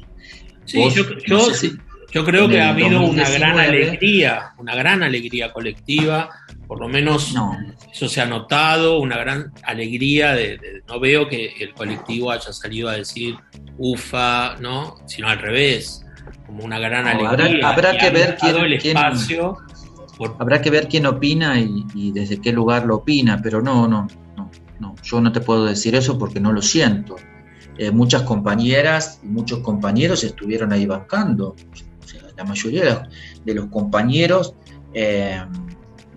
Sí, 0.64 0.78
Vos, 0.78 0.94
yo, 0.94 1.04
yo, 1.26 1.36
no 1.36 1.40
sé 1.46 1.54
si 1.54 1.76
yo 2.12 2.24
creo 2.24 2.48
que 2.48 2.60
ha 2.60 2.70
habido 2.70 3.00
2019, 3.00 3.10
una 3.10 3.38
gran 3.38 3.58
alegría, 3.58 4.54
una 4.58 4.74
gran 4.74 5.02
alegría 5.02 5.52
colectiva 5.52 6.30
por 6.66 6.80
lo 6.80 6.88
menos 6.88 7.32
no. 7.34 7.56
eso 7.92 8.08
se 8.08 8.20
ha 8.20 8.26
notado, 8.26 8.98
una 8.98 9.16
gran 9.18 9.52
alegría 9.62 10.34
de, 10.34 10.58
de, 10.58 10.82
no 10.88 10.98
veo 10.98 11.28
que 11.28 11.52
el 11.60 11.74
colectivo 11.74 12.30
haya 12.30 12.52
salido 12.52 12.88
a 12.88 12.94
decir 12.94 13.36
ufa, 13.76 14.56
¿no? 14.60 14.96
Sino 15.06 15.28
al 15.28 15.38
revés, 15.38 16.04
como 16.46 16.64
una 16.64 16.78
gran 16.78 17.04
no, 17.04 17.10
alegría. 17.10 17.68
Habrá, 17.68 17.88
habrá 17.90 17.98
que 17.98 18.10
ver 18.10 18.36
quién, 18.40 18.56
el 18.56 18.72
espacio 18.72 19.56
quién, 19.56 19.73
habrá 20.38 20.62
que 20.62 20.70
ver 20.70 20.88
quién 20.88 21.06
opina 21.06 21.58
y, 21.60 22.12
desde 22.12 22.40
qué 22.40 22.52
lugar 22.52 22.86
lo 22.86 22.96
opina, 22.96 23.40
pero 23.42 23.60
no, 23.60 23.88
no, 23.88 24.06
no, 24.80 24.94
yo 25.02 25.20
no 25.20 25.32
te 25.32 25.40
puedo 25.40 25.64
decir 25.64 25.94
eso 25.94 26.18
porque 26.18 26.40
no 26.40 26.52
lo 26.52 26.62
siento. 26.62 27.16
Eh, 27.76 27.90
muchas 27.90 28.22
compañeras 28.22 29.20
y 29.22 29.26
muchos 29.26 29.58
compañeros 29.60 30.22
estuvieron 30.22 30.72
ahí 30.72 30.86
bancando. 30.86 31.56
O 32.02 32.06
sea, 32.06 32.22
la 32.36 32.44
mayoría 32.44 33.08
de 33.44 33.54
los 33.54 33.66
compañeros 33.66 34.54
eh, 34.92 35.42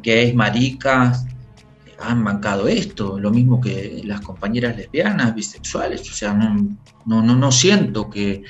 gays, 0.03 0.35
maricas, 0.35 1.25
han 1.99 2.23
bancado 2.23 2.67
esto, 2.67 3.19
lo 3.19 3.31
mismo 3.31 3.59
que 3.59 4.01
las 4.05 4.21
compañeras 4.21 4.77
lesbianas, 4.77 5.33
bisexuales, 5.33 6.01
o 6.01 6.13
sea, 6.13 6.33
no, 6.33 6.55
no, 7.05 7.35
no, 7.35 7.51
siento 7.51 8.09
que, 8.09 8.43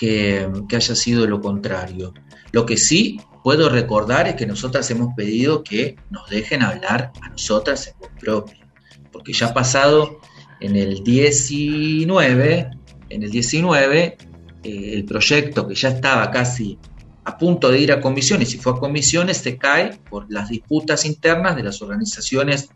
haya 0.00 0.94
sido 0.94 1.26
lo 1.26 1.40
contrario. 1.40 2.14
Lo 2.52 2.64
que 2.64 2.76
sí 2.76 3.20
puedo 3.42 3.68
recordar 3.68 4.28
es 4.28 4.36
que 4.36 4.46
nosotras 4.46 4.90
hemos 4.90 5.14
pedido 5.14 5.62
que 5.62 5.96
nos 6.10 6.28
dejen 6.28 6.62
hablar 6.62 7.12
a 7.20 7.28
nosotras 7.28 7.88
en 7.88 7.98
voz 7.98 8.10
propia, 8.18 8.68
porque 9.10 9.32
ya 9.32 9.46
ha 9.46 9.54
pasado 9.54 10.20
en 10.60 10.76
el 10.76 11.02
19, 11.02 12.70
en 13.08 13.22
el 13.22 13.30
19, 13.30 14.16
eh, 14.62 14.90
el 14.94 15.04
proyecto 15.04 15.66
que 15.66 15.74
ya 15.74 15.88
estaba 15.88 16.30
casi 16.30 16.78
a 17.24 17.38
punto 17.38 17.70
de 17.70 17.80
ir 17.80 17.92
a 17.92 18.00
comisiones 18.00 18.54
y 18.54 18.58
fue 18.58 18.72
a 18.72 18.76
comisiones 18.76 19.38
se 19.38 19.56
cae 19.56 19.98
por 20.10 20.30
las 20.30 20.48
disputas 20.48 21.04
internas 21.04 21.54
de 21.56 21.62
las 21.62 21.80
organizaciones 21.82 22.68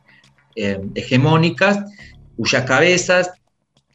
eh, 0.55 0.81
hegemónicas 0.95 1.79
cuyas 2.37 2.65
cabezas 2.65 3.31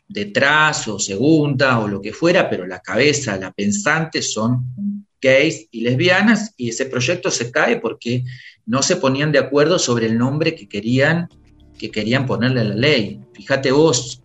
detrás 0.08 0.88
o 0.88 1.00
segunda 1.00 1.80
o 1.80 1.88
lo 1.88 2.02
que 2.02 2.12
fuera, 2.12 2.50
pero 2.50 2.68
la 2.68 2.80
cabeza, 2.80 3.38
la 3.38 3.52
pensante 3.52 4.22
son 4.22 5.06
gays 5.22 5.68
y 5.72 5.82
lesbianas 5.82 6.54
y 6.58 6.70
ese 6.70 6.86
proyecto 6.86 7.30
se 7.32 7.52
cae 7.52 7.80
porque 7.80 8.24
no 8.66 8.82
se 8.82 8.96
ponían 8.96 9.32
de 9.32 9.40
acuerdo 9.40 9.80
sobre 9.80 10.08
el 10.08 10.18
nombre 10.18 10.56
que 10.56 10.68
querían, 10.68 11.30
que 11.78 11.92
querían 11.92 12.26
ponerle 12.26 12.62
a 12.62 12.66
la 12.66 12.76
ley. 12.76 13.22
Fíjate 13.34 13.72
vos 13.72 14.24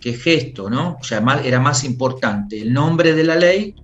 qué 0.00 0.12
gesto, 0.14 0.68
¿no? 0.68 0.98
O 1.00 1.04
sea, 1.04 1.22
era 1.44 1.60
más 1.60 1.84
importante 1.84 2.60
el 2.60 2.72
nombre 2.72 3.14
de 3.14 3.24
la 3.24 3.36
ley 3.36 3.74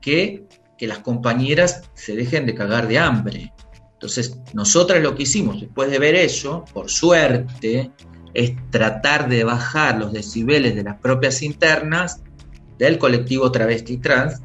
que 0.00 0.44
que 0.76 0.86
las 0.86 0.98
compañeras 0.98 1.82
se 1.94 2.14
dejen 2.14 2.46
de 2.46 2.54
cagar 2.54 2.88
de 2.88 2.98
hambre. 2.98 3.52
Entonces, 3.92 4.38
nosotras 4.52 5.02
lo 5.02 5.14
que 5.14 5.22
hicimos 5.22 5.60
después 5.60 5.90
de 5.90 5.98
ver 5.98 6.14
eso, 6.14 6.64
por 6.72 6.90
suerte, 6.90 7.90
es 8.34 8.52
tratar 8.70 9.28
de 9.28 9.44
bajar 9.44 9.98
los 9.98 10.12
decibeles 10.12 10.74
de 10.74 10.82
las 10.82 10.98
propias 11.00 11.42
internas 11.42 12.20
del 12.78 12.98
colectivo 12.98 13.50
travesti 13.52 13.98
trans 13.98 14.42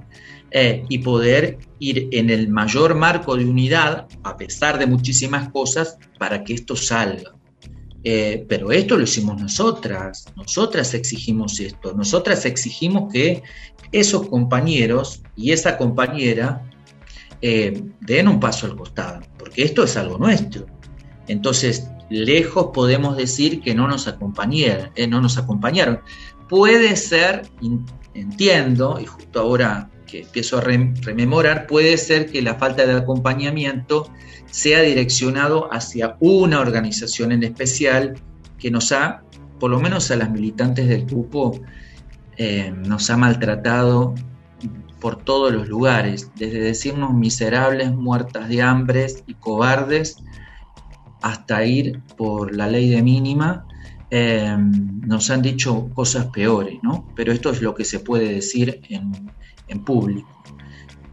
eh, 0.51 0.85
y 0.89 0.99
poder 0.99 1.59
ir 1.79 2.09
en 2.11 2.29
el 2.29 2.49
mayor 2.49 2.95
marco 2.95 3.35
de 3.35 3.45
unidad, 3.45 4.07
a 4.23 4.35
pesar 4.35 4.79
de 4.79 4.87
muchísimas 4.87 5.49
cosas, 5.49 5.97
para 6.17 6.43
que 6.43 6.53
esto 6.53 6.75
salga. 6.75 7.35
Eh, 8.03 8.45
pero 8.47 8.71
esto 8.71 8.97
lo 8.97 9.03
hicimos 9.03 9.41
nosotras, 9.41 10.25
nosotras 10.35 10.93
exigimos 10.93 11.59
esto, 11.59 11.93
nosotras 11.93 12.45
exigimos 12.45 13.11
que 13.11 13.43
esos 13.91 14.27
compañeros 14.27 15.21
y 15.35 15.51
esa 15.51 15.77
compañera 15.77 16.63
eh, 17.41 17.83
den 17.99 18.27
un 18.29 18.39
paso 18.39 18.67
al 18.67 18.77
costado, 18.77 19.19
porque 19.37 19.63
esto 19.63 19.83
es 19.83 19.97
algo 19.97 20.17
nuestro. 20.17 20.65
Entonces, 21.27 21.89
lejos 22.09 22.69
podemos 22.73 23.15
decir 23.17 23.61
que 23.61 23.75
no 23.75 23.87
nos 23.87 24.07
acompañaron. 24.07 24.89
No 25.09 25.21
nos 25.21 25.37
acompañaron. 25.37 25.99
Puede 26.47 26.95
ser, 26.95 27.43
entiendo, 28.15 28.99
y 28.99 29.05
justo 29.05 29.41
ahora 29.41 29.89
que 30.09 30.21
empiezo 30.21 30.57
a 30.57 30.61
rememorar, 30.61 31.67
puede 31.67 31.97
ser 31.97 32.31
que 32.31 32.41
la 32.41 32.55
falta 32.55 32.85
de 32.85 32.93
acompañamiento 32.93 34.11
sea 34.51 34.81
direccionado 34.81 35.71
hacia 35.73 36.17
una 36.19 36.59
organización 36.59 37.31
en 37.31 37.43
especial 37.43 38.15
que 38.57 38.71
nos 38.71 38.91
ha, 38.91 39.23
por 39.59 39.71
lo 39.71 39.79
menos 39.79 40.09
a 40.11 40.15
las 40.15 40.31
militantes 40.31 40.87
del 40.87 41.05
grupo, 41.05 41.59
eh, 42.37 42.73
nos 42.75 43.09
ha 43.09 43.17
maltratado 43.17 44.15
por 44.99 45.23
todos 45.23 45.53
los 45.53 45.67
lugares, 45.67 46.31
desde 46.35 46.59
decirnos 46.59 47.13
miserables, 47.13 47.91
muertas 47.93 48.49
de 48.49 48.61
hambre 48.61 49.07
y 49.27 49.33
cobardes, 49.35 50.17
hasta 51.21 51.65
ir 51.65 52.01
por 52.17 52.55
la 52.55 52.67
ley 52.67 52.89
de 52.89 53.01
mínima, 53.01 53.65
eh, 54.11 54.55
nos 54.57 55.29
han 55.29 55.41
dicho 55.41 55.89
cosas 55.93 56.27
peores, 56.27 56.79
¿no? 56.81 57.07
Pero 57.15 57.31
esto 57.31 57.51
es 57.51 57.61
lo 57.61 57.75
que 57.75 57.85
se 57.85 57.99
puede 57.99 58.33
decir 58.33 58.81
en, 58.89 59.31
en 59.69 59.83
público. 59.83 60.43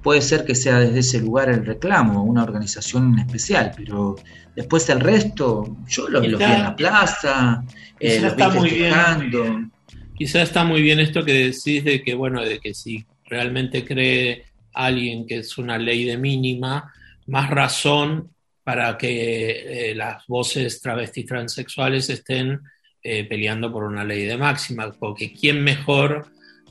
Puede 0.02 0.22
ser 0.22 0.44
que 0.44 0.54
sea 0.54 0.78
desde 0.78 1.00
ese 1.00 1.20
lugar 1.20 1.48
el 1.48 1.64
reclamo, 1.64 2.22
una 2.22 2.42
organización 2.42 3.14
en 3.14 3.20
especial, 3.20 3.72
pero 3.76 4.16
después 4.54 4.88
el 4.88 5.00
resto, 5.00 5.76
yo 5.88 6.08
lo, 6.08 6.20
vi 6.20 6.28
en 6.28 6.38
la 6.38 6.76
plaza, 6.76 7.64
eh, 7.98 8.20
los 8.20 8.36
vi 8.36 8.42
festejando. 8.42 9.70
Quizá 10.14 10.42
está 10.42 10.64
muy 10.64 10.80
bien 10.80 11.00
esto 11.00 11.24
que 11.24 11.32
decís 11.32 11.84
de 11.84 12.02
que, 12.02 12.14
bueno, 12.14 12.42
de 12.42 12.58
que 12.58 12.72
si 12.72 13.04
realmente 13.24 13.84
cree 13.84 14.44
alguien 14.72 15.26
que 15.26 15.38
es 15.38 15.58
una 15.58 15.76
ley 15.76 16.04
de 16.04 16.16
mínima, 16.16 16.92
más 17.26 17.50
razón 17.50 18.30
para 18.62 18.96
que 18.96 19.90
eh, 19.90 19.94
las 19.94 20.26
voces 20.26 20.80
travestis 20.80 21.26
transexuales 21.26 22.08
estén 22.10 22.60
eh, 23.02 23.24
peleando 23.24 23.72
por 23.72 23.84
una 23.84 24.04
ley 24.04 24.24
de 24.24 24.36
máxima, 24.36 24.90
porque 24.92 25.32
¿quién 25.32 25.62
mejor 25.62 26.26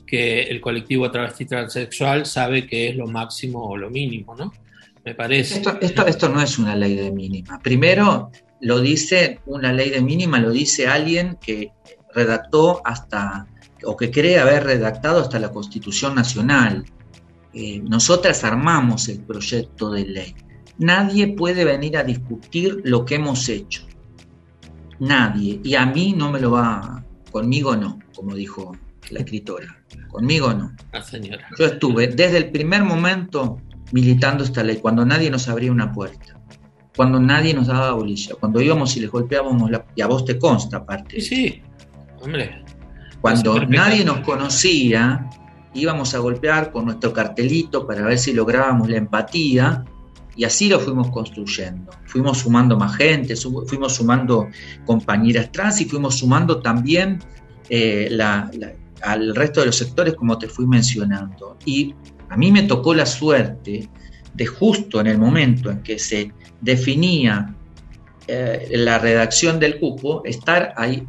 que 0.06 0.42
el 0.42 0.60
colectivo 0.60 1.10
travesti 1.10 1.44
transexual 1.44 2.26
sabe 2.26 2.66
que 2.66 2.88
es 2.88 2.96
lo 2.96 3.06
máximo 3.06 3.64
o 3.64 3.76
lo 3.76 3.90
mínimo, 3.90 4.34
¿no? 4.36 4.52
Me 5.04 5.14
parece. 5.14 5.56
Esto, 5.56 6.06
esto 6.06 6.28
no 6.28 6.40
es 6.40 6.58
una 6.58 6.74
ley 6.74 6.96
de 6.96 7.10
mínima. 7.10 7.60
Primero, 7.62 8.30
lo 8.60 8.80
dice 8.80 9.40
una 9.46 9.72
ley 9.72 9.90
de 9.90 10.00
mínima, 10.00 10.38
lo 10.38 10.50
dice 10.50 10.86
alguien 10.86 11.36
que 11.40 11.72
redactó 12.14 12.80
hasta, 12.84 13.46
o 13.84 13.96
que 13.96 14.10
cree 14.10 14.38
haber 14.38 14.64
redactado 14.64 15.20
hasta 15.20 15.38
la 15.38 15.50
Constitución 15.50 16.14
Nacional. 16.14 16.84
Eh, 17.52 17.80
nosotras 17.80 18.44
armamos 18.44 19.08
el 19.08 19.20
proyecto 19.20 19.90
de 19.90 20.04
ley. 20.06 20.34
Nadie 20.78 21.28
puede 21.28 21.64
venir 21.64 21.96
a 21.96 22.04
discutir 22.04 22.80
lo 22.84 23.04
que 23.04 23.16
hemos 23.16 23.48
hecho. 23.48 23.86
Nadie. 24.98 25.60
Y 25.62 25.74
a 25.74 25.86
mí 25.86 26.14
no 26.16 26.30
me 26.30 26.40
lo 26.40 26.52
va, 26.52 27.04
conmigo 27.30 27.76
no, 27.76 27.98
como 28.14 28.34
dijo 28.34 28.76
la 29.10 29.20
escritora. 29.20 29.84
Conmigo 30.08 30.52
no. 30.52 30.74
La 30.92 31.02
señora. 31.02 31.48
Yo 31.58 31.66
estuve 31.66 32.08
desde 32.08 32.38
el 32.38 32.50
primer 32.50 32.84
momento 32.84 33.60
militando 33.92 34.44
esta 34.44 34.62
ley, 34.62 34.78
cuando 34.78 35.04
nadie 35.04 35.30
nos 35.30 35.48
abría 35.48 35.70
una 35.70 35.92
puerta 35.92 36.36
cuando 36.96 37.20
nadie 37.20 37.52
nos 37.52 37.66
daba 37.66 37.92
bolilla, 37.92 38.34
cuando 38.40 38.60
íbamos 38.60 38.96
y 38.96 39.00
les 39.00 39.10
golpeábamos 39.10 39.70
la... 39.70 39.84
y 39.94 40.00
a 40.00 40.06
vos 40.06 40.24
te 40.24 40.38
consta 40.38 40.78
aparte. 40.78 41.20
Sí, 41.20 41.36
sí, 41.36 41.62
Hombre. 42.22 42.64
Cuando 43.20 43.60
nadie 43.66 44.04
nos 44.04 44.20
conocía, 44.20 45.28
íbamos 45.74 46.14
a 46.14 46.18
golpear 46.18 46.72
con 46.72 46.86
nuestro 46.86 47.12
cartelito 47.12 47.86
para 47.86 48.02
ver 48.02 48.18
si 48.18 48.32
lográbamos 48.32 48.88
la 48.88 48.96
empatía 48.96 49.84
y 50.34 50.44
así 50.44 50.68
lo 50.68 50.80
fuimos 50.80 51.10
construyendo. 51.10 51.92
Fuimos 52.06 52.38
sumando 52.38 52.78
más 52.78 52.96
gente, 52.96 53.34
fuimos 53.36 53.94
sumando 53.94 54.48
compañeras 54.84 55.50
trans 55.52 55.80
y 55.80 55.84
fuimos 55.86 56.18
sumando 56.18 56.60
también 56.60 57.18
eh, 57.68 58.08
al 59.06 59.34
resto 59.34 59.60
de 59.60 59.66
los 59.66 59.76
sectores 59.76 60.14
como 60.14 60.38
te 60.38 60.48
fui 60.48 60.66
mencionando. 60.66 61.56
Y 61.64 61.94
a 62.28 62.36
mí 62.36 62.52
me 62.52 62.64
tocó 62.64 62.94
la 62.94 63.06
suerte 63.06 63.88
de 64.34 64.46
justo 64.46 65.00
en 65.00 65.06
el 65.06 65.18
momento 65.18 65.70
en 65.70 65.82
que 65.82 65.98
se 65.98 66.32
definía 66.60 67.54
eh, 68.26 68.68
la 68.72 68.98
redacción 68.98 69.58
del 69.58 69.78
cupo, 69.78 70.22
estar 70.24 70.74
ahí 70.76 71.06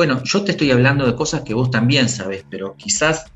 bueno, 0.00 0.22
yo 0.24 0.42
te 0.42 0.52
estoy 0.52 0.70
hablando 0.70 1.04
de 1.04 1.14
cosas 1.14 1.42
que 1.42 1.52
vos 1.52 1.70
también 1.70 2.08
sabes, 2.08 2.46
pero 2.48 2.74
quizás 2.74 3.26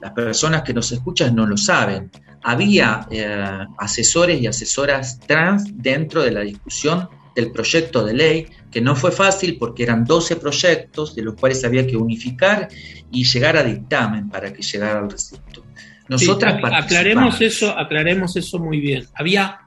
las 0.00 0.12
personas 0.12 0.62
que 0.62 0.72
nos 0.72 0.90
escuchan 0.90 1.34
no 1.34 1.46
lo 1.46 1.58
saben. 1.58 2.10
Había 2.42 3.06
eh, 3.10 3.66
asesores 3.76 4.40
y 4.40 4.46
asesoras 4.46 5.20
trans 5.20 5.70
dentro 5.74 6.22
de 6.22 6.30
la 6.30 6.40
discusión 6.40 7.10
del 7.34 7.50
proyecto 7.50 8.04
de 8.04 8.14
ley, 8.14 8.46
que 8.70 8.80
no 8.80 8.94
fue 8.96 9.10
fácil 9.12 9.56
porque 9.58 9.82
eran 9.82 10.04
12 10.04 10.36
proyectos 10.36 11.14
de 11.14 11.22
los 11.22 11.34
cuales 11.34 11.64
había 11.64 11.86
que 11.86 11.96
unificar 11.96 12.68
y 13.10 13.24
llegar 13.24 13.56
a 13.56 13.64
dictamen 13.64 14.28
para 14.28 14.52
que 14.52 14.62
llegara 14.62 15.00
al 15.00 15.10
recinto. 15.10 15.64
Nosotras 16.08 16.60
aclaremos 16.62 17.40
eso, 17.40 17.76
aclaremos 17.76 18.36
eso 18.36 18.58
muy 18.58 18.78
bien. 18.80 19.06
Había 19.14 19.60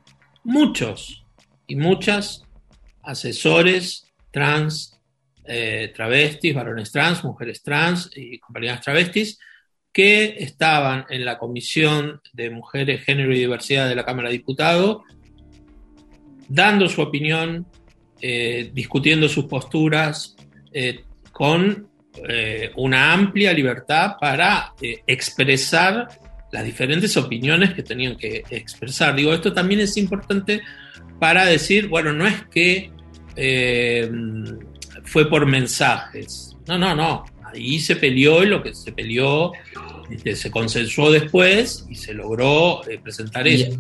muchos 0.44 1.26
y 1.66 1.76
muchas 1.76 2.44
asesores 3.02 4.06
trans 4.32 4.98
eh, 5.50 5.94
travestis, 5.96 6.54
varones 6.54 6.92
trans, 6.92 7.24
mujeres 7.24 7.64
trans 7.64 8.12
y 8.14 8.38
compañeras 8.40 8.82
travestis 8.82 9.40
que 9.94 10.36
estaban 10.40 11.06
en 11.10 11.24
la 11.24 11.38
Comisión 11.38 12.22
de 12.34 12.50
Mujeres, 12.50 13.04
Género 13.04 13.34
y 13.34 13.40
Diversidad 13.40 13.88
de 13.88 13.96
la 13.96 14.06
Cámara 14.06 14.28
de 14.28 14.34
Diputados, 14.34 15.04
dando 16.48 16.88
su 16.88 17.02
opinión, 17.02 17.66
eh, 18.22 18.72
discutiendo 18.74 19.30
sus 19.30 19.46
posturas, 19.46 20.36
eh, 20.72 21.04
con 21.32 21.88
una 22.78 23.14
amplia 23.14 23.54
libertad 23.54 24.14
para 24.20 24.74
expresar 25.06 26.08
las 26.52 26.66
diferentes 26.66 27.16
opiniones 27.16 27.76
que 27.76 27.84
tenían 27.84 28.18
que 28.18 28.44
expresar. 28.50 29.16
Digo, 29.16 29.36
esto 29.36 29.54
también 29.54 29.82
es 29.82 29.98
importante 29.98 30.64
para 31.20 31.46
decir, 31.46 31.88
bueno, 31.88 32.14
no 32.14 32.26
es 32.26 32.44
que 32.46 32.90
fue 35.04 35.30
por 35.30 35.46
mensajes. 35.46 36.56
No, 36.68 36.78
no, 36.78 36.96
no. 36.96 37.26
Ahí 37.46 37.80
se 37.80 37.96
peleó 37.96 38.44
y 38.44 38.48
lo 38.48 38.62
que 38.62 38.74
se 38.74 38.92
peleó 38.92 39.52
este, 40.10 40.36
se 40.36 40.52
consensuó 40.52 41.12
después 41.12 41.86
y 41.90 41.96
se 41.96 42.14
logró 42.14 42.88
eh, 42.88 43.00
presentar 43.02 43.48
eso. 43.48 43.80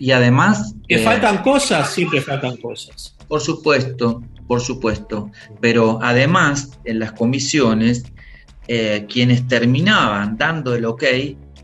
Y 0.00 0.12
además... 0.12 0.74
Que 0.88 0.94
eh, 0.94 1.04
faltan 1.04 1.42
cosas, 1.42 1.92
siempre 1.92 2.22
faltan 2.22 2.56
cosas. 2.56 3.14
Por 3.28 3.42
supuesto, 3.42 4.22
por 4.48 4.62
supuesto. 4.62 5.30
Pero 5.60 5.98
además, 6.02 6.70
en 6.84 6.98
las 6.98 7.12
comisiones, 7.12 8.04
eh, 8.66 9.06
quienes 9.12 9.46
terminaban 9.46 10.38
dando 10.38 10.74
el 10.74 10.86
ok 10.86 11.04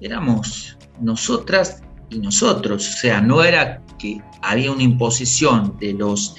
éramos 0.03 0.77
nosotras 1.01 1.83
y 2.11 2.19
nosotros. 2.19 2.87
O 2.87 2.97
sea, 2.99 3.23
no 3.23 3.43
era 3.43 3.83
que 3.99 4.21
había 4.43 4.71
una 4.71 4.83
imposición 4.83 5.79
de 5.81 5.95
los 5.95 6.37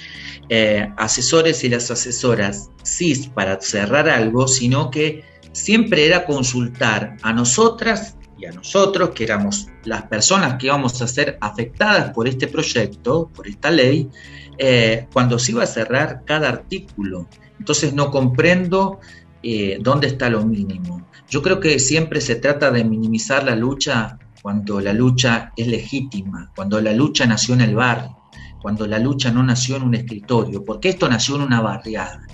eh, 0.50 0.88
asesores 0.98 1.64
y 1.64 1.68
las 1.68 1.90
asesoras 1.90 2.70
CIS 2.84 3.26
para 3.26 3.60
cerrar 3.60 4.08
algo, 4.08 4.46
sino 4.46 4.88
que 4.92 5.24
siempre 5.50 6.06
era 6.06 6.24
consultar 6.24 7.16
a 7.22 7.32
nosotras 7.32 8.17
y 8.38 8.46
a 8.46 8.52
nosotros, 8.52 9.10
que 9.10 9.24
éramos 9.24 9.68
las 9.84 10.02
personas 10.02 10.54
que 10.54 10.66
íbamos 10.66 11.00
a 11.02 11.08
ser 11.08 11.38
afectadas 11.40 12.10
por 12.10 12.28
este 12.28 12.46
proyecto, 12.46 13.30
por 13.34 13.48
esta 13.48 13.70
ley, 13.70 14.08
eh, 14.56 15.06
cuando 15.12 15.38
se 15.38 15.52
iba 15.52 15.64
a 15.64 15.66
cerrar 15.66 16.22
cada 16.24 16.48
artículo. 16.48 17.28
Entonces 17.58 17.92
no 17.92 18.10
comprendo 18.10 19.00
eh, 19.42 19.78
dónde 19.80 20.06
está 20.06 20.30
lo 20.30 20.44
mínimo. 20.44 21.08
Yo 21.28 21.42
creo 21.42 21.60
que 21.60 21.78
siempre 21.78 22.20
se 22.20 22.36
trata 22.36 22.70
de 22.70 22.84
minimizar 22.84 23.44
la 23.44 23.56
lucha 23.56 24.18
cuando 24.40 24.80
la 24.80 24.92
lucha 24.92 25.52
es 25.56 25.66
legítima, 25.66 26.52
cuando 26.54 26.80
la 26.80 26.92
lucha 26.92 27.26
nació 27.26 27.54
en 27.54 27.62
el 27.62 27.74
barrio, 27.74 28.16
cuando 28.62 28.86
la 28.86 28.98
lucha 28.98 29.30
no 29.30 29.42
nació 29.42 29.76
en 29.76 29.82
un 29.82 29.94
escritorio, 29.94 30.64
porque 30.64 30.90
esto 30.90 31.08
nació 31.08 31.36
en 31.36 31.42
una 31.42 31.60
barriada. 31.60 32.26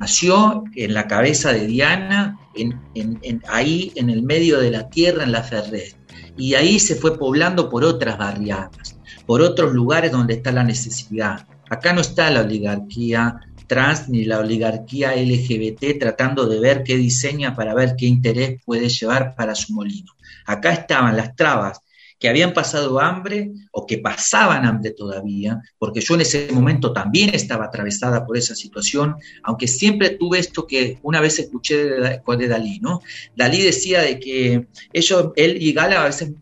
Nació 0.00 0.64
en 0.76 0.94
la 0.94 1.06
cabeza 1.06 1.52
de 1.52 1.66
Diana, 1.66 2.38
en, 2.54 3.42
ahí 3.48 3.92
en 3.96 4.10
el 4.10 4.22
medio 4.22 4.60
de 4.60 4.70
la 4.70 4.88
tierra, 4.88 5.24
en 5.24 5.32
la 5.32 5.42
Ferrer. 5.42 5.94
Y 6.36 6.54
ahí 6.54 6.78
se 6.78 6.94
fue 6.94 7.18
poblando 7.18 7.68
por 7.68 7.84
otras 7.84 8.16
barriadas, 8.16 8.96
por 9.26 9.40
otros 9.40 9.72
lugares 9.72 10.12
donde 10.12 10.34
está 10.34 10.52
la 10.52 10.64
necesidad. 10.64 11.46
Acá 11.68 11.92
no 11.92 12.00
está 12.00 12.30
la 12.30 12.42
oligarquía 12.42 13.40
trans 13.68 14.08
ni 14.08 14.24
la 14.24 14.40
oligarquía 14.40 15.14
LGBT 15.14 15.98
tratando 16.00 16.46
de 16.46 16.58
ver 16.58 16.82
qué 16.82 16.96
diseña 16.96 17.54
para 17.54 17.74
ver 17.74 17.94
qué 17.96 18.06
interés 18.06 18.60
puede 18.64 18.88
llevar 18.88 19.36
para 19.36 19.54
su 19.54 19.74
molino. 19.74 20.12
Acá 20.46 20.72
estaban 20.72 21.16
las 21.16 21.36
trabas 21.36 21.82
que 22.18 22.28
habían 22.28 22.52
pasado 22.52 23.00
hambre 23.00 23.52
o 23.70 23.86
que 23.86 23.98
pasaban 23.98 24.64
hambre 24.64 24.90
todavía, 24.90 25.60
porque 25.78 26.00
yo 26.00 26.14
en 26.14 26.22
ese 26.22 26.48
momento 26.52 26.92
también 26.92 27.34
estaba 27.34 27.66
atravesada 27.66 28.26
por 28.26 28.36
esa 28.36 28.54
situación, 28.54 29.16
aunque 29.42 29.68
siempre 29.68 30.10
tuve 30.10 30.38
esto 30.38 30.66
que 30.66 30.98
una 31.02 31.20
vez 31.20 31.38
escuché 31.38 31.76
de, 31.84 32.48
Dalí, 32.48 32.80
¿no? 32.80 33.00
Dalí 33.36 33.62
decía 33.62 34.02
de 34.02 34.18
que 34.18 34.66
ellos, 34.92 35.30
él 35.36 35.60
y 35.60 35.72
Gala 35.72 36.02
a 36.02 36.06
veces 36.06 36.32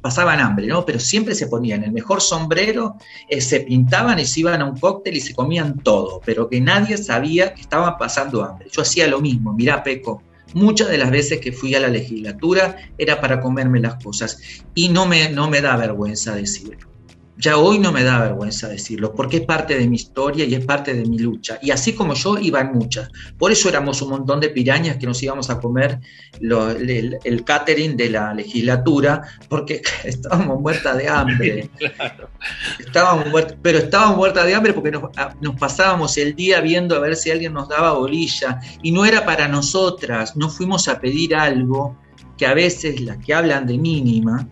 pasaban 0.00 0.40
hambre, 0.40 0.66
¿no? 0.66 0.84
Pero 0.84 0.98
siempre 0.98 1.34
se 1.34 1.46
ponían 1.46 1.84
el 1.84 1.92
mejor 1.92 2.20
sombrero, 2.20 2.96
eh, 3.28 3.40
se 3.40 3.60
pintaban 3.60 4.18
y 4.18 4.24
se 4.24 4.40
iban 4.40 4.62
a 4.62 4.64
un 4.64 4.78
cóctel 4.78 5.16
y 5.16 5.20
se 5.20 5.34
comían 5.34 5.78
todo, 5.80 6.20
pero 6.24 6.48
que 6.48 6.60
nadie 6.60 6.96
sabía 6.98 7.54
que 7.54 7.62
estaban 7.62 7.96
pasando 7.98 8.44
hambre. 8.44 8.68
Yo 8.70 8.82
hacía 8.82 9.06
lo 9.06 9.20
mismo, 9.20 9.52
mirá 9.52 9.82
Peco, 9.82 10.22
Muchas 10.54 10.88
de 10.88 10.98
las 10.98 11.10
veces 11.10 11.40
que 11.40 11.52
fui 11.52 11.74
a 11.74 11.80
la 11.80 11.88
legislatura 11.88 12.76
era 12.96 13.20
para 13.20 13.40
comerme 13.40 13.80
las 13.80 14.02
cosas 14.02 14.38
y 14.74 14.88
no 14.88 15.04
me, 15.04 15.28
no 15.28 15.50
me 15.50 15.60
da 15.60 15.76
vergüenza 15.76 16.34
decirlo. 16.34 16.93
Ya 17.36 17.56
hoy 17.56 17.80
no 17.80 17.90
me 17.90 18.04
da 18.04 18.20
vergüenza 18.20 18.68
decirlo, 18.68 19.12
porque 19.12 19.38
es 19.38 19.42
parte 19.44 19.76
de 19.76 19.88
mi 19.88 19.96
historia 19.96 20.44
y 20.44 20.54
es 20.54 20.64
parte 20.64 20.94
de 20.94 21.04
mi 21.04 21.18
lucha. 21.18 21.58
Y 21.60 21.72
así 21.72 21.92
como 21.92 22.14
yo, 22.14 22.38
iban 22.38 22.72
muchas. 22.72 23.08
Por 23.36 23.50
eso 23.50 23.68
éramos 23.68 24.00
un 24.02 24.10
montón 24.10 24.38
de 24.38 24.50
pirañas 24.50 24.98
que 24.98 25.06
nos 25.06 25.20
íbamos 25.20 25.50
a 25.50 25.58
comer 25.58 25.98
el, 26.40 27.44
catering 27.44 27.96
de 27.96 28.10
la 28.10 28.32
legislatura, 28.34 29.22
porque 29.48 29.82
estábamos 30.04 30.60
muertas 30.60 30.96
de 30.96 31.08
hambre. 31.08 31.70
Estábamos 32.78 33.28
muertas, 33.30 33.56
pero 33.62 33.78
estábamos 33.78 34.16
muertas 34.16 34.46
de 34.46 34.54
hambre 34.54 34.72
porque 34.72 34.92
nos, 34.92 35.04
ah, 35.16 35.34
nos 35.40 35.56
pasábamos 35.56 36.16
el 36.18 36.36
día 36.36 36.60
viendo 36.60 36.94
a 36.94 37.00
ver 37.00 37.16
si 37.16 37.30
alguien 37.30 37.52
nos 37.52 37.68
daba 37.68 37.94
bolilla. 37.94 38.60
Y 38.82 38.92
no 38.92 39.04
era 39.04 39.24
para 39.24 39.48
nosotras, 39.48 40.36
no 40.36 40.48
fuimos 40.48 40.86
a 40.88 41.00
pedir 41.00 41.34
algo 41.34 41.96
que 42.36 42.46
a 42.46 42.54
veces 42.54 43.00
las 43.00 43.18
que 43.18 43.34
hablan 43.34 43.66
de 43.66 43.78
mínima, 43.78 44.48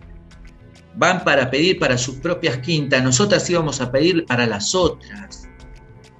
van 0.95 1.23
para 1.23 1.49
pedir 1.49 1.79
para 1.79 1.97
sus 1.97 2.15
propias 2.15 2.57
quintas, 2.59 3.03
nosotras 3.03 3.49
íbamos 3.49 3.81
a 3.81 3.91
pedir 3.91 4.25
para 4.25 4.45
las 4.45 4.75
otras, 4.75 5.49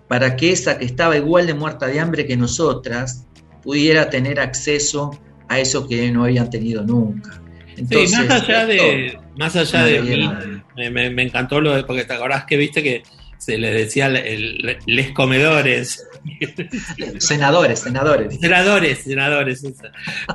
para 0.08 0.36
que 0.36 0.52
esa 0.52 0.78
que 0.78 0.86
estaba 0.86 1.18
igual 1.18 1.48
de 1.48 1.54
muerta 1.54 1.88
de 1.88 2.00
hambre 2.00 2.26
que 2.26 2.38
nosotras 2.38 3.26
pudiera 3.62 4.10
tener 4.10 4.40
acceso 4.40 5.20
a 5.48 5.60
eso 5.60 5.88
que 5.88 6.12
no 6.12 6.26
habían 6.26 6.50
tenido 6.50 6.84
nunca. 6.84 7.42
sí, 7.76 8.08
más 8.08 8.30
allá 8.30 8.66
de, 8.66 9.20
más 9.38 9.56
allá 9.56 9.86
de 9.86 10.02
mí, 10.02 10.92
me, 10.92 11.10
me, 11.10 11.24
encantó 11.24 11.62
lo 11.62 11.76
de, 11.76 11.84
porque 11.84 12.06
te 12.06 12.14
acordás 12.14 12.46
que 12.46 12.58
viste 12.58 12.84
que 12.84 13.04
se 13.38 13.58
les 13.58 13.74
decía 13.74 14.08
el, 14.08 14.78
les 14.86 15.12
comedores. 15.12 16.08
Senadores, 17.20 17.80
senadores. 17.80 18.40
Senadores, 18.40 19.00
senadores. 19.00 19.64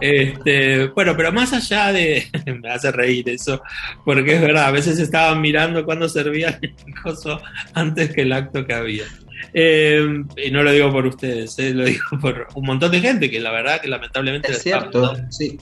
Este, 0.00 0.86
bueno, 0.88 1.16
pero 1.16 1.32
más 1.32 1.52
allá 1.52 1.92
de. 1.92 2.26
Me 2.60 2.70
hace 2.70 2.92
reír 2.92 3.28
eso, 3.28 3.62
porque 4.04 4.34
es 4.34 4.40
verdad, 4.40 4.66
a 4.66 4.70
veces 4.70 4.98
estaban 4.98 5.40
mirando 5.40 5.84
cuando 5.84 6.08
servían 6.08 6.58
el 6.60 6.74
coso 7.02 7.40
antes 7.74 8.10
que 8.14 8.22
el 8.22 8.32
acto 8.32 8.66
que 8.66 8.74
había. 8.74 9.04
Eh, 9.52 10.24
y 10.36 10.50
no 10.50 10.62
lo 10.62 10.72
digo 10.72 10.90
por 10.92 11.06
ustedes, 11.06 11.58
eh, 11.58 11.72
lo 11.72 11.84
digo 11.84 12.18
por 12.20 12.48
un 12.54 12.66
montón 12.66 12.90
de 12.90 13.00
gente 13.00 13.30
que 13.30 13.40
la 13.40 13.50
verdad 13.50 13.80
que 13.80 13.88
lamentablemente 13.88 14.52
está 14.52 14.90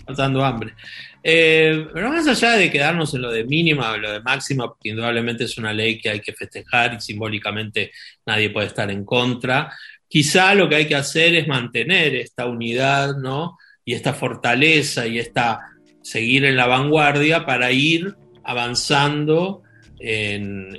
pasando, 0.07 0.45
hambre. 0.45 0.74
Eh, 1.22 1.89
pero 1.93 2.09
más 2.09 2.27
allá 2.27 2.53
de 2.53 2.70
quedarnos 2.70 3.12
en 3.14 3.22
lo 3.22 3.33
de 3.33 3.45
mínima 3.45 3.91
o 3.91 3.99
lo 3.99 4.12
de 4.12 4.20
máxima, 4.20 4.68
porque 4.68 4.91
indudablemente 4.91 5.45
es 5.45 5.59
una 5.59 5.72
ley 5.72 6.01
que 6.01 6.11
hay 6.11 6.20
que 6.20 6.33
festejar 6.33 6.95
y 6.95 7.01
simbólicamente 7.01 7.93
nadie 8.24 8.51
puede 8.51 8.68
estar 8.68 8.91
en 8.91 9.05
contra, 9.05 9.72
quizá 10.09 10.54
lo 10.54 10.68
que 10.68 10.76
hay 10.76 10.86
que 10.86 10.94
hacer 10.94 11.34
es 11.34 11.46
mantener 11.46 12.14
esta 12.14 12.46
unidad, 12.46 13.16
¿no? 13.16 13.59
Y 13.84 13.94
esta 13.94 14.14
fortaleza 14.14 15.07
y 15.07 15.18
esta 15.18 15.61
seguir 16.02 16.44
en 16.44 16.57
la 16.57 16.66
vanguardia 16.66 17.44
para 17.44 17.72
ir 17.72 18.14
avanzando 18.44 19.62
en, 19.98 20.78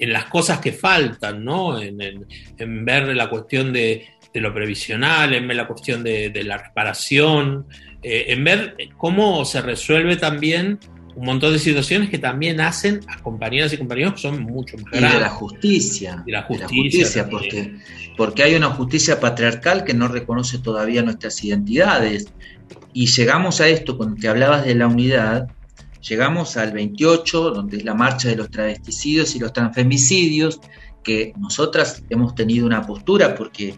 las 0.00 0.24
cosas 0.26 0.60
que 0.60 0.72
faltan, 0.72 1.44
¿no? 1.44 1.80
En, 1.80 2.26
ver 2.84 3.14
la 3.14 3.28
cuestión 3.28 3.72
de, 3.72 4.06
lo 4.34 4.54
previsional, 4.54 5.34
en 5.34 5.46
ver 5.46 5.56
la 5.56 5.66
cuestión 5.66 6.02
de, 6.02 6.42
la 6.44 6.58
reparación, 6.58 7.66
eh, 8.02 8.26
en 8.28 8.44
ver 8.44 8.76
cómo 8.96 9.44
se 9.44 9.60
resuelve 9.60 10.16
también 10.16 10.78
un 11.14 11.26
montón 11.26 11.52
de 11.52 11.58
situaciones 11.58 12.08
que 12.08 12.18
también 12.18 12.60
hacen 12.60 13.00
a 13.06 13.18
compañeras 13.22 13.72
y 13.72 13.78
compañeros 13.78 14.14
que 14.14 14.20
son 14.20 14.42
mucho 14.42 14.76
más 14.78 14.90
grandes. 14.90 15.10
Y 15.10 15.14
de 15.14 15.20
la 15.20 15.28
justicia. 15.28 16.22
Y 16.26 16.30
la 16.32 16.42
justicia, 16.42 17.28
porque, 17.28 17.74
porque 18.16 18.42
hay 18.42 18.54
una 18.54 18.70
justicia 18.70 19.20
patriarcal 19.20 19.84
que 19.84 19.94
no 19.94 20.08
reconoce 20.08 20.58
todavía 20.58 21.02
nuestras 21.02 21.42
identidades. 21.44 22.28
Y 22.92 23.06
llegamos 23.06 23.60
a 23.60 23.68
esto, 23.68 23.96
cuando 23.96 24.20
te 24.20 24.28
hablabas 24.28 24.64
de 24.64 24.74
la 24.74 24.86
unidad, 24.86 25.48
llegamos 26.08 26.56
al 26.56 26.72
28, 26.72 27.50
donde 27.50 27.78
es 27.78 27.84
la 27.84 27.94
marcha 27.94 28.28
de 28.28 28.36
los 28.36 28.50
travesticidios 28.50 29.34
y 29.34 29.38
los 29.38 29.52
transfemicidios, 29.52 30.60
que 31.02 31.32
nosotras 31.36 32.02
hemos 32.10 32.34
tenido 32.34 32.66
una 32.66 32.86
postura 32.86 33.34
porque 33.34 33.74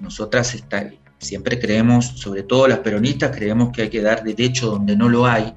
nosotras 0.00 0.54
está, 0.54 0.90
siempre 1.18 1.58
creemos, 1.58 2.06
sobre 2.06 2.42
todo 2.42 2.68
las 2.68 2.80
peronistas, 2.80 3.34
creemos 3.34 3.72
que 3.72 3.82
hay 3.82 3.88
que 3.88 4.02
dar 4.02 4.22
derecho 4.22 4.70
donde 4.70 4.94
no 4.94 5.08
lo 5.08 5.26
hay 5.26 5.54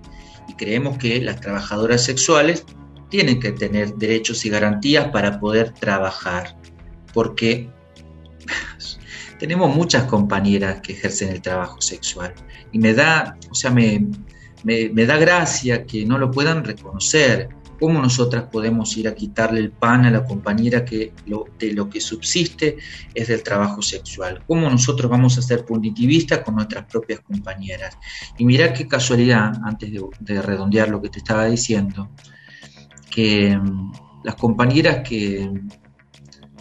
y 0.50 0.56
creemos 0.56 0.98
que 0.98 1.22
las 1.22 1.40
trabajadoras 1.40 2.04
sexuales 2.04 2.66
tienen 3.10 3.40
que 3.40 3.52
tener 3.52 3.94
derechos 3.96 4.46
y 4.46 4.50
garantías 4.50 5.08
para 5.10 5.40
poder 5.40 5.74
trabajar, 5.74 6.58
porque 7.14 7.70
tenemos 9.40 9.76
muchas 9.76 10.04
compañeras 10.06 10.82
que 10.82 10.94
ejercen 10.94 11.30
el 11.30 11.42
trabajo 11.42 11.80
sexual 11.82 12.34
y 12.72 12.80
me 12.80 12.94
da, 12.94 13.38
o 13.50 13.56
sea, 13.56 13.72
me, 13.72 14.08
me, 14.64 15.06
da 15.06 15.18
gracia 15.18 15.86
que 15.86 16.06
no 16.06 16.18
lo 16.18 16.32
puedan 16.32 16.64
reconocer. 16.64 17.50
¿Cómo 17.80 18.02
nosotras 18.02 18.44
podemos 18.52 18.96
ir 18.98 19.08
a 19.08 19.16
quitarle 19.16 19.60
el 19.62 19.72
pan 19.72 20.06
a 20.06 20.12
la 20.12 20.26
compañera 20.26 20.84
que 20.84 21.14
de 21.60 21.74
lo 21.74 21.90
que 21.90 22.02
subsiste 22.02 22.78
es 23.14 23.28
del 23.28 23.42
trabajo 23.42 23.82
sexual? 23.82 24.44
¿Cómo 24.48 24.70
nosotros 24.70 25.10
vamos 25.10 25.38
a 25.38 25.42
ser 25.42 25.66
punitivistas 25.66 26.40
con 26.40 26.56
nuestras 26.56 26.86
propias 26.86 27.22
compañeras? 27.22 27.98
Y 28.38 28.46
mira 28.46 28.74
qué 28.74 28.88
casualidad, 28.88 29.54
antes 29.64 29.92
de, 29.92 30.42
redondear 30.42 30.90
lo 30.90 31.02
que 31.02 31.10
te 31.10 31.20
estaba 31.20 31.46
diciendo, 31.46 32.10
que 33.10 33.58
mm, 33.58 33.92
las 34.24 34.36
compañeras 34.36 35.08
que, 35.08 35.50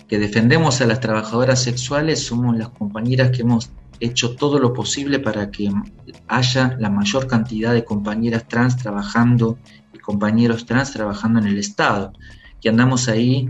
que 0.06 0.18
defendemos 0.18 0.80
a 0.80 0.86
las 0.86 1.00
trabajadoras 1.00 1.62
sexuales 1.62 2.24
somos 2.24 2.56
las 2.56 2.70
compañeras 2.70 3.30
que 3.30 3.42
hemos 3.42 3.70
hecho 4.00 4.36
todo 4.36 4.58
lo 4.58 4.72
posible 4.72 5.18
para 5.18 5.50
que 5.50 5.70
haya 6.28 6.76
la 6.78 6.90
mayor 6.90 7.26
cantidad 7.26 7.72
de 7.72 7.84
compañeras 7.84 8.46
trans 8.46 8.76
trabajando 8.76 9.58
compañeros 10.08 10.64
trans 10.64 10.90
trabajando 10.90 11.38
en 11.38 11.48
el 11.48 11.58
Estado, 11.58 12.14
que 12.62 12.70
andamos 12.70 13.10
ahí 13.10 13.46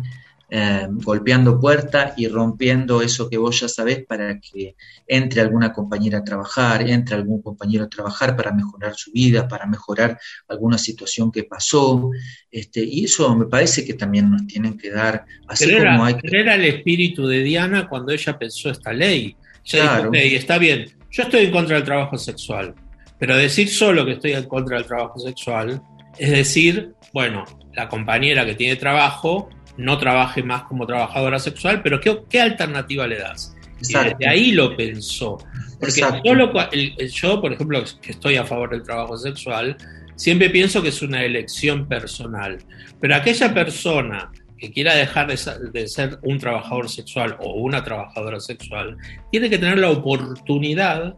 eh, 0.51 0.89
golpeando 0.91 1.61
puertas 1.61 2.15
y 2.17 2.27
rompiendo 2.27 3.01
eso 3.01 3.31
que 3.31 3.39
vos 3.39 3.61
ya 3.61 3.69
sabés 3.69 4.05
para 4.05 4.41
que 4.41 4.75
entre 5.07 5.41
alguna 5.41 5.73
compañera 5.73 6.19
a 6.19 6.25
trabajar, 6.25 6.83
entre 6.91 7.15
algún 7.15 7.41
compañero 7.43 7.85
a 7.85 7.89
trabajar 7.89 8.35
para 8.35 8.51
mejorar 8.51 8.97
su 8.97 9.13
vida, 9.13 9.47
para 9.47 9.67
mejorar 9.67 10.19
alguna 10.49 10.79
situación 10.79 11.31
que 11.31 11.45
pasó. 11.45 12.11
Este, 12.51 12.83
y 12.83 13.05
eso 13.05 13.37
me 13.37 13.47
parece 13.47 13.85
que 13.85 13.95
también 13.95 14.29
nos 14.29 14.45
tienen 14.49 14.77
que 14.77 14.91
dar, 14.91 15.27
así 15.47 15.73
como 15.73 16.05
hay 16.05 16.15
que... 16.15 16.37
Era 16.37 16.57
el 16.57 16.65
espíritu 16.65 17.29
de 17.29 17.45
Diana 17.45 17.89
cuando 17.89 18.11
ella 18.11 18.37
pensó 18.37 18.69
esta 18.69 18.93
ley. 18.93 19.37
claro. 19.71 20.11
está 20.13 20.59
bien, 20.59 20.91
yo 21.13 21.23
estoy 21.23 21.45
en 21.45 21.53
contra 21.53 21.77
del 21.77 21.85
trabajo 21.85 22.19
sexual, 22.19 22.75
pero 23.17 23.37
decir 23.37 23.69
solo 23.69 24.05
que 24.05 24.15
estoy 24.15 24.33
en 24.33 24.49
contra 24.49 24.79
del 24.79 24.87
trabajo 24.87 25.21
sexual 25.21 25.81
es 26.19 26.31
decir, 26.31 26.93
bueno, 27.13 27.45
la 27.75 27.89
compañera 27.89 28.45
que 28.45 28.55
tiene 28.55 28.77
trabajo 28.77 29.49
no 29.77 29.99
trabaje 29.99 30.43
más 30.43 30.65
como 30.65 30.87
trabajadora 30.87 31.39
sexual, 31.39 31.83
pero 31.83 32.01
¿qué, 32.01 32.41
alternativa 32.41 33.07
le 33.07 33.19
das? 33.19 33.55
Y 33.81 33.93
desde 33.93 34.29
ahí 34.29 34.53
lo 34.53 34.77
pensó. 34.77 35.39
Porque 35.79 37.09
yo, 37.09 37.41
por 37.41 37.53
ejemplo, 37.53 37.85
que 38.03 38.11
estoy 38.11 38.37
a 38.37 38.45
favor 38.45 38.71
del 38.71 38.83
trabajo 38.83 39.17
sexual, 39.17 39.77
siempre 40.17 40.51
pienso 40.51 40.83
que 40.83 40.89
es 40.89 41.01
una 41.01 41.23
elección 41.25 41.87
personal. 41.87 42.59
Pero 43.01 43.15
aquella 43.15 43.55
persona 43.55 44.33
que 44.59 44.73
quiera 44.73 44.97
dejar 44.97 45.29
de 45.29 45.87
ser, 45.87 46.19
un 46.23 46.39
trabajador 46.39 46.89
sexual 46.89 47.37
o 47.39 47.53
una 47.55 47.85
trabajadora 47.85 48.41
sexual, 48.41 48.97
tiene 49.31 49.49
que 49.49 49.59
tener 49.59 49.79
la 49.79 49.91
oportunidad 49.91 51.15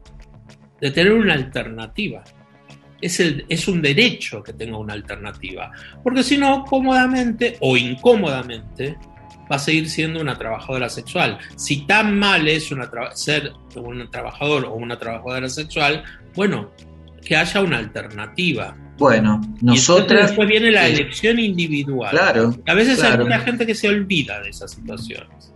de 0.80 0.90
tener 0.90 1.12
una 1.12 1.34
alternativa. 1.34 2.22
Es, 3.00 3.20
el, 3.20 3.44
es, 3.48 3.66
un 3.68 3.80
derecho 3.80 4.42
que 4.42 4.52
tenga 4.52 4.76
una 4.78 4.94
alternativa. 4.94 5.70
Porque 6.02 6.22
si 6.22 6.36
no, 6.36 6.64
cómodamente 6.64 7.56
o 7.60 7.76
incómodamente 7.76 8.96
va 9.50 9.56
a 9.56 9.58
seguir 9.58 9.88
siendo 9.88 10.20
una 10.20 10.36
trabajadora 10.36 10.88
sexual. 10.88 11.38
Si 11.56 11.86
tan 11.86 12.18
mal 12.18 12.46
es 12.46 12.70
una 12.70 12.88
ser 13.14 13.52
un 13.74 14.10
trabajador 14.10 14.66
o 14.66 14.74
una 14.74 14.98
trabajadora 14.98 15.48
sexual, 15.48 16.04
bueno, 16.34 16.70
que 17.24 17.36
haya 17.36 17.60
una 17.60 17.78
alternativa. 17.78 18.76
Bueno, 18.98 19.40
nosotras. 19.62 20.28
después 20.28 20.46
viene 20.46 20.70
la 20.70 20.86
elección 20.86 21.38
individual. 21.38 22.10
Claro. 22.10 22.54
A 22.66 22.74
veces 22.74 23.02
hay 23.02 23.16
mucha 23.18 23.40
gente 23.40 23.66
que 23.66 23.74
se 23.74 23.88
olvida 23.88 24.40
de 24.42 24.50
esas 24.50 24.72
situaciones. 24.72 25.49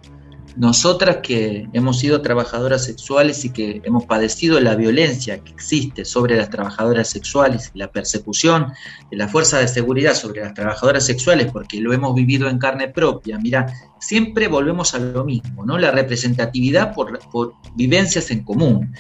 Nosotras 0.57 1.17
que 1.23 1.69
hemos 1.73 1.99
sido 1.99 2.23
trabajadoras 2.23 2.85
sexuales 2.85 3.45
y 3.45 3.51
que 3.51 3.83
hemos 3.85 4.05
padecido 4.05 4.61
la 4.61 4.77
violencia 4.77 5.43
que 5.43 5.51
existe 5.51 6.05
sobre 6.05 6.37
las 6.37 6.49
trabajadoras 6.49 7.09
sexuales 7.09 7.73
la 7.75 7.91
persecución 7.91 8.73
de 9.11 9.17
la 9.17 9.27
fuerza 9.27 9.59
de 9.59 9.67
seguridad 9.67 10.15
sobre 10.15 10.43
las 10.43 10.55
trabajadoras 10.55 11.05
sexuales, 11.05 11.51
porque 11.51 11.81
lo 11.81 11.93
hemos 11.93 12.15
vivido 12.15 12.49
en 12.49 12.59
carne 12.59 12.89
propia, 12.89 13.37
mira, 13.39 13.67
siempre 13.99 14.47
volvemos 14.47 14.95
a 14.95 15.01
lo 15.01 15.25
mismo, 15.25 15.67
¿no? 15.67 15.77
La 15.77 15.91
representatividad 15.91 16.95
por, 16.95 17.19
por 17.31 17.55
vivencias 17.75 18.31
en 18.31 18.45
común. 18.45 18.95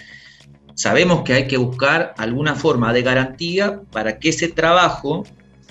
Sabemos 0.75 1.23
que 1.23 1.35
hay 1.35 1.47
que 1.47 1.57
buscar 1.57 2.15
alguna 2.19 2.57
forma 2.57 2.93
de 2.93 3.03
garantía 3.03 3.81
para 3.93 4.19
que 4.19 4.31
ese 4.31 4.49
trabajo 4.49 5.25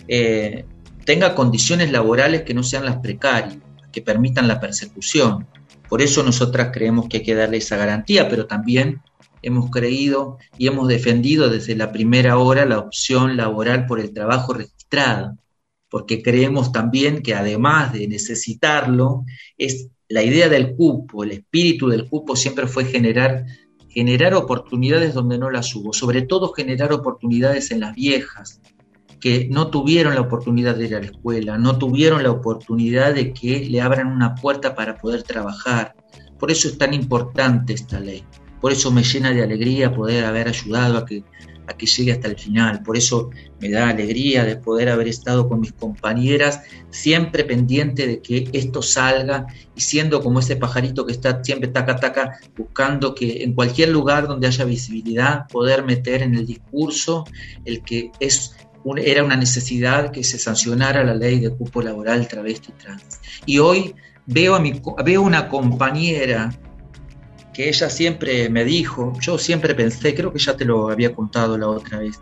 eh, 0.07 0.65
tenga 1.05 1.35
condiciones 1.35 1.91
laborales 1.91 2.43
que 2.43 2.53
no 2.53 2.63
sean 2.63 2.85
las 2.85 2.97
precarias, 2.97 3.57
que 3.91 4.01
permitan 4.01 4.47
la 4.47 4.61
persecución. 4.61 5.45
Por 5.89 6.01
eso 6.01 6.23
nosotras 6.23 6.69
creemos 6.73 7.07
que 7.07 7.17
hay 7.17 7.23
que 7.23 7.35
darle 7.35 7.57
esa 7.57 7.77
garantía, 7.77 8.29
pero 8.29 8.47
también 8.47 9.01
hemos 9.41 9.69
creído 9.69 10.37
y 10.57 10.67
hemos 10.67 10.87
defendido 10.87 11.49
desde 11.49 11.75
la 11.75 11.91
primera 11.91 12.37
hora 12.37 12.65
la 12.65 12.79
opción 12.79 13.37
laboral 13.37 13.85
por 13.85 13.99
el 13.99 14.13
trabajo 14.13 14.53
registrado, 14.53 15.37
porque 15.89 16.23
creemos 16.23 16.71
también 16.71 17.21
que 17.21 17.35
además 17.35 17.93
de 17.93 18.07
necesitarlo, 18.07 19.25
es 19.57 19.89
la 20.07 20.23
idea 20.23 20.49
del 20.49 20.75
cupo, 20.75 21.23
el 21.23 21.31
espíritu 21.31 21.89
del 21.89 22.07
cupo 22.09 22.35
siempre 22.35 22.67
fue 22.67 22.85
generar 22.85 23.45
generar 23.93 24.33
oportunidades 24.33 25.13
donde 25.13 25.37
no 25.37 25.51
las 25.51 25.75
hubo, 25.75 25.93
sobre 25.93 26.23
todo 26.23 26.51
generar 26.51 26.91
oportunidades 26.91 27.69
en 27.69 27.81
las 27.81 27.93
viejas, 27.93 28.59
que 29.23 29.47
no 29.49 29.67
tuvieron 29.67 30.15
la 30.15 30.19
oportunidad 30.19 30.75
de 30.75 30.83
ir 30.83 30.95
a 30.95 30.99
la 30.99 31.05
escuela, 31.05 31.57
no 31.57 31.77
tuvieron 31.77 32.23
la 32.23 32.29
oportunidad 32.29 33.13
de 33.13 33.31
que 33.31 33.65
le 33.69 33.79
abran 33.79 34.07
una 34.07 34.35
puerta 34.35 34.75
para 34.75 34.97
poder 34.97 35.23
trabajar. 35.23 35.95
Por 36.37 36.51
eso 36.51 36.67
es 36.67 36.77
tan 36.77 36.93
importante 36.93 37.71
esta 37.71 38.01
ley. 38.01 38.25
Por 38.59 38.73
eso 38.73 38.91
me 38.91 39.01
llena 39.01 39.31
de 39.31 39.41
alegría 39.41 39.95
poder 39.95 40.25
haber 40.25 40.49
ayudado 40.49 40.97
a 40.97 41.05
que 41.05 41.23
a 41.67 41.77
que 41.77 41.85
llegue 41.85 42.11
hasta 42.11 42.27
el 42.27 42.37
final. 42.37 42.83
Por 42.83 42.97
eso 42.97 43.29
me 43.61 43.69
da 43.69 43.87
alegría 43.87 44.43
de 44.43 44.57
poder 44.57 44.89
haber 44.89 45.07
estado 45.07 45.47
con 45.47 45.61
mis 45.61 45.71
compañeras, 45.71 46.61
siempre 46.89 47.45
pendiente 47.45 48.05
de 48.07 48.21
que 48.21 48.49
esto 48.51 48.81
salga 48.81 49.47
y 49.73 49.79
siendo 49.79 50.21
como 50.21 50.39
ese 50.39 50.57
pajarito 50.57 51.05
que 51.05 51.13
está 51.13 51.41
siempre 51.43 51.69
taca 51.69 51.95
taca, 51.95 52.39
buscando 52.57 53.15
que 53.15 53.43
en 53.43 53.53
cualquier 53.53 53.89
lugar 53.89 54.27
donde 54.27 54.47
haya 54.47 54.65
visibilidad, 54.65 55.47
poder 55.47 55.85
meter 55.85 56.23
en 56.23 56.35
el 56.35 56.45
discurso 56.45 57.25
el 57.63 57.81
que 57.83 58.11
es 58.19 58.55
era 58.97 59.23
una 59.23 59.35
necesidad 59.35 60.11
que 60.11 60.23
se 60.23 60.37
sancionara 60.37 61.03
la 61.03 61.15
ley 61.15 61.39
de 61.39 61.49
cupo 61.49 61.81
laboral 61.81 62.27
travesti 62.27 62.71
trans. 62.73 63.19
Y 63.45 63.59
hoy 63.59 63.95
veo, 64.25 64.55
a 64.55 64.59
mi, 64.59 64.81
veo 65.05 65.21
una 65.21 65.47
compañera 65.47 66.53
que 67.53 67.69
ella 67.69 67.89
siempre 67.89 68.49
me 68.49 68.65
dijo, 68.65 69.13
yo 69.21 69.37
siempre 69.37 69.75
pensé, 69.75 70.15
creo 70.15 70.33
que 70.33 70.39
ya 70.39 70.57
te 70.57 70.65
lo 70.65 70.89
había 70.89 71.13
contado 71.13 71.57
la 71.57 71.67
otra 71.67 71.99
vez, 71.99 72.19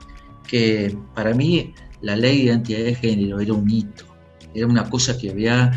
que 0.48 0.96
para 1.16 1.34
mí 1.34 1.74
la 2.02 2.16
ley 2.16 2.40
de 2.40 2.44
identidad 2.44 2.84
de 2.84 2.96
género 2.96 3.40
era 3.40 3.54
un 3.54 3.70
hito, 3.70 4.06
era 4.54 4.68
una 4.68 4.90
cosa 4.90 5.18
que 5.18 5.30
había 5.30 5.72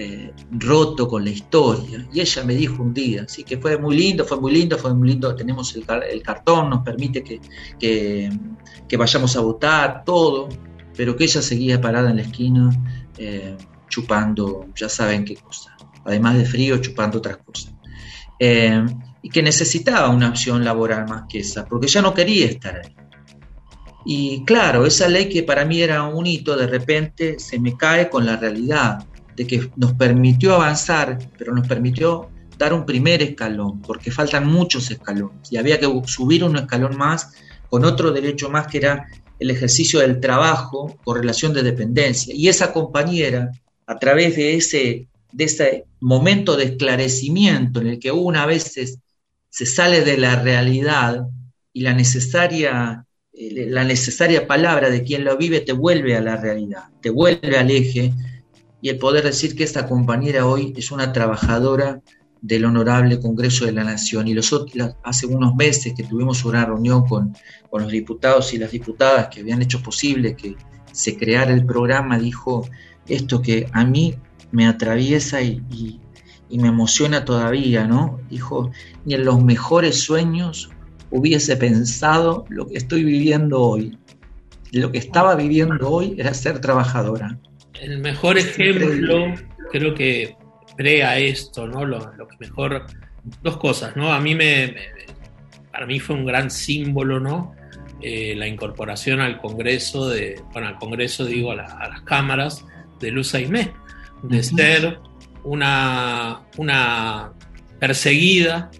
eh, 0.00 0.32
roto 0.52 1.08
con 1.08 1.24
la 1.24 1.30
historia. 1.30 2.06
Y 2.12 2.20
ella 2.20 2.44
me 2.44 2.54
dijo 2.54 2.82
un 2.82 2.94
día, 2.94 3.22
así 3.22 3.42
que 3.42 3.58
fue 3.58 3.76
muy 3.78 3.96
lindo, 3.96 4.24
fue 4.24 4.38
muy 4.40 4.52
lindo, 4.52 4.78
fue 4.78 4.94
muy 4.94 5.08
lindo, 5.08 5.34
tenemos 5.34 5.74
el, 5.74 5.84
cartón, 6.22 6.70
nos 6.70 6.84
permite 6.84 7.24
que, 7.24 8.30
vayamos 8.96 9.36
a 9.36 9.40
votar, 9.40 10.04
todo, 10.04 10.48
pero 10.96 11.16
que 11.16 11.24
ella 11.24 11.42
seguía 11.42 11.80
parada 11.80 12.10
en 12.10 12.16
la 12.16 12.22
esquina 12.22 12.70
eh, 13.16 13.56
chupando, 13.88 14.66
ya 14.74 14.88
saben 14.88 15.24
qué 15.24 15.36
cosa, 15.36 15.76
además 16.04 16.36
de 16.36 16.44
frío, 16.44 16.78
chupando 16.78 17.18
otras 17.18 17.38
cosas. 17.38 17.74
Eh, 18.38 18.84
y 19.22 19.30
que 19.30 19.42
necesitaba 19.42 20.08
una 20.10 20.28
opción 20.28 20.64
laboral 20.64 21.08
más 21.08 21.24
que 21.28 21.40
esa, 21.40 21.64
porque 21.66 21.88
ya 21.88 22.02
no 22.02 22.14
quería 22.14 22.46
estar 22.46 22.76
ahí. 22.76 22.94
Y 24.04 24.44
claro, 24.44 24.86
esa 24.86 25.08
ley 25.08 25.28
que 25.28 25.42
para 25.42 25.64
mí 25.64 25.82
era 25.82 26.04
un 26.04 26.26
hito, 26.26 26.56
de 26.56 26.66
repente 26.66 27.38
se 27.38 27.58
me 27.58 27.76
cae 27.76 28.08
con 28.08 28.24
la 28.24 28.36
realidad 28.36 29.04
de 29.36 29.46
que 29.46 29.70
nos 29.76 29.92
permitió 29.94 30.54
avanzar, 30.54 31.18
pero 31.36 31.54
nos 31.54 31.66
permitió 31.66 32.30
dar 32.56 32.72
un 32.72 32.84
primer 32.84 33.22
escalón, 33.22 33.80
porque 33.82 34.10
faltan 34.10 34.46
muchos 34.46 34.90
escalones 34.90 35.52
y 35.52 35.56
había 35.56 35.78
que 35.78 35.86
subir 36.06 36.42
un 36.42 36.56
escalón 36.56 36.96
más 36.96 37.32
con 37.68 37.84
otro 37.84 38.10
derecho 38.10 38.50
más 38.50 38.66
que 38.66 38.78
era 38.78 39.06
el 39.38 39.50
ejercicio 39.50 40.00
del 40.00 40.20
trabajo 40.20 40.98
con 41.04 41.16
relación 41.16 41.52
de 41.52 41.62
dependencia. 41.62 42.34
Y 42.34 42.48
esa 42.48 42.72
compañera, 42.72 43.50
a 43.86 43.98
través 43.98 44.36
de 44.36 44.54
ese 44.54 45.08
de 45.32 45.84
momento 46.00 46.56
de 46.56 46.64
esclarecimiento 46.64 47.80
en 47.80 47.88
el 47.88 47.98
que 47.98 48.10
una 48.10 48.46
vez 48.46 48.72
se 49.50 49.66
sale 49.66 50.02
de 50.02 50.16
la 50.16 50.42
realidad 50.42 51.26
y 51.72 51.82
la 51.82 51.92
necesaria, 51.92 53.04
eh, 53.32 53.66
la 53.68 53.84
necesaria 53.84 54.46
palabra 54.46 54.90
de 54.90 55.02
quien 55.02 55.24
lo 55.24 55.36
vive 55.36 55.60
te 55.60 55.72
vuelve 55.72 56.16
a 56.16 56.20
la 56.20 56.36
realidad, 56.36 56.84
te 57.00 57.10
vuelve 57.10 57.58
al 57.58 57.70
eje 57.70 58.12
y 58.80 58.88
el 58.88 58.98
poder 58.98 59.24
decir 59.24 59.54
que 59.54 59.64
esta 59.64 59.86
compañera 59.86 60.46
hoy 60.46 60.72
es 60.76 60.90
una 60.90 61.12
trabajadora 61.12 62.00
del 62.40 62.64
Honorable 62.64 63.20
Congreso 63.20 63.64
de 63.64 63.72
la 63.72 63.84
Nación. 63.84 64.28
Y 64.28 64.34
los, 64.34 64.54
hace 65.02 65.26
unos 65.26 65.54
meses 65.54 65.94
que 65.94 66.04
tuvimos 66.04 66.44
una 66.44 66.64
reunión 66.64 67.06
con, 67.06 67.34
con 67.70 67.82
los 67.82 67.90
diputados 67.90 68.52
y 68.54 68.58
las 68.58 68.70
diputadas 68.70 69.28
que 69.28 69.40
habían 69.40 69.62
hecho 69.62 69.82
posible 69.82 70.36
que 70.36 70.56
se 70.92 71.16
creara 71.16 71.52
el 71.52 71.64
programa, 71.64 72.18
dijo 72.18 72.68
esto 73.06 73.40
que 73.40 73.68
a 73.72 73.84
mí 73.84 74.14
me 74.50 74.66
atraviesa 74.66 75.42
y, 75.42 76.00
me 76.50 76.68
emociona 76.68 77.24
todavía, 77.24 77.86
¿no? 77.86 78.20
Dijo, 78.30 78.70
ni 79.04 79.14
en 79.14 79.24
los 79.26 79.42
mejores 79.42 80.00
sueños 80.00 80.70
hubiese 81.10 81.56
pensado 81.56 82.46
lo 82.48 82.66
que 82.66 82.78
estoy 82.78 83.04
viviendo 83.04 83.60
hoy. 83.60 83.98
Lo 84.72 84.90
que 84.90 84.98
estaba 84.98 85.34
viviendo 85.34 85.90
hoy 85.90 86.14
era 86.18 86.32
ser 86.32 86.60
trabajadora. 86.60 87.38
El 87.80 87.98
mejor 87.98 88.38
ejemplo, 88.38 89.34
creo 89.70 89.94
que 89.94 90.36
crea 90.78 91.18
esto, 91.18 91.66
¿no? 91.66 91.84
Lo, 91.84 91.98
que 92.28 92.36
mejor, 92.38 92.86
dos 93.42 93.56
cosas, 93.56 93.96
¿no? 93.96 94.12
A 94.12 94.20
mí 94.20 94.36
me, 94.36 94.76
para 95.72 95.86
mí 95.86 95.98
fue 95.98 96.14
un 96.14 96.24
gran 96.24 96.52
símbolo, 96.52 97.18
¿no? 97.18 97.52
Eh, 98.00 98.34
la 98.36 98.46
incorporación 98.46 99.20
al 99.20 99.40
Congreso, 99.40 100.08
de, 100.08 100.40
bueno, 100.52 100.68
al 100.68 100.76
Congreso 100.76 101.26
digo, 101.26 101.50
a, 101.50 101.56
las 101.56 102.02
cámaras 102.02 102.64
de 103.00 103.10
Luz 103.10 103.34
Aimé 103.34 103.72
de 104.22 104.40
ser 104.40 105.00
una, 105.42 106.42
una 106.56 107.32
perseguida 107.80 108.70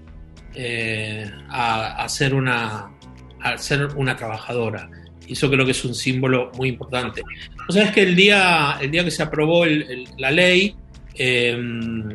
eh, 0.55 1.29
a, 1.49 2.09
ser 2.09 2.33
una, 2.33 2.93
a 3.41 3.59
ser 3.59 3.87
una 3.97 4.15
trabajadora. 4.15 4.89
Y 5.27 5.33
eso 5.33 5.51
creo 5.51 5.65
que 5.65 5.73
es 5.73 5.85
un 5.85 5.97
símbolo 5.97 6.53
muy 6.57 6.69
importante. 6.69 7.23
O 7.69 7.73
sea, 7.73 7.87
es 7.87 7.91
que 7.91 8.03
el 8.03 8.15
día, 8.15 8.79
el 8.81 8.93
día 8.93 9.03
que 9.03 9.11
se 9.11 9.23
aprobó 9.23 9.65
la 10.17 10.31
ley, 10.31 10.77
em, 11.19 12.09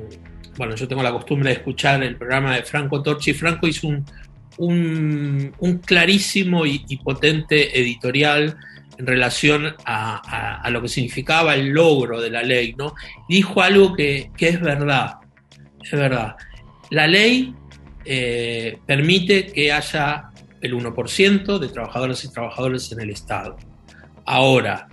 bueno, 0.57 0.75
yo 0.75 0.87
tengo 0.87 1.03
la 1.03 1.11
costumbre 1.11 1.49
de 1.49 1.55
escuchar 1.55 2.03
el 2.03 2.15
programa 2.15 2.55
de 2.55 2.63
Franco 2.63 3.01
Torchi. 3.01 3.33
Franco 3.33 3.67
hizo 3.67 3.87
un, 4.57 5.81
clarísimo 5.85 6.65
y, 6.65 6.97
potente 7.03 7.79
editorial 7.79 8.55
en 8.97 9.07
relación 9.07 9.75
a, 9.85 10.69
lo 10.69 10.81
que 10.81 10.87
significaba 10.87 11.55
el 11.55 11.69
logro 11.69 12.21
de 12.21 12.29
la 12.29 12.43
ley, 12.43 12.75
¿no? 12.77 12.93
Dijo 13.27 13.61
algo 13.61 13.95
que, 13.95 14.29
es 14.37 14.61
verdad, 14.61 15.15
es 15.83 15.91
verdad. 15.91 16.35
La 16.91 17.07
ley 17.07 17.55
eh, 18.05 18.77
permite 18.85 19.47
que 19.47 19.71
haya 19.71 20.29
el 20.61 20.73
1% 20.75 21.57
de 21.57 21.67
trabajadores 21.67 22.23
y 22.23 22.31
trabajadores 22.31 22.91
en 22.91 23.01
el 23.01 23.09
Estado. 23.09 23.57
Ahora, 24.25 24.87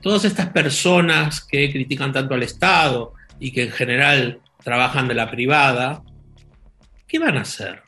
todas 0.00 0.24
estas 0.24 0.48
personas 0.48 1.40
que 1.42 1.70
critican 1.70 2.12
tanto 2.12 2.34
al 2.34 2.42
Estado 2.42 3.14
y 3.40 3.52
que 3.52 3.64
en 3.64 3.72
general 3.72 4.40
trabajan 4.62 5.08
de 5.08 5.14
la 5.14 5.30
privada, 5.30 6.04
¿qué 7.08 7.18
van 7.18 7.38
a 7.38 7.42
hacer? 7.42 7.82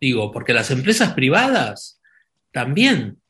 Digo, 0.00 0.32
porque 0.32 0.52
las 0.52 0.70
empresas 0.70 1.14
privadas 1.14 2.00
también 2.52 3.20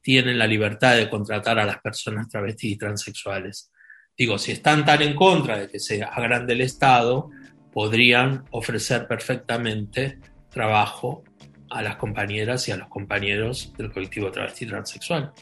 tienen 0.00 0.38
la 0.38 0.46
libertad 0.46 0.96
de 0.96 1.08
contratar 1.08 1.58
a 1.58 1.66
las 1.66 1.80
personas 1.80 2.28
travestis 2.28 2.72
y 2.72 2.76
transexuales. 2.76 3.70
Digo, 4.16 4.38
si 4.38 4.52
están 4.52 4.84
tan 4.84 5.02
en 5.02 5.14
contra 5.14 5.58
de 5.58 5.68
que 5.68 5.78
se 5.78 6.02
agrande 6.02 6.54
el 6.54 6.62
Estado, 6.62 7.30
podrían 7.72 8.44
ofrecer 8.50 9.06
perfectamente 9.06 10.18
trabajo 10.50 11.24
a 11.70 11.82
las 11.82 11.96
compañeras 11.96 12.68
y 12.68 12.72
a 12.72 12.76
los 12.76 12.88
compañeros 12.88 13.72
del 13.78 13.92
colectivo 13.92 14.30
travesti 14.30 14.66
transexual. 14.66 15.32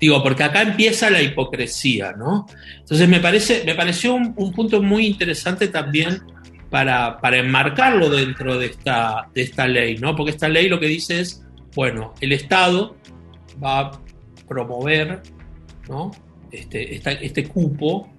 Digo, 0.00 0.22
porque 0.22 0.44
acá 0.44 0.62
empieza 0.62 1.10
la 1.10 1.22
hipocresía, 1.22 2.12
¿no? 2.12 2.46
Entonces 2.78 3.08
me, 3.08 3.20
parece, 3.20 3.62
me 3.64 3.74
pareció 3.74 4.14
un, 4.14 4.52
punto 4.52 4.82
muy 4.82 5.06
interesante 5.06 5.68
también 5.68 6.22
para, 6.70 7.18
para, 7.20 7.38
enmarcarlo 7.38 8.10
dentro 8.10 8.58
de 8.58 8.66
esta, 8.66 9.28
de 9.34 9.42
esta 9.42 9.66
ley, 9.66 9.96
¿no? 9.98 10.14
Porque 10.14 10.32
esta 10.32 10.48
ley 10.48 10.68
lo 10.68 10.78
que 10.80 10.86
dice 10.86 11.20
es, 11.20 11.42
bueno, 11.74 12.14
el 12.20 12.32
Estado 12.32 12.96
va 13.62 13.80
a 13.80 14.00
promover 14.48 15.22
¿no? 15.88 16.10
este, 16.50 16.96
este 16.96 17.48
cupo, 17.48 18.12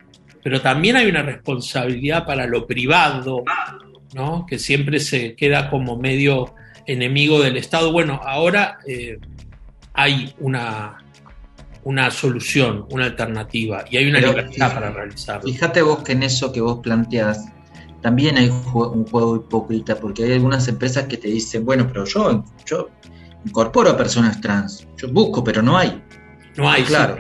pero 0.44 0.62
también 0.62 0.96
hay 0.96 1.08
una 1.08 1.24
responsabilidad 1.24 2.26
para 2.26 2.46
lo 2.46 2.68
privado, 2.68 3.44
¿no? 4.14 4.46
que 4.46 4.60
siempre 4.60 5.00
se 5.00 5.36
queda 5.36 5.70
como 5.70 5.98
medio 5.98 6.54
enemigo 6.86 7.42
del 7.42 7.58
Estado. 7.58 7.92
Bueno, 7.92 8.22
ahora 8.24 8.80
eh, 8.88 9.18
hay 9.94 10.34
una, 10.40 10.98
una 11.88 12.12
solución, 12.12 12.86
una 12.90 13.06
alternativa, 13.06 13.86
y 13.90 13.96
hay 13.96 14.10
una 14.10 14.20
libertad 14.20 14.74
para 14.74 14.92
realizarlo. 14.92 15.44
Fíjate 15.44 15.82
vos 15.82 16.00
que 16.00 16.12
en 16.12 16.24
eso 16.24 16.52
que 16.52 16.60
vos 16.60 16.80
planteas, 16.80 17.46
también 18.02 18.38
hay 18.38 18.50
un 18.50 19.06
juego 19.06 19.38
hipócrita, 19.38 19.96
porque 19.96 20.26
hay 20.26 20.34
algunas 20.34 20.68
empresas 20.68 21.06
que 21.06 21.16
te 21.16 21.30
dicen, 21.30 21.64
bueno, 21.64 21.88
pero 21.88 22.04
yo, 22.04 22.44
yo 22.66 22.90
incorporo 23.46 23.92
a 23.92 23.96
personas 23.96 24.42
trans, 24.42 24.86
yo 24.98 25.08
busco, 25.14 25.42
pero 25.42 25.62
no 25.62 25.78
hay. 25.78 26.04
No 26.58 26.70
hay, 26.70 26.84
claro. 26.84 27.20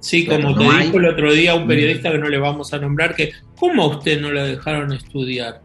Sí, 0.00 0.26
como 0.26 0.54
te 0.54 0.64
dijo 0.64 0.98
el 0.98 1.06
otro 1.06 1.32
día 1.32 1.54
un 1.54 1.66
periodista 1.66 2.12
que 2.12 2.18
no 2.18 2.28
le 2.28 2.36
vamos 2.36 2.74
a 2.74 2.78
nombrar, 2.78 3.14
que 3.14 3.32
¿cómo 3.56 3.84
a 3.84 3.96
usted 3.96 4.20
no 4.20 4.30
le 4.30 4.42
dejaron 4.42 4.92
estudiar? 4.92 5.62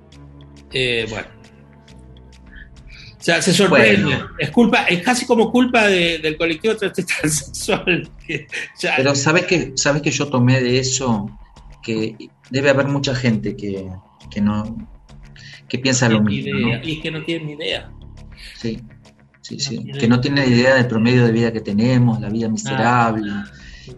Eh, 0.71 1.05
bueno. 1.09 1.27
O 3.19 3.21
sea, 3.21 3.41
se 3.41 3.53
sorprende. 3.53 4.17
Es 4.37 4.49
culpa, 4.49 4.83
es 4.83 5.01
casi 5.01 5.25
como 5.25 5.51
culpa 5.51 5.87
del 5.87 6.37
colectivo 6.37 6.75
transexual. 6.75 8.09
Pero 8.95 9.15
sabes 9.15 9.45
que, 9.45 9.73
sabes 9.75 10.01
que 10.01 10.11
yo 10.11 10.27
tomé 10.27 10.61
de 10.61 10.79
eso 10.79 11.29
que 11.83 12.15
debe 12.49 12.69
haber 12.69 12.87
mucha 12.87 13.13
gente 13.13 13.57
que, 13.57 13.89
no 14.41 14.89
que 15.67 15.79
piensa 15.79 16.07
lo 16.07 16.21
mismo. 16.21 16.79
Y 16.81 17.01
que 17.01 17.11
no 17.11 17.23
tiene 17.23 17.45
ni 17.45 17.51
idea. 17.53 17.91
Sí, 18.55 18.79
sí, 19.41 19.59
sí. 19.59 19.83
Que 19.99 20.07
no 20.07 20.21
tiene 20.21 20.47
idea 20.47 20.75
del 20.75 20.87
promedio 20.87 21.25
de 21.25 21.33
vida 21.33 21.51
que 21.51 21.61
tenemos, 21.61 22.21
la 22.21 22.29
vida 22.29 22.47
miserable. 22.47 23.29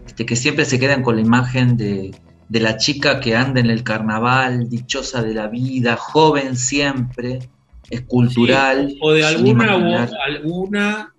Este, 0.04 0.26
que 0.26 0.34
siempre 0.34 0.64
se 0.64 0.80
quedan 0.80 1.02
con 1.02 1.14
la 1.14 1.22
imagen 1.22 1.76
de, 1.76 2.10
de 2.48 2.60
la 2.60 2.76
chica 2.76 3.20
que 3.20 3.36
anda 3.36 3.60
en 3.60 3.70
el 3.70 3.84
carnaval, 3.84 4.68
dichosa 4.68 5.22
de 5.22 5.32
la 5.32 5.46
vida, 5.46 5.96
joven 5.96 6.56
siempre, 6.56 7.38
escultural. 7.92 8.96
o 9.00 9.12
de 9.12 9.24
alguna, 9.24 10.08
alguna, 10.26 11.14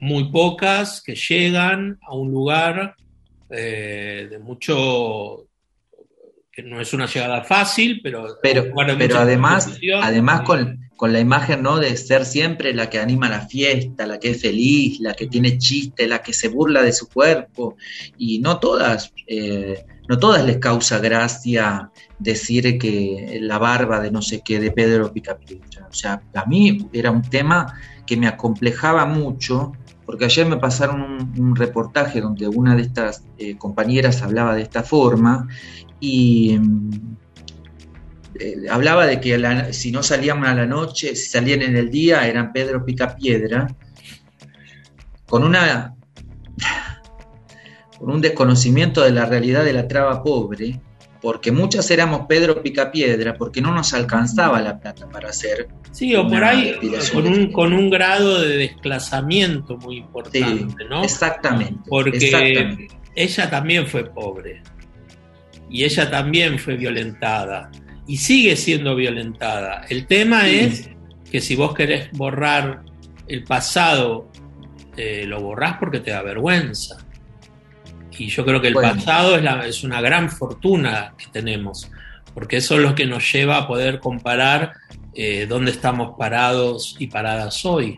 muy 0.00 0.30
pocas 0.30 1.02
que 1.02 1.14
llegan 1.14 1.98
a 2.02 2.14
un 2.14 2.30
lugar 2.30 2.96
eh, 3.50 4.28
de 4.30 4.38
mucho 4.38 5.46
que 6.50 6.62
no 6.62 6.80
es 6.80 6.92
una 6.94 7.06
llegada 7.06 7.44
fácil, 7.44 8.00
pero 8.02 8.38
pero, 8.42 8.64
pero 8.98 9.18
además 9.18 9.78
además 10.02 10.40
con, 10.42 10.80
con, 10.96 11.12
la 11.12 11.20
imagen 11.20 11.62
no 11.62 11.78
de 11.78 11.96
ser 11.96 12.24
siempre 12.24 12.74
la 12.74 12.88
que 12.88 12.98
anima 12.98 13.28
la 13.28 13.46
fiesta, 13.46 14.06
la 14.06 14.18
que 14.18 14.30
es 14.30 14.40
feliz, 14.40 15.00
la 15.00 15.14
que 15.14 15.26
tiene 15.26 15.58
chiste, 15.58 16.08
la 16.08 16.22
que 16.22 16.32
se 16.32 16.48
burla 16.48 16.82
de 16.82 16.92
su 16.92 17.08
cuerpo. 17.08 17.76
Y 18.16 18.38
no 18.40 18.58
todas 18.58 19.12
eh, 19.26 19.84
no 20.08 20.18
todas 20.18 20.44
les 20.44 20.58
causa 20.58 20.98
gracia 20.98 21.90
decir 22.20 22.78
que 22.78 23.38
la 23.40 23.58
barba 23.58 23.98
de 23.98 24.10
no 24.10 24.22
sé 24.22 24.42
qué 24.44 24.60
de 24.60 24.70
Pedro 24.70 25.12
Picapiedra. 25.12 25.88
O 25.90 25.94
sea, 25.94 26.22
a 26.34 26.44
mí 26.46 26.88
era 26.92 27.10
un 27.10 27.22
tema 27.22 27.74
que 28.06 28.16
me 28.16 28.28
acomplejaba 28.28 29.06
mucho, 29.06 29.72
porque 30.04 30.26
ayer 30.26 30.46
me 30.46 30.58
pasaron 30.58 31.32
un, 31.38 31.56
reportaje 31.56 32.20
donde 32.20 32.46
una 32.46 32.76
de 32.76 32.82
estas 32.82 33.24
eh, 33.38 33.56
compañeras 33.56 34.22
hablaba 34.22 34.54
de 34.54 34.62
esta 34.62 34.82
forma 34.82 35.48
y 35.98 36.58
mm, 36.58 36.90
eh, 38.38 38.56
hablaba 38.70 39.06
de 39.06 39.20
que 39.20 39.72
si 39.72 39.90
no 39.90 40.02
salían 40.02 40.44
a 40.44 40.54
la 40.54 40.66
noche, 40.66 41.16
si 41.16 41.30
salían 41.30 41.62
en 41.62 41.76
el 41.76 41.90
día, 41.90 42.26
eran 42.28 42.52
Pedro 42.52 42.84
Picapiedra, 42.84 43.66
con 45.26 45.42
una 45.42 45.94
con 47.98 48.10
un 48.10 48.20
desconocimiento 48.20 49.02
de 49.02 49.12
la 49.12 49.24
realidad 49.24 49.64
de 49.64 49.72
la 49.72 49.88
traba 49.88 50.22
pobre, 50.22 50.80
porque 51.20 51.52
muchas 51.52 51.90
éramos 51.90 52.22
Pedro 52.28 52.62
Picapiedra, 52.62 53.34
porque 53.34 53.60
no 53.60 53.72
nos 53.72 53.92
alcanzaba 53.92 54.60
la 54.60 54.78
plata 54.78 55.08
para 55.08 55.28
hacer. 55.28 55.68
Sí, 55.92 56.14
o 56.14 56.26
por 56.26 56.42
ahí 56.42 56.76
con 57.12 57.26
un, 57.26 57.52
con 57.52 57.72
un 57.72 57.90
grado 57.90 58.40
de 58.40 58.56
desplazamiento 58.56 59.76
muy 59.76 59.98
importante, 59.98 60.84
¿no? 60.88 61.04
Exactamente. 61.04 61.80
Porque 61.88 62.88
ella 63.14 63.50
también 63.50 63.86
fue 63.86 64.04
pobre 64.04 64.62
y 65.68 65.84
ella 65.84 66.10
también 66.10 66.58
fue 66.58 66.76
violentada 66.76 67.70
y 68.06 68.16
sigue 68.16 68.56
siendo 68.56 68.96
violentada. 68.96 69.84
El 69.88 70.06
tema 70.06 70.48
es 70.48 70.90
que 71.30 71.40
si 71.40 71.54
vos 71.54 71.74
querés 71.74 72.10
borrar 72.12 72.82
el 73.28 73.44
pasado, 73.44 74.28
eh, 74.96 75.24
lo 75.26 75.40
borrás 75.40 75.76
porque 75.78 76.00
te 76.00 76.10
da 76.10 76.22
vergüenza. 76.22 76.96
Y 78.18 78.28
yo 78.28 78.44
creo 78.44 78.60
que 78.60 78.68
el 78.68 78.74
pasado 78.74 79.36
es, 79.36 79.42
la, 79.42 79.66
es 79.66 79.84
una 79.84 80.00
gran 80.00 80.30
fortuna 80.30 81.14
que 81.16 81.26
tenemos, 81.32 81.90
porque 82.34 82.58
eso 82.58 82.76
es 82.76 82.82
lo 82.82 82.94
que 82.94 83.06
nos 83.06 83.32
lleva 83.32 83.58
a 83.58 83.66
poder 83.66 84.00
comparar 84.00 84.72
eh, 85.14 85.46
dónde 85.48 85.70
estamos 85.70 86.16
parados 86.18 86.96
y 86.98 87.06
paradas 87.06 87.64
hoy. 87.64 87.96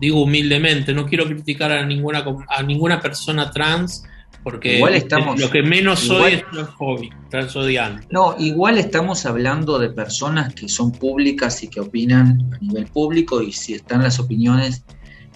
Digo 0.00 0.22
humildemente, 0.22 0.94
no 0.94 1.06
quiero 1.06 1.26
criticar 1.26 1.72
a 1.72 1.84
ninguna, 1.84 2.24
a 2.48 2.62
ninguna 2.62 3.00
persona 3.00 3.50
trans, 3.50 4.04
porque 4.42 4.76
igual 4.76 4.94
estamos, 4.94 5.38
lo 5.38 5.50
que 5.50 5.62
menos 5.62 6.00
soy 6.00 6.34
es 6.34 6.50
transfóbico, 6.50 7.16
transodiante. 7.28 8.06
No, 8.10 8.34
igual 8.38 8.78
estamos 8.78 9.26
hablando 9.26 9.78
de 9.78 9.90
personas 9.90 10.54
que 10.54 10.68
son 10.68 10.92
públicas 10.92 11.62
y 11.62 11.68
que 11.68 11.80
opinan 11.80 12.50
a 12.54 12.58
nivel 12.58 12.86
público 12.86 13.42
y 13.42 13.52
si 13.52 13.74
están 13.74 14.02
las 14.02 14.18
opiniones 14.18 14.84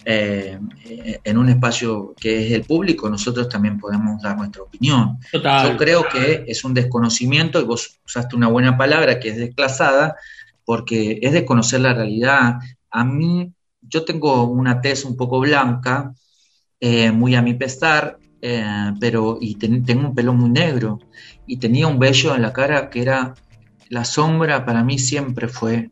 eh, 0.04 0.58
en 1.24 1.38
un 1.38 1.48
espacio 1.48 2.14
que 2.18 2.46
es 2.46 2.52
el 2.52 2.62
público, 2.64 3.08
nosotros 3.08 3.48
también 3.48 3.78
podemos 3.78 4.20
dar 4.22 4.36
nuestra 4.36 4.62
opinión. 4.62 5.18
Yo 5.32 5.76
creo 5.76 6.06
que 6.08 6.44
es 6.46 6.64
un 6.64 6.74
desconocimiento, 6.74 7.60
y 7.60 7.64
vos 7.64 8.00
usaste 8.04 8.36
una 8.36 8.48
buena 8.48 8.76
palabra 8.76 9.18
que 9.18 9.30
es 9.30 9.36
desclasada, 9.36 10.16
porque 10.64 11.18
es 11.22 11.32
desconocer 11.32 11.80
la 11.80 11.94
realidad. 11.94 12.58
A 12.90 13.04
mí, 13.04 13.52
yo 13.80 14.04
tengo 14.04 14.44
una 14.44 14.80
tez 14.80 15.04
un 15.04 15.16
poco 15.16 15.40
blanca, 15.40 16.12
eh, 16.80 17.10
muy 17.10 17.34
a 17.34 17.42
mi 17.42 17.54
pesar, 17.54 18.18
eh, 18.42 18.92
pero 19.00 19.38
y 19.40 19.54
tengo 19.56 20.08
un 20.08 20.14
pelo 20.14 20.34
muy 20.34 20.50
negro, 20.50 20.98
y 21.46 21.56
tenía 21.56 21.86
un 21.86 21.98
vello 21.98 22.34
en 22.34 22.42
la 22.42 22.52
cara 22.52 22.90
que 22.90 23.02
era 23.02 23.34
la 23.88 24.04
sombra 24.04 24.64
para 24.64 24.82
mí 24.82 24.98
siempre 24.98 25.46
fue 25.46 25.90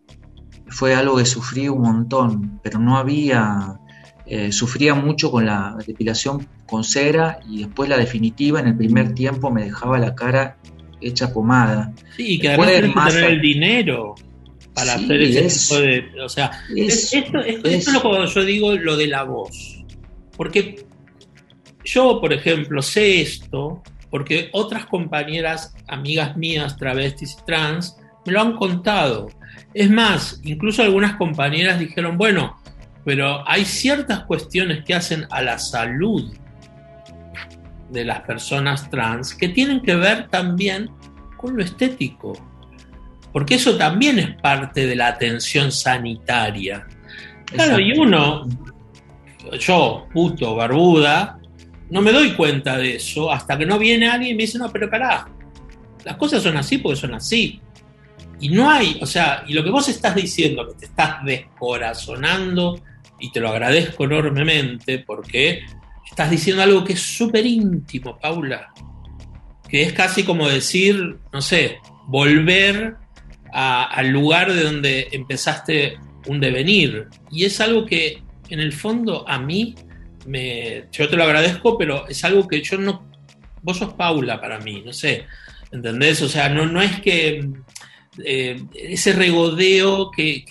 fue 0.72 0.94
algo 0.94 1.16
que 1.16 1.26
sufrí 1.26 1.68
un 1.68 1.82
montón, 1.82 2.60
pero 2.62 2.78
no 2.78 2.96
había 2.96 3.78
eh, 4.26 4.52
sufría 4.52 4.94
mucho 4.94 5.30
con 5.30 5.46
la 5.46 5.76
depilación 5.86 6.46
con 6.66 6.84
cera 6.84 7.40
y 7.48 7.64
después 7.64 7.88
la 7.88 7.98
definitiva 7.98 8.60
en 8.60 8.68
el 8.68 8.76
primer 8.76 9.14
tiempo 9.14 9.50
me 9.50 9.64
dejaba 9.64 9.98
la 9.98 10.14
cara 10.14 10.56
hecha 11.00 11.32
pomada. 11.32 11.92
Sí, 12.16 12.38
que 12.38 12.50
además 12.50 13.12
tener 13.12 13.30
el 13.30 13.40
dinero 13.40 14.14
para 14.74 14.94
hacer 14.94 15.22
ese 15.22 15.58
tipo 15.58 15.80
de... 15.80 16.22
O 16.22 16.28
sea, 16.28 16.50
esto, 16.74 17.40
es 17.40 17.92
lo 17.92 18.02
que 18.02 18.26
yo 18.26 18.44
digo 18.44 18.74
lo 18.76 18.96
de 18.96 19.06
la 19.08 19.24
voz. 19.24 19.84
Porque 20.36 20.86
yo, 21.84 22.20
por 22.20 22.32
ejemplo, 22.32 22.80
sé 22.80 23.20
esto 23.20 23.82
porque 24.12 24.50
otras 24.52 24.84
compañeras, 24.84 25.74
amigas 25.88 26.36
mías, 26.36 26.76
travestis 26.76 27.38
y 27.40 27.46
trans, 27.46 27.96
me 28.26 28.32
lo 28.32 28.42
han 28.42 28.56
contado. 28.56 29.28
Es 29.72 29.90
más, 29.90 30.38
incluso 30.44 30.82
algunas 30.82 31.16
compañeras 31.16 31.80
dijeron, 31.80 32.18
bueno, 32.18 32.61
pero 33.04 33.48
hay 33.48 33.64
ciertas 33.64 34.20
cuestiones 34.24 34.84
que 34.84 34.94
hacen 34.94 35.26
a 35.30 35.42
la 35.42 35.58
salud 35.58 36.32
de 37.90 38.04
las 38.04 38.20
personas 38.20 38.88
trans 38.90 39.34
que 39.34 39.48
tienen 39.48 39.82
que 39.82 39.94
ver 39.94 40.28
también 40.28 40.90
con 41.36 41.56
lo 41.56 41.62
estético, 41.62 42.32
porque 43.32 43.56
eso 43.56 43.76
también 43.76 44.18
es 44.18 44.34
parte 44.40 44.86
de 44.86 44.96
la 44.96 45.08
atención 45.08 45.72
sanitaria. 45.72 46.86
Claro, 47.46 47.78
y 47.78 47.92
uno, 47.98 48.48
yo, 49.58 50.06
puto, 50.12 50.54
barbuda, 50.54 51.38
no 51.90 52.00
me 52.00 52.12
doy 52.12 52.32
cuenta 52.32 52.78
de 52.78 52.96
eso 52.96 53.30
hasta 53.30 53.58
que 53.58 53.66
no 53.66 53.78
viene 53.78 54.08
alguien 54.08 54.32
y 54.32 54.34
me 54.36 54.42
dice, 54.44 54.58
no, 54.58 54.70
pero 54.70 54.88
pará, 54.88 55.28
las 56.04 56.16
cosas 56.16 56.42
son 56.42 56.56
así 56.56 56.78
porque 56.78 57.00
son 57.00 57.14
así. 57.14 57.60
Y 58.40 58.48
no 58.48 58.70
hay, 58.70 58.98
o 59.00 59.06
sea, 59.06 59.44
y 59.46 59.52
lo 59.52 59.62
que 59.62 59.70
vos 59.70 59.88
estás 59.88 60.14
diciendo, 60.14 60.66
que 60.68 60.74
te 60.74 60.86
estás 60.86 61.24
descorazonando, 61.24 62.80
y 63.22 63.30
te 63.30 63.40
lo 63.40 63.48
agradezco 63.48 64.04
enormemente 64.04 64.98
porque 64.98 65.62
estás 66.10 66.30
diciendo 66.30 66.62
algo 66.62 66.84
que 66.84 66.94
es 66.94 67.00
súper 67.00 67.46
íntimo, 67.46 68.18
Paula, 68.18 68.74
que 69.68 69.82
es 69.82 69.92
casi 69.92 70.24
como 70.24 70.48
decir, 70.48 71.16
no 71.32 71.40
sé, 71.40 71.78
volver 72.06 72.96
al 73.52 74.08
lugar 74.08 74.52
de 74.52 74.64
donde 74.64 75.08
empezaste 75.12 75.98
un 76.26 76.40
devenir. 76.40 77.06
Y 77.30 77.44
es 77.44 77.60
algo 77.60 77.86
que 77.86 78.22
en 78.48 78.60
el 78.60 78.72
fondo 78.72 79.26
a 79.28 79.38
mí, 79.38 79.74
me, 80.26 80.86
yo 80.90 81.08
te 81.08 81.16
lo 81.16 81.24
agradezco, 81.24 81.78
pero 81.78 82.08
es 82.08 82.24
algo 82.24 82.48
que 82.48 82.60
yo 82.60 82.76
no, 82.76 83.08
vos 83.62 83.78
sos 83.78 83.94
Paula 83.94 84.40
para 84.40 84.58
mí, 84.58 84.82
no 84.84 84.92
sé, 84.92 85.26
¿entendés? 85.70 86.20
O 86.22 86.28
sea, 86.28 86.48
no, 86.48 86.66
no 86.66 86.82
es 86.82 87.00
que 87.00 87.48
eh, 88.22 88.62
ese 88.74 89.14
regodeo 89.14 90.10
que, 90.10 90.44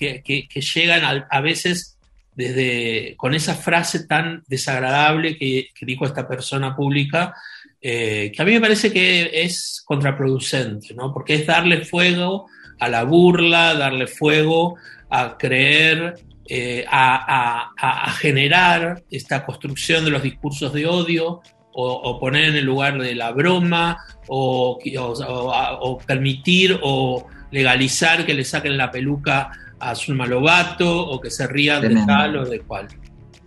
llegan 0.74 1.26
a, 1.30 1.42
veces 1.42 1.91
con 3.18 3.34
esa 3.34 3.56
frase 3.56 4.06
tan 4.06 4.44
desagradable 4.48 5.38
que, 5.38 5.70
dijo 5.82 6.06
esta 6.06 6.28
persona 6.28 6.76
pública, 6.76 7.34
eh, 7.82 8.32
que 8.34 8.42
a 8.42 8.46
mí 8.46 8.54
me 8.54 8.62
parece 8.62 8.92
que 8.92 9.30
es 9.34 9.82
contraproducente, 9.86 10.94
¿no? 10.94 11.14
Porque 11.14 11.36
es 11.36 11.46
darle 11.46 11.84
fuego 11.86 12.48
a 12.80 12.88
la 12.88 13.04
burla, 13.04 13.74
darle 13.74 14.08
fuego 14.08 14.76
a 15.10 15.38
creer, 15.38 16.16
eh, 16.48 16.86
a, 16.88 18.14
generar 18.20 19.04
esta 19.10 19.46
construcción 19.46 20.06
de 20.06 20.12
los 20.12 20.24
discursos 20.24 20.74
de 20.74 20.86
odio, 20.86 21.42
o, 21.74 22.20
poner 22.20 22.50
en 22.50 22.56
el 22.58 22.66
lugar 22.66 22.98
de 23.00 23.16
la 23.16 23.32
broma, 23.32 23.98
o 24.28 24.78
permitir 26.06 26.78
o 26.82 27.28
legalizar 27.52 28.26
que 28.26 28.34
le 28.34 28.44
saquen 28.44 28.78
la 28.78 28.92
peluca 28.92 29.52
a 29.82 29.96
Zulma 29.96 30.26
Lobato 30.26 31.08
o 31.08 31.20
que 31.20 31.30
se 31.30 31.48
rían 31.48 31.82
de 31.82 32.06
tal 32.06 32.38
o 32.38 32.46
de 32.46 32.60
cual. 32.62 32.88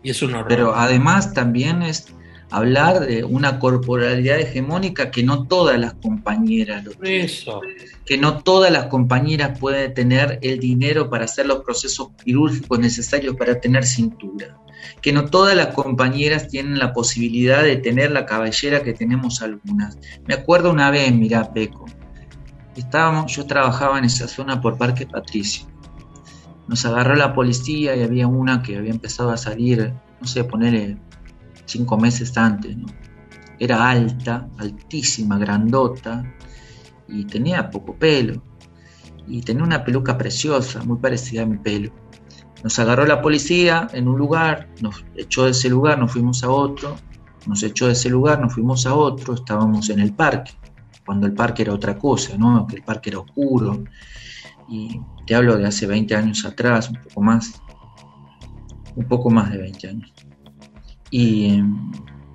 Y 0.03 0.11
es 0.11 0.23
un 0.23 0.35
horror. 0.35 0.49
Pero 0.49 0.75
además 0.75 1.33
también 1.33 1.83
es 1.83 2.15
hablar 2.51 3.01
de 3.01 3.25
una 3.25 3.59
corporalidad 3.59 4.39
hegemónica 4.39 5.11
que 5.11 5.23
no 5.23 5.47
todas 5.47 5.79
las 5.79 5.95
compañeras 5.95 6.85
lo 6.85 6.93
Eso. 7.03 7.61
Que 8.05 8.17
no 8.19 8.43
todas 8.43 8.71
las 8.71 8.87
compañeras 8.87 9.59
pueden 9.59 9.93
tener 9.95 10.39
el 10.43 10.61
dinero 10.61 11.11
para 11.11 11.25
hacer 11.25 11.47
los 11.47 11.65
procesos 11.65 12.11
quirúrgicos 12.25 12.79
necesarios 12.79 13.35
para 13.37 13.61
tener 13.61 13.85
cintura. 13.85 14.59
Que 15.01 15.13
no 15.13 15.25
todas 15.27 15.57
las 15.57 15.69
compañeras 15.69 16.49
tienen 16.49 16.79
la 16.79 16.93
posibilidad 16.93 17.63
de 17.63 17.77
tener 17.77 18.11
la 18.11 18.27
cabellera 18.27 18.83
que 18.83 18.93
tenemos 18.93 19.43
algunas. 19.43 19.99
Me 20.27 20.35
acuerdo 20.35 20.71
una 20.71 20.91
vez, 20.91 21.13
mira, 21.13 21.53
Peco, 21.53 21.87
estábamos, 22.77 23.35
yo 23.35 23.47
trabajaba 23.47 23.99
en 23.99 24.05
esa 24.05 24.29
zona 24.29 24.61
por 24.61 24.77
Parque 24.77 25.07
Patricio. 25.07 25.74
Nos 26.69 26.85
agarró 26.87 27.15
la 27.15 27.35
policía 27.35 27.95
y 27.95 28.03
había 28.03 28.27
una 28.27 28.63
que 28.63 28.79
había 28.79 28.91
empezado 28.91 29.31
a 29.31 29.37
salir, 29.37 29.93
no 30.21 30.27
sé, 30.27 30.45
ponerle 30.45 30.97
cinco 31.67 31.99
meses 31.99 32.37
antes. 32.37 32.77
Era 33.59 33.89
alta, 33.91 34.49
altísima, 34.59 35.39
grandota 35.39 36.25
y 37.09 37.25
tenía 37.25 37.71
poco 37.71 37.95
pelo. 37.95 38.43
Y 39.27 39.43
tenía 39.43 39.65
una 39.65 39.85
peluca 39.85 40.19
preciosa, 40.19 40.83
muy 40.85 40.99
parecida 40.99 41.43
a 41.43 41.47
mi 41.47 41.57
pelo. 41.59 41.93
Nos 42.63 42.79
agarró 42.79 43.07
la 43.07 43.21
policía 43.21 43.89
en 43.93 44.09
un 44.09 44.19
lugar, 44.19 44.69
nos 44.81 45.05
echó 45.17 45.45
de 45.45 45.51
ese 45.51 45.69
lugar, 45.69 45.99
nos 45.99 46.13
fuimos 46.13 46.43
a 46.45 46.51
otro, 46.51 46.97
nos 47.47 47.63
echó 47.63 47.87
de 47.87 47.93
ese 47.93 48.09
lugar, 48.09 48.41
nos 48.41 48.55
fuimos 48.55 48.87
a 48.87 48.95
otro, 48.95 49.35
estábamos 49.35 49.91
en 49.91 50.01
el 50.01 50.15
parque 50.15 50.53
cuando 51.05 51.27
el 51.27 51.35
parque 51.35 51.63
era 51.63 51.73
otra 51.73 51.99
cosa, 51.99 52.37
¿no? 52.37 52.67
que 52.67 52.77
el 52.77 52.83
parque 52.83 53.11
era 53.11 53.21
oscuro. 53.21 53.85
Y 54.69 55.01
te 55.27 55.35
hablo 55.35 55.57
de 55.57 55.67
hace 55.67 55.87
20 55.87 56.15
años 56.15 56.45
atrás, 56.45 56.91
un 56.91 56.97
poco 57.03 57.21
más, 57.23 57.61
un 58.97 59.07
poco 59.07 59.31
más 59.31 59.51
de 59.51 59.59
20 59.59 59.89
años. 59.89 60.13
Y 61.11 61.61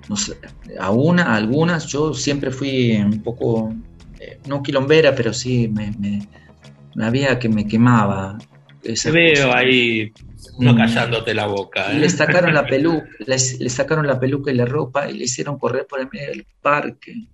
no 0.08 0.16
sé, 0.16 0.38
a 0.78 0.90
una, 0.90 1.34
algunas, 1.34 1.86
yo 1.86 2.14
siempre 2.14 2.50
fui 2.50 2.96
un 2.96 3.22
poco, 3.22 3.72
eh, 4.18 4.40
no 4.46 4.62
quilombera, 4.62 5.14
pero 5.14 5.32
sí 5.32 5.68
me, 5.68 5.92
me, 5.98 7.04
había 7.04 7.38
que 7.38 7.48
me 7.48 7.66
quemaba. 7.66 8.38
Te 8.82 9.10
veo 9.10 9.54
ahí 9.54 10.12
no 10.58 10.74
callándote 10.74 11.34
la 11.34 11.46
boca. 11.46 11.92
¿eh? 11.92 11.98
Le 11.98 12.08
sacaron 12.08 12.54
la 12.54 12.66
peluca, 12.66 13.06
le, 13.26 13.38
sacaron 13.38 14.06
la 14.06 14.18
peluca 14.18 14.50
y 14.50 14.54
la 14.54 14.64
ropa 14.64 15.08
y 15.08 15.16
le 15.16 15.24
hicieron 15.24 15.58
correr 15.58 15.86
por 15.86 16.00
el 16.00 16.08
medio 16.12 16.30
del 16.30 16.46
parque 16.60 17.28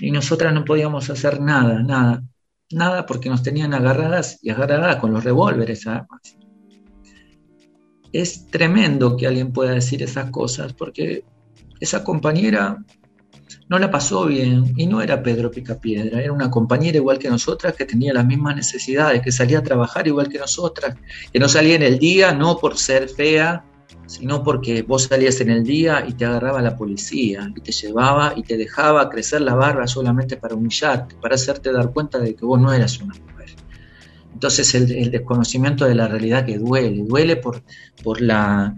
y 0.00 0.10
nosotras 0.10 0.54
no 0.54 0.64
podíamos 0.64 1.10
hacer 1.10 1.40
nada, 1.40 1.82
nada, 1.82 2.22
nada 2.72 3.06
porque 3.06 3.28
nos 3.28 3.42
tenían 3.42 3.74
agarradas 3.74 4.38
y 4.42 4.50
agarradas 4.50 4.96
con 4.96 5.12
los 5.12 5.24
revólveres 5.24 5.86
además. 5.86 6.36
Es 8.12 8.46
tremendo 8.46 9.16
que 9.16 9.26
alguien 9.26 9.52
pueda 9.52 9.72
decir 9.72 10.02
esas 10.02 10.30
cosas 10.30 10.72
porque 10.72 11.24
esa 11.78 12.02
compañera 12.02 12.78
no 13.68 13.78
la 13.78 13.90
pasó 13.90 14.26
bien 14.26 14.74
y 14.76 14.86
no 14.86 15.00
era 15.00 15.22
Pedro 15.22 15.50
Picapiedra, 15.50 16.20
era 16.20 16.32
una 16.32 16.50
compañera 16.50 16.96
igual 16.96 17.18
que 17.18 17.30
nosotras 17.30 17.74
que 17.74 17.84
tenía 17.84 18.12
las 18.12 18.26
mismas 18.26 18.56
necesidades, 18.56 19.22
que 19.22 19.32
salía 19.32 19.60
a 19.60 19.62
trabajar 19.62 20.06
igual 20.06 20.28
que 20.28 20.38
nosotras, 20.38 20.96
que 21.32 21.38
no 21.38 21.48
salía 21.48 21.76
en 21.76 21.82
el 21.82 21.98
día 21.98 22.32
no 22.32 22.58
por 22.58 22.76
ser 22.76 23.08
fea, 23.08 23.64
sino 24.10 24.42
porque 24.42 24.82
vos 24.82 25.04
salías 25.04 25.40
en 25.40 25.50
el 25.50 25.62
día 25.62 26.04
y 26.04 26.14
te 26.14 26.24
agarraba 26.24 26.60
la 26.60 26.76
policía 26.76 27.48
y 27.54 27.60
te 27.60 27.70
llevaba 27.70 28.32
y 28.34 28.42
te 28.42 28.56
dejaba 28.56 29.08
crecer 29.08 29.40
la 29.40 29.54
barba 29.54 29.86
solamente 29.86 30.36
para 30.36 30.56
humillarte, 30.56 31.14
para 31.14 31.36
hacerte 31.36 31.70
dar 31.70 31.92
cuenta 31.92 32.18
de 32.18 32.34
que 32.34 32.44
vos 32.44 32.60
no 32.60 32.72
eras 32.72 32.98
una 32.98 33.14
mujer. 33.14 33.50
Entonces 34.34 34.74
el, 34.74 35.12
desconocimiento 35.12 35.84
de 35.84 35.94
la 35.94 36.08
realidad 36.08 36.44
que 36.44 36.58
duele, 36.58 37.04
duele 37.04 37.36
por, 37.36 37.62
por, 38.02 38.20
la, 38.20 38.74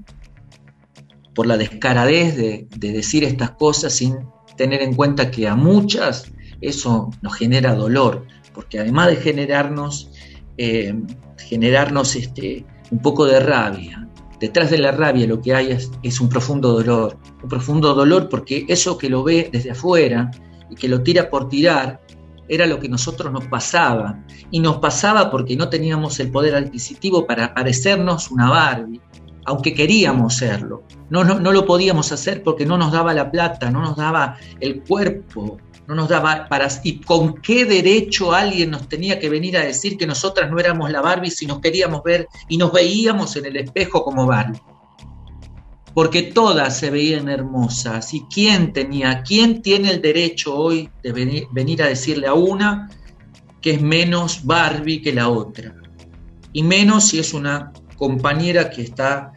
por 1.34 1.46
la 1.46 1.56
descaradez 1.56 2.36
de, 2.36 2.66
decir 2.76 3.24
estas 3.24 3.52
cosas 3.52 3.94
sin 3.94 4.18
tener 4.58 4.82
en 4.82 4.94
cuenta 4.94 5.30
que 5.30 5.48
a 5.48 5.54
muchas 5.56 6.30
eso 6.60 7.10
nos 7.22 7.34
genera 7.36 7.74
dolor, 7.74 8.26
porque 8.52 8.80
además 8.80 9.08
de 9.08 9.16
generarnos, 9.16 10.10
eh, 10.58 10.94
generarnos 11.38 12.16
este, 12.16 12.66
un 12.90 12.98
poco 12.98 13.24
de 13.24 13.40
rabia, 13.40 14.02
detrás 14.42 14.70
de 14.70 14.78
la 14.78 14.90
rabia 14.90 15.24
lo 15.28 15.40
que 15.40 15.54
hay 15.54 15.78
es, 16.02 16.20
un 16.20 16.28
profundo 16.28 16.72
dolor, 16.72 17.16
un 17.44 17.48
profundo 17.48 17.94
dolor 17.94 18.28
porque 18.28 18.66
eso 18.66 18.98
que 18.98 19.08
lo 19.08 19.22
ve 19.22 19.48
desde 19.52 19.70
afuera 19.70 20.32
y 20.68 20.74
que 20.74 20.88
lo 20.88 21.00
tira 21.00 21.30
por 21.30 21.48
tirar 21.48 22.00
era 22.48 22.66
lo 22.66 22.80
que 22.80 22.88
nosotros 22.88 23.32
nos 23.32 23.46
pasaba. 23.46 24.24
Y 24.50 24.58
nos 24.58 24.78
pasaba 24.78 25.30
porque 25.30 25.56
no 25.56 25.68
teníamos 25.68 26.18
el 26.18 26.32
poder 26.32 26.56
adquisitivo 26.56 27.24
para 27.24 27.54
parecernos 27.54 28.32
una 28.32 28.50
Barbie, 28.50 29.00
aunque 29.44 29.74
queríamos 29.74 30.38
serlo. 30.38 30.82
No, 31.08 31.22
no, 31.22 31.38
no 31.38 31.52
lo 31.52 31.64
podíamos 31.64 32.10
hacer 32.10 32.42
porque 32.42 32.66
no 32.66 32.76
nos 32.76 32.90
daba 32.90 33.14
la 33.14 33.30
plata, 33.30 33.70
no 33.70 33.80
nos 33.80 33.96
daba 33.96 34.38
el 34.58 34.82
cuerpo, 34.82 35.58
no 35.86 35.94
nos 35.94 36.08
daba 36.08 36.46
para... 36.48 36.68
¿Y 36.84 37.00
con 37.00 37.34
qué 37.34 37.64
derecho 37.64 38.32
alguien 38.32 38.70
nos 38.70 38.88
tenía 38.88 39.18
que 39.18 39.28
venir 39.28 39.56
a 39.56 39.64
decir 39.64 39.96
que 39.96 40.06
nosotras 40.06 40.50
no 40.50 40.58
éramos 40.58 40.90
la 40.90 41.00
Barbie 41.00 41.30
si 41.30 41.46
nos 41.46 41.60
queríamos 41.60 42.02
ver 42.02 42.28
y 42.48 42.56
nos 42.56 42.72
veíamos 42.72 43.36
en 43.36 43.46
el 43.46 43.56
espejo 43.56 44.04
como 44.04 44.26
Barbie? 44.26 44.60
Porque 45.94 46.22
todas 46.22 46.78
se 46.78 46.90
veían 46.90 47.28
hermosas. 47.28 48.14
¿Y 48.14 48.22
quién 48.32 48.72
tenía, 48.72 49.22
quién 49.22 49.60
tiene 49.60 49.90
el 49.90 50.00
derecho 50.00 50.54
hoy 50.54 50.88
de 51.02 51.12
venir, 51.12 51.46
venir 51.52 51.82
a 51.82 51.88
decirle 51.88 52.26
a 52.26 52.34
una 52.34 52.88
que 53.60 53.72
es 53.72 53.82
menos 53.82 54.44
Barbie 54.44 55.02
que 55.02 55.12
la 55.12 55.28
otra? 55.28 55.74
Y 56.52 56.62
menos 56.62 57.08
si 57.08 57.18
es 57.18 57.34
una 57.34 57.72
compañera 57.96 58.70
que 58.70 58.82
está 58.82 59.32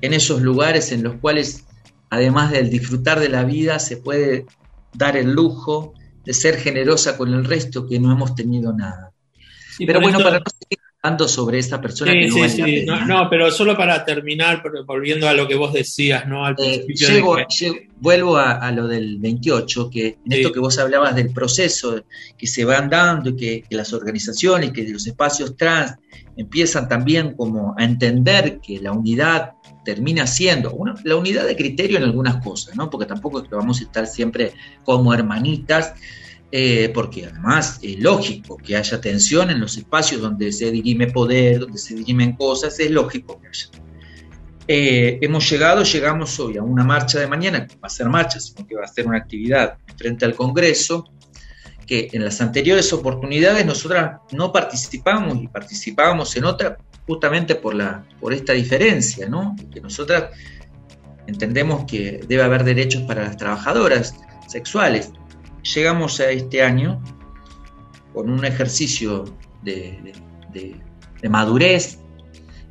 en 0.00 0.12
esos 0.14 0.42
lugares 0.42 0.92
en 0.92 1.02
los 1.04 1.14
cuales, 1.16 1.64
además 2.10 2.50
del 2.50 2.70
disfrutar 2.70 3.20
de 3.20 3.28
la 3.28 3.44
vida, 3.44 3.78
se 3.78 3.96
puede 3.96 4.46
dar 4.94 5.16
el 5.16 5.30
lujo 5.32 5.94
de 6.24 6.32
ser 6.34 6.56
generosa 6.58 7.16
con 7.16 7.32
el 7.32 7.44
resto 7.44 7.86
que 7.86 7.98
no 7.98 8.12
hemos 8.12 8.34
tenido 8.34 8.72
nada. 8.72 9.12
Pero 9.78 10.00
bueno, 10.00 10.18
para 10.20 10.38
no 10.38 10.44
seguir 10.60 10.78
ando 11.04 11.26
sobre 11.26 11.58
esa 11.58 11.80
persona 11.80 12.12
Sí, 12.12 12.20
que 12.20 12.28
no 12.28 12.48
sí, 12.48 12.60
vale. 12.60 12.84
No, 12.86 13.04
no, 13.06 13.28
pero 13.30 13.50
solo 13.50 13.76
para 13.76 14.04
terminar, 14.04 14.62
volviendo 14.86 15.26
a 15.28 15.32
lo 15.34 15.48
que 15.48 15.56
vos 15.56 15.72
decías, 15.72 16.28
¿no? 16.28 16.44
Al 16.46 16.54
Eh, 16.58 16.84
de 16.86 16.94
llego- 16.94 17.34
que- 17.36 17.46
llego- 17.52 17.76
vuelvo 17.98 18.36
a, 18.36 18.52
a 18.52 18.70
lo 18.70 18.86
del 18.86 19.18
28, 19.18 19.90
que 19.90 20.18
en 20.24 20.32
esto 20.32 20.52
que 20.52 20.60
vos 20.60 20.78
hablabas 20.78 21.16
del 21.16 21.32
proceso 21.32 22.04
que 22.38 22.46
se 22.46 22.64
van 22.64 22.88
dando 22.88 23.30
y 23.30 23.36
que, 23.36 23.64
que 23.68 23.74
las 23.74 23.92
organizaciones, 23.92 24.70
que 24.70 24.86
los 24.88 25.04
espacios 25.08 25.56
trans 25.56 25.96
empiezan 26.36 26.88
también 26.88 27.34
como 27.34 27.74
a 27.76 27.82
entender 27.84 28.60
que 28.60 28.78
la 28.78 28.92
unidad 28.92 29.54
termina 29.84 30.26
siendo 30.26 30.76
la 31.04 31.16
unidad 31.16 31.46
de 31.46 31.56
criterio 31.56 31.98
en 31.98 32.04
algunas 32.04 32.42
cosas, 32.44 32.76
¿no? 32.76 32.90
Porque 32.90 33.06
tampoco 33.06 33.40
es 33.40 33.48
que 33.48 33.54
vamos 33.54 33.80
a 33.80 33.84
estar 33.84 34.06
siempre 34.06 34.52
como 34.84 35.12
hermanitas, 35.12 35.94
eh, 36.50 36.90
porque 36.92 37.26
además 37.26 37.78
es 37.82 37.98
lógico 37.98 38.56
que 38.58 38.76
haya 38.76 39.00
tensión 39.00 39.50
en 39.50 39.58
los 39.58 39.76
espacios 39.76 40.20
donde 40.20 40.52
se 40.52 40.70
dirime 40.70 41.06
poder, 41.06 41.60
donde 41.60 41.78
se 41.78 41.94
dirimen 41.94 42.36
cosas, 42.36 42.78
es 42.78 42.90
lógico 42.90 43.40
que 43.40 43.48
haya. 43.48 43.68
Eh, 44.68 45.18
hemos 45.22 45.50
llegado, 45.50 45.82
llegamos 45.82 46.38
hoy 46.38 46.56
a 46.56 46.62
una 46.62 46.84
marcha 46.84 47.18
de 47.18 47.26
mañana, 47.26 47.66
que 47.66 47.74
va 47.76 47.86
a 47.86 47.90
ser 47.90 48.08
marcha, 48.08 48.38
sino 48.38 48.66
que 48.66 48.76
va 48.76 48.84
a 48.84 48.88
ser 48.88 49.06
una 49.06 49.18
actividad 49.18 49.78
frente 49.96 50.24
al 50.24 50.34
Congreso, 50.34 51.10
que 51.86 52.10
en 52.12 52.24
las 52.24 52.40
anteriores 52.40 52.92
oportunidades 52.92 53.66
nosotras 53.66 54.20
no 54.30 54.52
participamos 54.52 55.42
y 55.42 55.48
participábamos 55.48 56.36
en 56.36 56.44
otra 56.44 56.76
justamente 57.06 57.54
por, 57.54 57.74
la, 57.74 58.04
por 58.20 58.32
esta 58.32 58.52
diferencia, 58.52 59.28
¿no? 59.28 59.56
Que 59.72 59.80
nosotras 59.80 60.30
entendemos 61.26 61.84
que 61.84 62.20
debe 62.28 62.42
haber 62.42 62.64
derechos 62.64 63.02
para 63.02 63.22
las 63.24 63.36
trabajadoras 63.36 64.14
sexuales. 64.48 65.12
Llegamos 65.74 66.18
a 66.20 66.30
este 66.30 66.62
año 66.62 67.02
con 68.12 68.30
un 68.30 68.44
ejercicio 68.44 69.24
de, 69.62 69.98
de- 70.02 70.14
de- 70.52 70.80
de 71.22 71.28
madurez 71.28 71.98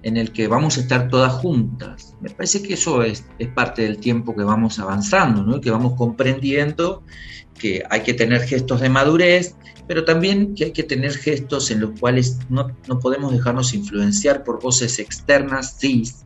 en 0.04 0.18
el 0.18 0.32
que 0.32 0.48
vamos 0.48 0.78
a 0.78 0.82
estar 0.82 1.08
todas 1.10 1.34
juntas. 1.34 2.16
Me 2.22 2.30
parece 2.30 2.64
que 2.64 2.74
eso 2.74 3.04
es, 3.04 3.26
es 3.40 3.48
parte 3.50 3.84
del 3.84 3.98
tiempo 3.98 4.36
que 4.36 4.44
vamos 4.44 4.80
avanzando, 4.80 5.44
¿no? 5.44 5.62
que 5.62 5.72
vamos 5.72 5.94
comprendiendo 5.96 7.04
que 7.58 7.84
hay 7.90 8.02
que 8.02 8.14
tener 8.14 8.42
gestos 8.42 8.82
de 8.82 8.90
madurez, 8.90 9.56
pero 9.88 10.04
también 10.04 10.56
que 10.56 10.66
hay 10.66 10.72
que 10.72 10.84
tener 10.84 11.14
gestos 11.14 11.70
en 11.70 11.82
los 11.82 12.00
cuales 12.00 12.40
no, 12.50 12.76
no 12.88 13.00
podemos 13.00 13.32
dejarnos 13.32 13.74
influenciar 13.74 14.44
por 14.44 14.60
voces 14.60 14.98
externas, 14.98 15.78
cis, 15.80 16.26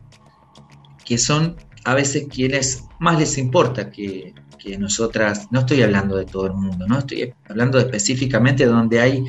que 1.04 1.18
son 1.18 1.56
a 1.84 1.94
veces 1.94 2.26
quienes 2.28 2.84
más 2.98 3.18
les 3.18 3.36
importa 3.36 3.90
que, 3.90 4.34
que 4.58 4.78
nosotras, 4.78 5.48
no 5.50 5.60
estoy 5.60 5.82
hablando 5.82 6.16
de 6.16 6.24
todo 6.24 6.46
el 6.46 6.54
mundo, 6.54 6.86
no 6.86 6.98
estoy 6.98 7.34
hablando 7.48 7.78
específicamente 7.78 8.64
de 8.64 8.72
donde 8.72 9.00
hay 9.00 9.24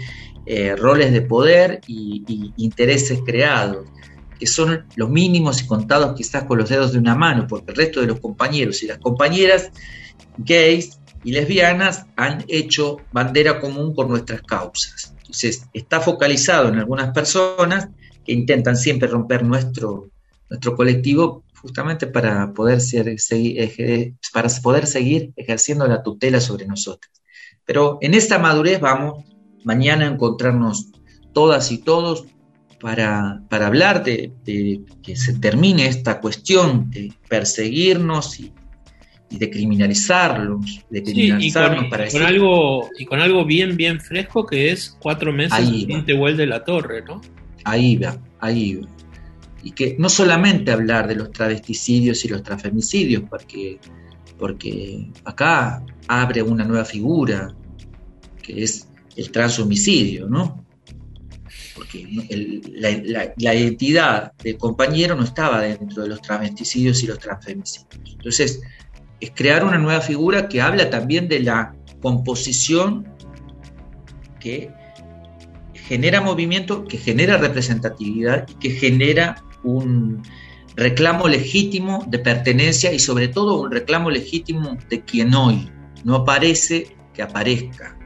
eh, 0.45 0.75
roles 0.77 1.11
de 1.11 1.21
poder 1.21 1.81
y, 1.85 2.23
y 2.25 2.53
intereses 2.63 3.19
creados 3.25 3.85
que 4.37 4.47
son 4.47 4.85
los 4.95 5.09
mínimos 5.09 5.61
y 5.61 5.67
contados 5.67 6.15
quizás 6.15 6.43
con 6.43 6.57
los 6.57 6.69
dedos 6.69 6.93
de 6.93 6.99
una 6.99 7.15
mano, 7.15 7.47
porque 7.47 7.71
el 7.71 7.77
resto 7.77 8.01
de 8.01 8.07
los 8.07 8.19
compañeros 8.19 8.83
y 8.83 8.87
las 8.87 8.99
compañeras 8.99 9.71
gays 10.37 10.99
y 11.23 11.31
lesbianas 11.31 12.05
han 12.15 12.45
hecho 12.47 12.97
bandera 13.11 13.59
común 13.59 13.93
por 13.93 14.07
nuestras 14.07 14.41
causas. 14.43 15.13
Entonces, 15.17 15.67
está 15.73 15.99
focalizado 15.99 16.69
en 16.69 16.79
algunas 16.79 17.13
personas 17.13 17.89
que 18.23 18.33
intentan 18.33 18.77
siempre 18.77 19.07
romper 19.07 19.43
nuestro, 19.43 20.09
nuestro 20.49 20.75
colectivo 20.75 21.43
justamente 21.61 22.07
para 22.07 22.53
poder, 22.53 22.79
ser, 22.81 23.19
seguir, 23.19 24.15
para 24.31 24.49
poder 24.61 24.87
seguir 24.87 25.33
ejerciendo 25.35 25.87
la 25.87 26.03
tutela 26.03 26.39
sobre 26.39 26.65
nosotros. 26.65 27.11
Pero 27.65 27.97
en 28.01 28.13
esta 28.13 28.39
madurez 28.39 28.79
vamos 28.79 29.25
mañana 29.63 30.05
a 30.05 30.11
encontrarnos 30.11 30.91
todas 31.33 31.71
y 31.71 31.79
todos 31.79 32.25
para, 32.79 33.41
para 33.49 33.67
hablar 33.67 34.03
de, 34.03 34.31
de 34.45 34.81
que 35.01 35.15
se 35.15 35.39
termine 35.39 35.87
esta 35.87 36.19
cuestión 36.19 36.89
de 36.91 37.11
perseguirnos 37.27 38.39
y, 38.39 38.53
y 39.29 39.37
de 39.37 39.49
criminalizarlos, 39.49 40.85
de 40.89 40.99
Sí, 40.99 41.01
y 41.01 41.03
con, 41.03 41.13
criminalizarnos 41.13 41.85
y 41.85 41.89
para 41.89 42.03
con 42.03 42.13
decir, 42.13 42.23
algo, 42.23 42.89
y 42.97 43.05
con 43.05 43.19
algo 43.19 43.45
bien, 43.45 43.75
bien 43.75 43.99
fresco 43.99 44.45
que 44.45 44.71
es 44.71 44.95
cuatro 44.99 45.33
meses 45.33 45.59
va. 45.59 46.05
Tehuel 46.05 46.37
de 46.37 46.45
la 46.45 46.63
Torre, 46.63 47.03
¿no? 47.03 47.21
ahí 47.63 47.97
va, 47.97 48.17
ahí 48.39 48.75
va. 48.75 48.87
Y 49.63 49.71
que 49.71 49.95
no 49.99 50.07
solamente 50.07 50.71
hablar 50.71 51.07
de 51.07 51.15
los 51.15 51.31
travesticidios 51.31 52.23
y 52.23 52.29
los 52.29 52.43
transfemicidios, 52.43 53.23
porque, 53.29 53.79
porque 54.37 55.09
acá 55.25 55.83
abre 56.07 56.41
una 56.41 56.63
nueva 56.63 56.85
figura, 56.85 57.53
que 58.41 58.63
es 58.63 58.87
el 59.17 59.31
transhomicidio, 59.31 60.29
¿no? 60.29 60.65
Porque 61.87 62.61
la, 63.37 63.53
identidad 63.55 64.33
del 64.43 64.57
compañero 64.57 65.15
no 65.15 65.23
estaba 65.23 65.61
dentro 65.61 66.03
de 66.03 66.09
los 66.09 66.21
travesticidios 66.21 67.01
y 67.03 67.07
los 67.07 67.19
transfemicidios. 67.19 67.87
Entonces, 68.11 68.61
es 69.19 69.31
crear 69.33 69.63
una 69.63 69.77
nueva 69.77 70.01
figura 70.01 70.47
que 70.49 70.61
habla 70.61 70.89
también 70.89 71.27
de 71.27 71.39
la 71.39 71.73
composición 72.01 73.07
que 74.39 74.71
genera 75.73 76.21
movimiento, 76.21 76.83
que 76.85 76.97
genera 76.97 77.37
representatividad 77.37 78.47
y 78.49 78.53
que 78.55 78.69
genera 78.71 79.43
un 79.63 80.21
reclamo 80.75 81.27
legítimo 81.27 82.05
de 82.07 82.19
pertenencia 82.19 82.91
y 82.93 82.99
sobre 82.99 83.29
todo 83.29 83.61
un 83.61 83.71
reclamo 83.71 84.11
legítimo 84.11 84.77
de 84.89 85.01
quien 85.01 85.33
hoy 85.33 85.71
no 86.03 86.15
aparece, 86.15 86.95
que 87.13 87.23
aparezca 87.23 87.97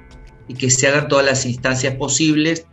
y 0.48 0.54
que 0.54 0.72
se 0.72 0.88
hagan 0.88 1.08
todas 1.08 1.26
las 1.26 1.46
instancias 1.46 1.96
posibles 1.96 2.66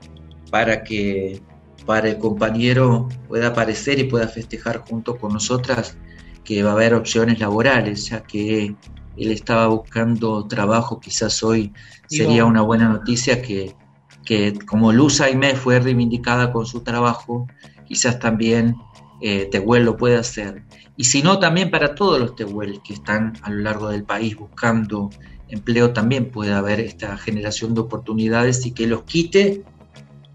para 0.51 0.83
que 0.85 1.41
para 1.87 2.09
el 2.09 2.19
compañero 2.19 3.09
pueda 3.29 3.49
aparecer 3.49 3.99
y 3.99 4.05
pueda 4.05 4.29
festejar 4.29 4.85
junto 4.89 5.17
con 5.17 5.33
nosotras 5.33 5.97
que 6.45 6.63
va 6.63 6.71
a 6.71 6.73
haber 6.75 6.95
opciones 6.95 7.41
laborales, 7.41 8.11
ya 8.11 8.23
que 8.23 8.75
él 9.17 9.31
estaba 9.33 9.67
buscando 9.69 10.47
trabajo, 10.47 11.01
quizás 11.01 11.43
hoy 11.43 11.73
sería 12.07 12.45
una 12.45 12.63
buena 12.63 12.89
noticia 12.89 13.43
que, 13.43 13.75
que 14.25 14.59
como 14.67 14.93
Luz 14.93 15.21
Aimé 15.21 15.55
fue 15.55 15.81
reivindicada 15.81 16.53
con 16.53 16.67
su 16.67 16.81
trabajo, 16.81 17.47
quizás 17.87 18.19
también 18.19 18.77
eh, 19.21 19.49
Tehuel 19.51 19.85
lo 19.85 19.97
puede 19.97 20.17
hacer. 20.17 20.63
Y 20.97 21.05
si 21.05 21.23
no, 21.23 21.39
también 21.39 21.71
para 21.71 21.95
todos 21.95 22.21
los 22.21 22.37
Tehuel 22.37 22.81
que 22.83 22.95
están 22.95 23.35
a 23.43 23.51
lo 23.51 23.63
largo 23.63 23.89
del 23.89 24.05
país 24.05 24.37
buscando 24.37 25.11
empleo, 25.49 25.93
también 25.93 26.31
puede 26.31 26.53
haber 26.53 26.81
esta 26.81 27.17
generación 27.17 27.75
de 27.75 27.81
oportunidades 27.81 28.65
y 28.67 28.73
que 28.73 28.87
los 28.87 29.03
quite 29.05 29.65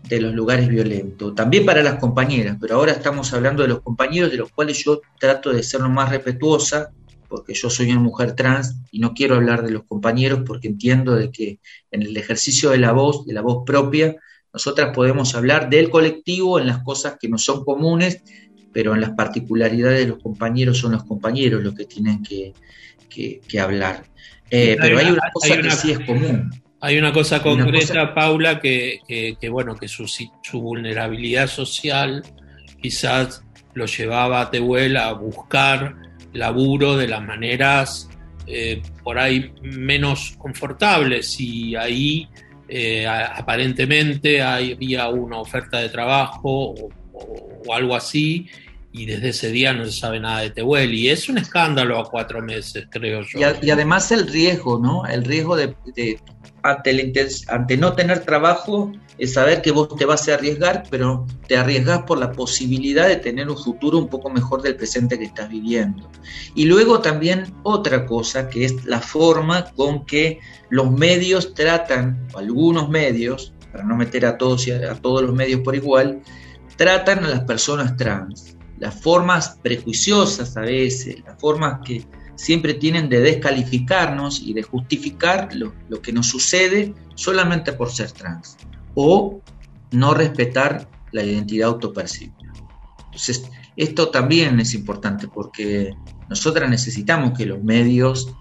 de 0.08 0.20
los 0.22 0.34
lugares 0.34 0.68
violentos. 0.68 1.34
También 1.36 1.66
para 1.66 1.82
las 1.82 1.96
compañeras, 2.00 2.58
pero 2.60 2.76
ahora 2.76 2.92
estamos 2.92 3.32
hablando 3.34 3.64
de 3.64 3.70
los 3.70 3.82
compañeros 3.82 4.32
de 4.32 4.38
los 4.38 4.52
cuales 4.52 4.84
yo 4.84 5.02
trato 5.20 5.52
de 5.52 5.64
ser 5.64 5.82
lo 5.82 5.90
más 5.90 6.10
respetuosa, 6.10 6.92
porque 7.28 7.54
yo 7.54 7.70
soy 7.70 7.90
una 7.92 8.00
mujer 8.00 8.36
trans 8.36 8.76
y 8.92 9.00
no 9.00 9.14
quiero 9.14 9.36
hablar 9.36 9.64
de 9.64 9.72
los 9.72 9.84
compañeros 9.86 10.42
porque 10.46 10.68
entiendo 10.68 11.16
de 11.16 11.32
que 11.32 11.60
en 11.90 12.04
el 12.04 12.16
ejercicio 12.18 12.70
de 12.70 12.78
la 12.78 12.92
voz, 12.92 13.26
de 13.26 13.34
la 13.34 13.42
voz 13.42 13.64
propia, 13.66 14.16
nosotras 14.54 14.94
podemos 14.94 15.34
hablar 15.34 15.70
del 15.70 15.90
colectivo 15.90 16.60
en 16.60 16.68
las 16.68 16.84
cosas 16.84 17.16
que 17.20 17.28
no 17.30 17.40
son 17.40 17.64
comunes, 17.64 18.22
pero 18.72 18.94
en 18.94 19.02
las 19.02 19.12
particularidades 19.12 20.00
de 20.02 20.08
los 20.08 20.22
compañeros 20.22 20.78
son 20.78 20.92
los 20.92 21.06
compañeros 21.06 21.64
los 21.64 21.74
que 21.74 21.86
tienen 21.86 22.22
que, 22.22 22.54
que- 23.10 23.42
que 23.48 23.60
hablar. 23.60 24.06
Eh, 24.52 24.76
pero 24.80 24.98
hay 25.00 25.06
una- 25.06 25.14
una 25.14 25.32
cosa 25.34 25.54
hay 25.54 25.60
una- 25.60 25.70
que 25.70 25.76
sí 25.76 25.92
es 25.92 26.00
común. 26.02 26.52
Hay 26.86 26.98
una 26.98 27.14
cosa 27.14 27.38
una 27.38 27.44
concreta, 27.64 27.88
cosa- 27.88 28.14
Paula, 28.14 28.60
que, 28.60 29.00
que- 29.08 29.38
que, 29.40 29.50
bueno, 29.50 29.76
que 29.76 29.88
su, 29.88 30.06
su 30.08 30.62
vulnerabilidad 30.62 31.48
social 31.48 32.22
quizás 32.82 33.42
lo 33.74 33.86
llevaba 33.86 34.42
a 34.42 34.52
Tehuel 34.52 34.98
a 34.98 35.14
buscar 35.14 35.96
laburo 36.34 36.98
de 36.98 37.08
las 37.08 37.24
maneras 37.24 38.10
eh, 38.48 38.82
por 39.04 39.18
ahí 39.18 39.54
menos 39.62 40.36
confortables 40.38 41.40
y 41.40 41.76
ahí 41.78 42.28
eh, 42.68 43.08
aparentemente 43.08 44.42
había 44.42 45.08
una 45.08 45.38
oferta 45.38 45.80
de 45.80 45.90
trabajo 45.90 46.50
o, 46.72 46.90
o- 47.14 47.62
o 47.66 47.74
algo 47.74 47.96
así 47.96 48.48
y 48.92 49.06
desde 49.06 49.30
ese 49.30 49.52
día 49.52 49.72
no 49.74 49.86
se 49.86 49.92
sabe 49.94 50.20
nada 50.20 50.42
de 50.42 50.50
Tehuel 50.50 50.94
y 50.94 51.10
es 51.10 51.30
un 51.30 51.38
escándalo 51.38 51.98
a 52.00 52.04
cuatro 52.10 52.42
meses, 52.42 52.86
creo 52.92 53.22
yo. 53.22 53.40
Y, 53.40 53.44
a- 53.44 53.58
y 53.62 53.70
además 53.72 54.12
el 54.12 54.28
riesgo, 54.28 54.78
¿no? 54.80 55.06
El 55.06 55.24
riesgo 55.24 55.56
de, 55.56 55.74
de- 55.96 56.20
ante, 56.64 57.78
no 57.78 57.94
tener 57.94 58.20
trabajo 58.20 58.92
es 59.18 59.34
saber 59.34 59.62
que 59.62 59.72
vos 59.72 59.96
te 59.96 60.06
vas 60.06 60.28
a 60.28 60.36
arriesgar, 60.36 60.84
pero 60.90 61.28
te 61.48 61.58
arriesgas 61.58 62.04
por 62.04 62.18
la 62.18 62.32
posibilidad 62.32 63.08
de 63.08 63.18
tener 63.18 63.50
un 63.50 63.58
futuro 63.58 63.98
un 63.98 64.08
poco 64.08 64.30
mejor 64.30 64.62
del 64.62 64.76
presente 64.76 65.20
que 65.20 65.26
estás 65.26 65.50
viviendo. 65.50 66.10
Y 66.56 66.66
luego 66.66 67.02
también 67.02 67.54
otra 67.64 68.06
cosa, 68.06 68.48
que 68.50 68.66
es 68.66 68.86
la 68.86 69.02
forma 69.02 69.66
con 69.76 70.06
que 70.06 70.40
los 70.70 70.90
medios 70.90 71.54
tratan, 71.54 72.28
o 72.34 72.40
algunos 72.40 72.90
medios, 72.90 73.54
para 73.72 73.84
no 73.84 73.96
meter 73.98 74.26
a 74.26 74.38
todos, 74.38 74.66
y 74.68 74.72
a 74.72 74.96
todos 74.96 75.22
los 75.22 75.36
medios 75.36 75.62
por 75.62 75.76
igual, 75.76 76.22
tratan 76.78 77.26
a 77.26 77.30
las 77.30 77.42
personas 77.42 77.98
trans. 77.98 78.56
Las 78.80 79.00
formas 79.02 79.60
prejuiciosas 79.62 80.58
a 80.58 80.62
veces, 80.62 81.24
las 81.26 81.40
formas 81.40 81.82
que 81.86 82.06
siempre 82.36 82.74
tienen 82.74 83.10
de 83.10 83.20
descalificarnos 83.22 84.42
y 84.42 84.54
de 84.54 84.64
justificar 84.64 85.54
lo, 85.56 85.74
lo 85.90 86.02
que 86.02 86.14
nos 86.14 86.28
sucede 86.28 86.94
solamente 87.16 87.74
por 87.74 87.92
ser 87.92 88.12
trans. 88.12 88.58
O 88.96 89.42
no 89.92 90.14
respetar 90.14 90.90
la 91.12 91.24
identidad 91.24 91.70
autopercibida. 91.70 92.54
Entonces, 93.06 93.44
esto 93.76 94.10
también 94.10 94.60
es 94.60 94.74
importante 94.74 95.28
porque 95.28 95.94
nosotras 96.30 96.70
necesitamos 96.70 97.38
que 97.38 97.46
los 97.46 97.64
medios 97.64 98.34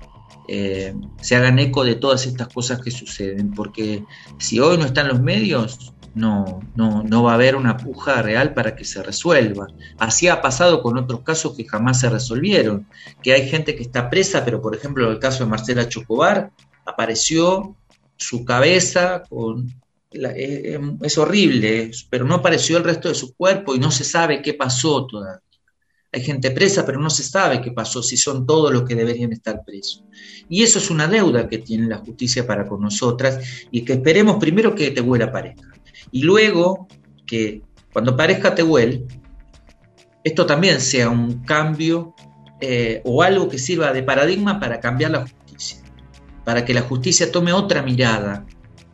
eh, 0.49 0.95
se 1.21 1.37
hagan 1.37 1.59
eco 1.59 1.85
de 1.85 1.95
todas 1.95 2.27
estas 2.27 2.49
cosas 2.49 2.81
que 2.81 2.91
suceden, 2.91 3.53
porque 3.53 4.05
si 4.39 4.59
hoy 4.61 4.77
no 4.77 4.85
están 4.85 5.09
los 5.09 5.21
medios, 5.21 5.95
no, 6.15 6.61
no, 6.75 7.03
no, 7.03 7.23
va 7.23 7.33
a 7.33 7.35
haber 7.35 7.57
una 7.57 7.77
puja 7.77 8.23
real 8.23 8.55
para 8.55 8.77
que 8.77 8.85
se 8.85 9.03
resuelva. 9.03 9.69
Así 9.99 10.29
ha 10.29 10.43
pasado 10.43 10.83
con 10.83 10.99
otros 10.99 11.21
casos 11.23 11.57
que 11.57 11.67
jamás 11.67 12.01
se 12.01 12.11
resolvieron, 12.11 12.87
que 13.23 13.33
hay 13.33 13.49
gente 13.49 13.75
que 13.75 13.83
está 13.83 14.11
presa, 14.11 14.45
pero 14.45 14.61
por 14.61 14.75
ejemplo 14.75 15.11
el 15.11 15.19
caso 15.19 15.45
de 15.45 15.51
Marcela 15.51 15.89
Chocobar, 15.89 16.51
apareció 16.85 17.77
su 18.17 18.45
cabeza 18.45 19.23
con... 19.29 19.73
Eh, 20.13 20.79
es 21.01 21.17
horrible, 21.17 21.91
pero 22.11 22.27
no 22.27 22.35
apareció 22.35 22.77
el 22.77 22.85
resto 22.85 23.09
de 23.09 23.15
su 23.15 23.35
cuerpo 23.35 23.75
y 23.75 23.79
no 23.79 23.91
se 23.91 24.05
sabe 24.05 24.43
qué 24.43 24.53
pasó 24.53 25.07
todavía. 25.07 25.41
Hay 26.15 26.23
gente 26.23 26.51
presa, 26.51 26.85
pero 26.85 27.01
no 27.01 27.09
se 27.09 27.23
sabe 27.23 27.63
qué 27.63 27.73
pasó, 27.73 28.03
si 28.03 28.19
son 28.19 28.45
todos 28.47 28.71
los 28.71 28.83
que 28.85 28.95
deberían 28.95 29.33
estar 29.33 29.65
presos. 29.65 30.05
Y 30.47 30.63
eso 30.63 30.79
es 30.79 30.91
una 30.91 31.09
deuda 31.09 31.49
que 31.49 31.57
tiene 31.57 31.89
la 31.89 31.97
justicia 31.97 32.47
para 32.47 32.69
con 32.69 32.83
nosotras 32.83 33.39
y 33.71 33.83
que 33.83 33.95
esperemos 33.95 34.37
primero 34.37 34.75
que 34.75 34.91
Tehuel 34.91 35.23
aparezca. 35.23 35.72
Y 36.13 36.23
luego 36.23 36.87
que 37.27 37.63
cuando 37.93 38.13
aparezca 38.13 38.55
Tehuel, 38.55 39.07
esto 40.23 40.47
también 40.47 40.81
sea 40.81 41.11
un 41.11 41.43
cambio 41.45 42.15
eh, 42.61 43.01
o 43.05 43.23
algo 43.23 43.49
que 43.49 43.59
sirva 43.59 43.93
de 43.93 44.03
paradigma 44.03 44.61
para 44.61 44.79
cambiar 44.79 45.11
la 45.11 45.23
justicia, 45.23 45.79
para 46.45 46.65
que 46.65 46.75
la 46.75 46.83
justicia 46.83 47.33
tome 47.33 47.53
otra 47.53 47.83
mirada 47.83 48.47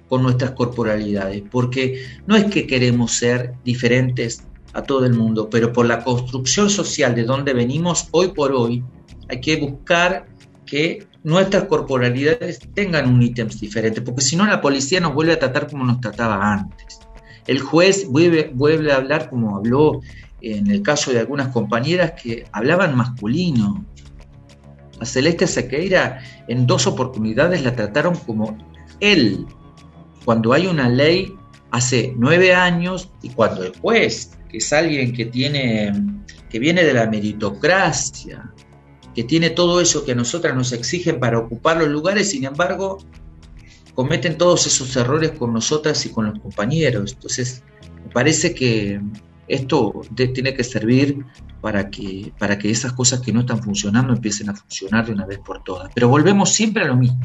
con 0.09 0.23
nuestras 0.23 0.53
corporalidades, 0.53 1.43
porque 1.51 2.03
no 2.27 2.35
es 2.35 2.47
que 2.47 2.67
queremos 2.67 3.13
ser 3.13 3.53
diferentes 3.65 4.43
a 4.73 4.83
todo 4.83 5.05
el 5.05 5.15
mundo, 5.15 5.51
pero 5.51 5.73
por 5.73 5.87
la 5.87 6.03
construcción 6.03 6.71
social 6.71 7.15
de 7.15 7.25
donde 7.25 7.53
venimos 7.53 8.09
hoy 8.13 8.29
por 8.29 8.53
hoy, 8.53 8.83
hay 9.29 9.41
que 9.41 9.57
buscar 9.57 10.27
que 10.65 11.07
nuestras 11.25 11.65
corporalidades 11.65 12.61
tengan 12.75 13.13
un 13.13 13.23
ítem 13.23 13.49
diferente, 13.49 14.01
porque 14.01 14.23
si 14.23 14.37
no 14.37 14.47
la 14.47 14.61
policía 14.61 15.01
nos 15.01 15.15
vuelve 15.15 15.33
a 15.35 15.39
tratar 15.39 15.69
como 15.69 15.85
nos 15.85 16.01
trataba 16.01 16.53
antes. 16.53 17.01
El 17.49 17.61
juez 17.61 18.07
vuelve, 18.09 18.93
a 18.93 18.97
hablar 18.97 19.29
como 19.31 19.57
habló 19.57 20.01
en 20.43 20.71
el 20.71 20.83
caso 20.83 21.13
de 21.13 21.19
algunas 21.19 21.49
compañeras 21.49 22.13
que 22.13 22.45
hablaban 22.53 22.97
masculino. 22.97 23.85
A 25.01 25.07
Celeste 25.07 25.47
Sequeira 25.47 26.21
en 26.47 26.67
dos 26.67 26.87
oportunidades 26.87 27.63
la 27.65 27.75
trataron 27.75 28.15
como 28.15 28.57
él, 29.01 29.47
cuando 30.25 30.53
hay 30.53 30.67
una 30.67 30.89
ley 30.89 31.35
hace 31.71 32.13
nueve 32.17 32.55
años 32.55 33.11
y 33.23 33.31
cuando 33.31 33.65
el 33.65 33.77
juez 33.79 34.39
que 34.51 34.59
es 34.59 34.73
alguien 34.73 35.13
que 35.13 35.27
tiene, 35.27 35.93
que 36.51 36.59
viene 36.59 36.85
de 36.85 36.95
la 36.95 37.07
meritocracia, 37.07 38.51
que 39.15 39.25
tiene 39.25 39.51
todo 39.51 39.81
eso 39.81 40.05
que 40.05 40.13
a 40.13 40.15
nosotras 40.15 40.55
nos 40.55 40.73
exigen 40.73 41.21
para 41.21 41.39
ocupar 41.39 41.79
los 41.79 41.89
lugares, 41.89 42.31
sin 42.31 42.45
embargo, 42.45 42.99
cometen 43.99 44.39
todos 44.39 44.65
esos 44.65 44.95
errores 44.95 45.33
con 45.33 45.53
nosotras 45.53 46.07
y 46.07 46.11
con 46.11 46.27
los 46.27 46.39
compañeros. 46.39 47.15
Entonces, 47.15 47.65
me 48.05 48.13
parece 48.13 48.55
que 48.55 49.01
esto 49.49 50.03
tiene 50.15 50.55
que 50.55 50.63
servir 50.63 51.25
para 51.61 51.91
que, 51.91 52.33
para 52.39 52.57
que 52.57 52.71
esas 52.71 52.93
cosas 52.93 53.21
que 53.21 53.33
no 53.33 53.41
están 53.41 53.61
funcionando 53.61 54.13
empiecen 54.13 54.51
a 54.51 54.55
funcionar 54.55 55.05
de 55.07 55.15
una 55.15 55.27
vez 55.27 55.41
por 55.41 55.65
todas. 55.65 55.91
Pero 55.93 56.09
volvemos 56.09 56.51
siempre 56.51 56.85
a 56.85 56.87
lo 56.87 56.95
mismo, 56.95 57.19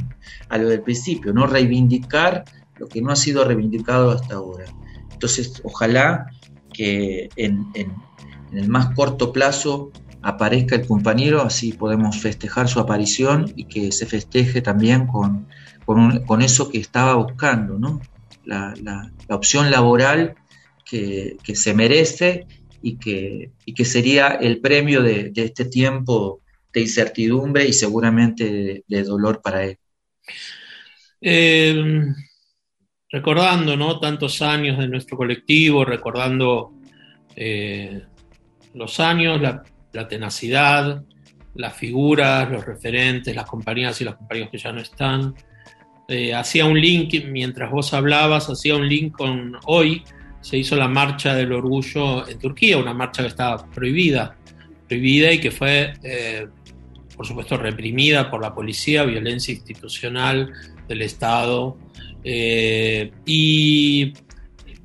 a 0.50 0.58
lo 0.58 0.68
del 0.68 0.82
principio, 0.82 1.32
no 1.32 1.46
reivindicar 1.46 2.44
lo 2.80 2.88
que 2.88 3.04
no 3.04 3.12
ha 3.12 3.16
sido 3.16 3.46
reivindicado 3.46 4.10
hasta 4.10 4.34
ahora. 4.34 4.66
Entonces, 5.12 5.62
ojalá 5.64 6.26
que 6.74 7.30
en, 7.36 7.68
el 8.52 8.68
más 8.68 8.96
corto 8.96 9.32
plazo 9.32 9.92
aparezca 10.24 10.76
el 10.76 10.88
compañero, 10.88 11.44
así 11.44 11.72
podemos 11.72 12.20
festejar 12.20 12.68
su 12.68 12.80
aparición 12.80 13.54
y 13.56 13.66
que 13.66 13.92
se 13.92 14.08
festeje 14.08 14.64
también 14.64 15.06
con, 15.06 15.46
con, 15.86 16.42
eso 16.42 16.70
que 16.70 16.80
estaba 16.80 17.16
buscando, 17.16 17.78
¿no? 17.78 18.02
la, 18.46 19.12
opción 19.30 19.72
laboral 19.72 20.36
que, 20.86 21.38
se 21.54 21.74
merece 21.74 22.46
y 22.82 22.98
que, 22.98 23.52
que, 23.76 23.86
sería 23.86 24.28
el 24.28 24.60
premio 24.60 25.02
de, 25.02 25.32
este 25.36 25.66
tiempo 25.66 26.42
de 26.72 26.82
incertidumbre 26.82 27.66
y 27.68 27.74
seguramente 27.74 28.84
de, 28.88 29.04
dolor 29.04 29.42
para 29.42 29.64
él. 29.66 29.78
Eh, 31.22 32.04
recordando 33.10 33.78
¿no? 33.78 34.00
tantos 34.00 34.42
años 34.42 34.78
de 34.80 34.88
nuestro 34.88 35.16
colectivo, 35.16 35.86
recordando 35.86 36.74
eh, 37.36 38.02
los 38.74 39.00
años, 39.00 39.40
la, 39.40 39.64
tenacidad, 40.08 41.04
las 41.54 41.76
figuras, 41.76 42.50
los 42.50 42.66
referentes, 42.66 43.36
las 43.36 43.46
compañías 43.46 44.02
y 44.02 44.04
los 44.04 44.16
compañeros 44.16 44.50
que 44.52 44.58
ya 44.58 44.72
no 44.72 44.82
están. 44.82 45.36
Eh, 46.08 46.34
hacía 46.34 46.66
un 46.66 46.80
link, 46.80 47.14
mientras 47.26 47.72
vos 47.72 47.94
hablabas, 47.94 48.50
hacía 48.50 48.76
un 48.76 48.88
link 48.88 49.14
con 49.14 49.58
hoy, 49.66 50.04
se 50.42 50.58
hizo 50.58 50.76
la 50.76 50.88
marcha 50.88 51.34
del 51.34 51.54
orgullo 51.54 52.28
en 52.28 52.38
Turquía, 52.38 52.78
una 52.78 52.94
marcha 52.94 53.22
que 53.22 53.30
estaba 53.30 53.66
prohibida, 53.72 54.36
prohibida 54.88 55.32
y 55.32 55.40
que 55.40 55.52
fue, 55.52 55.94
eh, 56.04 56.48
por 57.16 57.26
supuesto, 57.26 57.58
reprimida 57.58 58.30
por 58.30 58.42
la 58.42 58.54
policía, 58.54 59.06
violencia 59.06 59.54
institucional 59.54 60.52
del 60.88 61.02
Estado, 61.04 61.78
eh, 62.24 63.12
y 63.26 64.14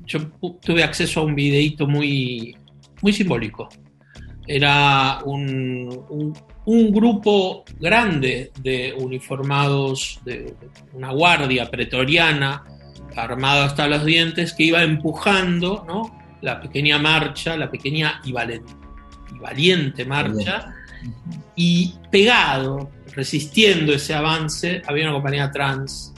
yo 0.05 0.27
tuve 0.61 0.83
acceso 0.83 1.19
a 1.19 1.23
un 1.23 1.35
videíto 1.35 1.87
muy, 1.87 2.55
muy 3.01 3.13
simbólico. 3.13 3.69
Era 4.47 5.19
un, 5.25 6.05
un, 6.09 6.33
grupo 6.91 7.63
grande 7.79 8.51
de 8.61 8.93
uniformados, 8.97 10.19
de 10.23 10.55
una 10.93 11.11
guardia 11.11 11.69
pretoriana, 11.69 12.63
armada 13.15 13.65
hasta 13.65 13.87
los 13.87 14.05
dientes, 14.05 14.53
que 14.53 14.63
iba 14.63 14.83
empujando 14.83 15.83
¿no? 15.87 16.15
la 16.41 16.61
pequeña 16.61 16.99
marcha, 16.99 17.57
la 17.57 17.69
pequeña 17.69 18.21
y, 18.23 18.29
y 18.29 19.39
valiente 19.39 20.05
marcha, 20.05 20.73
y 21.55 21.95
pegado, 22.11 22.91
resistiendo 23.13 23.93
ese 23.93 24.13
avance, 24.13 24.81
había 24.85 25.05
una 25.05 25.13
compañía 25.13 25.51
trans 25.51 26.13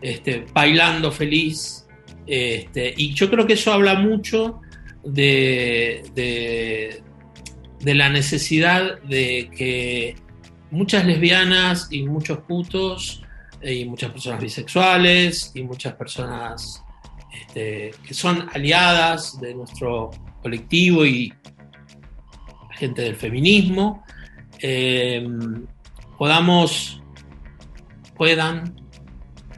este, 0.00 0.46
bailando 0.52 1.10
feliz. 1.10 1.86
Este, 2.26 2.92
y 2.96 3.14
yo 3.14 3.30
creo 3.30 3.46
que 3.46 3.54
eso 3.54 3.72
habla 3.72 3.94
mucho 3.94 4.60
de, 5.04 6.02
de, 6.14 7.02
la 7.80 8.08
necesidad 8.08 9.00
de 9.02 9.50
que 9.56 10.16
muchas 10.70 11.04
lesbianas 11.04 11.88
y 11.90 12.02
muchos 12.02 12.38
putos 12.38 13.22
eh, 13.60 13.74
y 13.74 13.84
muchas 13.84 14.10
personas 14.10 14.40
bisexuales 14.40 15.52
y 15.54 15.62
muchas 15.62 15.94
personas 15.94 16.82
este, 17.32 17.92
que 18.06 18.14
son 18.14 18.48
aliadas 18.54 19.40
de 19.40 19.54
nuestro 19.54 20.10
colectivo 20.42 21.04
y 21.04 21.32
gente 22.72 23.02
del 23.02 23.16
feminismo, 23.16 24.04
eh, 24.60 25.26
podamos, 26.18 27.02
puedan 28.16 28.74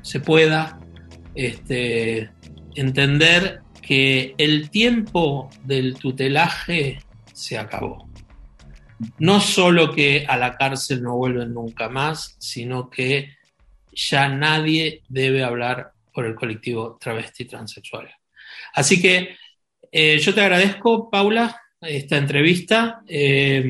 se 0.03 0.21
pueda 0.21 0.81
este, 1.35 2.31
entender 2.75 3.61
que 3.83 4.35
el 4.39 4.71
tiempo 4.71 5.51
del 5.65 5.97
tutelaje 5.97 6.99
se 7.35 7.59
acabó. 7.59 8.08
No 9.19 9.41
solo 9.41 9.93
que 9.95 10.25
a 10.29 10.37
la 10.37 10.57
cárcel 10.57 11.03
no 11.03 11.17
vuelven 11.17 11.55
nunca 11.55 11.89
más, 11.89 12.37
sino 12.39 12.91
que 12.91 13.37
ya 13.93 14.29
nadie 14.29 15.03
debe 15.09 15.43
hablar 15.43 15.93
por 16.13 16.27
el 16.27 16.35
colectivo 16.35 16.99
travesti 17.01 17.45
transexual. 17.45 18.09
Así 18.75 19.01
que 19.01 19.37
eh, 19.91 20.19
yo 20.19 20.35
te 20.35 20.41
agradezco, 20.41 21.11
Paula, 21.11 21.61
esta 21.81 22.17
entrevista. 22.17 23.03
Eh, 23.07 23.65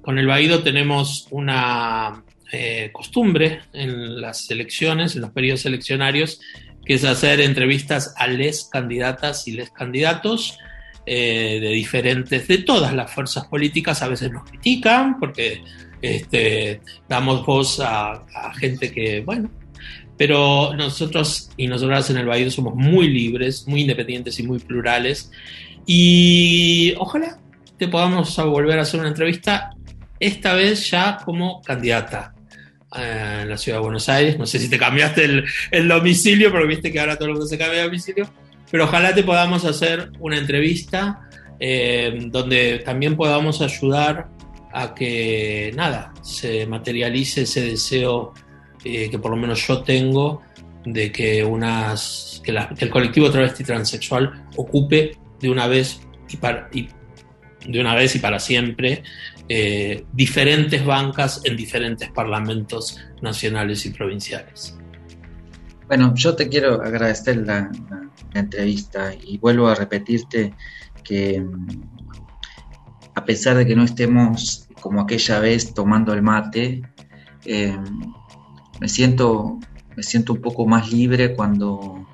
con 0.00 0.18
el 0.18 0.26
Baído 0.26 0.62
tenemos 0.62 1.26
una 1.30 2.24
eh, 2.50 2.90
costumbre 2.92 3.60
en 3.72 4.20
las 4.20 4.50
elecciones, 4.50 5.14
en 5.14 5.22
los 5.22 5.32
periodos 5.32 5.66
eleccionarios, 5.66 6.40
que 6.84 6.94
es 6.94 7.04
hacer 7.04 7.40
entrevistas 7.40 8.14
a 8.16 8.26
les 8.26 8.64
candidatas 8.64 9.46
y 9.46 9.52
les 9.52 9.70
candidatos 9.70 10.58
eh, 11.10 11.58
de 11.60 11.68
diferentes, 11.70 12.46
de 12.46 12.58
todas 12.58 12.92
las 12.92 13.10
fuerzas 13.10 13.46
políticas. 13.46 14.02
A 14.02 14.08
veces 14.08 14.30
nos 14.30 14.44
critican 14.44 15.18
porque 15.18 15.62
este, 16.02 16.80
damos 17.08 17.46
voz 17.46 17.80
a, 17.80 18.24
gente 18.58 18.92
que, 18.92 19.22
bueno, 19.22 19.50
pero 20.16 20.74
nosotros 20.76 21.50
y 21.56 21.66
nosotras 21.66 22.10
en 22.10 22.18
el 22.18 22.26
Baído 22.26 22.50
somos 22.50 22.74
muy 22.74 23.08
libres, 23.08 23.66
muy 23.66 23.82
independientes 23.82 24.38
y 24.38 24.42
muy 24.42 24.58
plurales. 24.58 25.30
Y 25.86 26.94
ojalá 26.98 27.38
te 27.78 27.88
podamos 27.88 28.36
volver 28.36 28.78
a 28.78 28.82
hacer 28.82 29.00
una 29.00 29.08
entrevista, 29.08 29.70
esta 30.20 30.54
vez 30.54 30.90
ya 30.90 31.18
como 31.24 31.62
candidata 31.62 32.34
eh, 32.96 33.40
en 33.42 33.48
la 33.48 33.56
ciudad 33.56 33.78
de 33.78 33.82
Buenos 33.82 34.08
Aires. 34.08 34.38
No 34.38 34.46
sé 34.46 34.58
si 34.58 34.68
te 34.68 34.78
cambiaste 34.78 35.44
el, 35.70 35.88
domicilio, 35.88 36.50
porque 36.50 36.66
viste 36.66 36.92
que 36.92 37.00
ahora 37.00 37.16
todo 37.16 37.28
el 37.28 37.32
mundo 37.32 37.46
se 37.46 37.56
cambia 37.56 37.78
de 37.78 37.84
domicilio. 37.84 38.28
Pero 38.70 38.84
ojalá 38.84 39.14
te 39.14 39.22
podamos 39.22 39.64
hacer 39.64 40.10
una 40.20 40.38
entrevista 40.38 41.28
eh, 41.60 42.26
donde 42.30 42.80
también 42.84 43.16
podamos 43.16 43.60
ayudar 43.60 44.28
a 44.72 44.94
que 44.94 45.72
nada, 45.74 46.12
se 46.22 46.66
materialice 46.66 47.42
ese 47.42 47.62
deseo 47.62 48.34
eh, 48.84 49.08
que 49.10 49.18
por 49.18 49.30
lo 49.30 49.36
menos 49.36 49.66
yo 49.66 49.82
tengo 49.82 50.42
de 50.84 51.10
que, 51.10 51.44
unas, 51.44 52.40
que, 52.44 52.52
el 52.52 52.90
colectivo 52.90 53.30
travesti 53.30 53.64
transexual 53.64 54.46
ocupe 54.56 55.16
de 55.40 55.50
una 55.50 55.66
vez 55.66 56.00
y, 56.28 56.36
para, 56.36 56.68
de 56.70 57.80
una 57.80 57.94
vez 57.94 58.14
y 58.14 58.18
para 58.18 58.38
siempre 58.38 59.02
eh, 59.48 60.04
diferentes 60.12 60.84
bancas 60.84 61.40
en 61.44 61.56
diferentes 61.56 62.10
parlamentos 62.10 62.98
nacionales 63.22 63.84
y 63.86 63.90
provinciales. 63.90 64.76
Bueno, 65.86 66.12
yo 66.14 66.36
te 66.36 66.48
quiero 66.48 66.82
agradecer 66.82 67.38
la, 67.38 67.70
entrevista 68.34 69.12
y 69.14 69.38
vuelvo 69.38 69.68
a 69.68 69.74
repetirte 69.74 70.54
que 71.04 71.44
a 73.14 73.24
pesar 73.24 73.56
de 73.56 73.66
que 73.66 73.74
no 73.74 73.84
estemos 73.84 74.68
como 74.80 75.00
aquella 75.00 75.40
vez 75.40 75.74
tomando 75.74 76.12
el 76.12 76.22
mate, 76.22 76.82
eh, 77.44 77.76
me 78.80 78.88
siento 78.88 79.58
me 79.98 80.04
siento 80.04 80.32
un 80.32 80.40
poco 80.40 80.64
más 80.64 80.92
libre 80.92 81.34
cuando, 81.34 82.06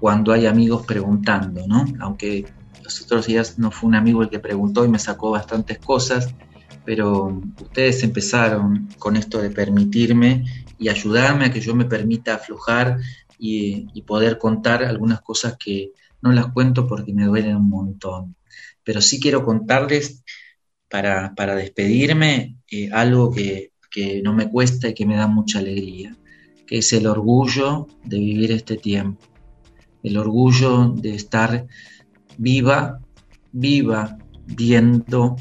cuando 0.00 0.32
hay 0.32 0.46
amigos 0.46 0.84
preguntando, 0.84 1.64
¿no? 1.68 1.84
Aunque 2.00 2.44
los 2.82 3.00
otros 3.00 3.28
días 3.28 3.60
no 3.60 3.70
fue 3.70 3.86
un 3.88 3.94
amigo 3.94 4.22
el 4.22 4.28
que 4.28 4.40
preguntó 4.40 4.84
y 4.84 4.88
me 4.88 4.98
sacó 4.98 5.30
bastantes 5.30 5.78
cosas, 5.78 6.34
pero 6.84 7.40
ustedes 7.60 8.02
empezaron 8.02 8.88
con 8.98 9.14
esto 9.14 9.40
de 9.40 9.50
permitirme 9.50 10.46
y 10.80 10.88
ayudarme 10.88 11.44
a 11.44 11.52
que 11.52 11.60
yo 11.60 11.76
me 11.76 11.84
permita 11.84 12.34
aflojar 12.34 12.98
y, 13.38 14.02
poder 14.02 14.38
contar 14.38 14.82
algunas 14.84 15.20
cosas 15.20 15.56
que 15.58 15.92
no 16.22 16.32
las 16.32 16.52
cuento 16.52 16.86
porque 16.86 17.12
me 17.12 17.26
duelen 17.26 17.56
un 17.56 17.68
montón. 17.68 18.36
Pero 18.84 19.00
sí 19.00 19.20
quiero 19.20 19.44
contarles 19.44 20.24
para, 20.88 21.32
despedirme 21.56 22.56
eh, 22.70 22.90
algo 22.92 23.30
que, 23.30 23.72
que 23.90 24.22
no 24.22 24.32
me 24.32 24.50
cuesta 24.50 24.88
y 24.88 24.94
que 24.94 25.06
me 25.06 25.16
da 25.16 25.26
mucha 25.26 25.58
alegría 25.58 26.16
que 26.68 26.78
es 26.78 26.92
el 26.92 27.06
orgullo 27.06 27.88
de 28.04 28.18
vivir 28.18 28.52
este 28.52 28.76
tiempo, 28.76 29.24
el 30.02 30.18
orgullo 30.18 30.90
de 30.90 31.14
estar 31.14 31.66
viva, 32.36 33.00
viva, 33.52 34.18
viendo 34.44 35.36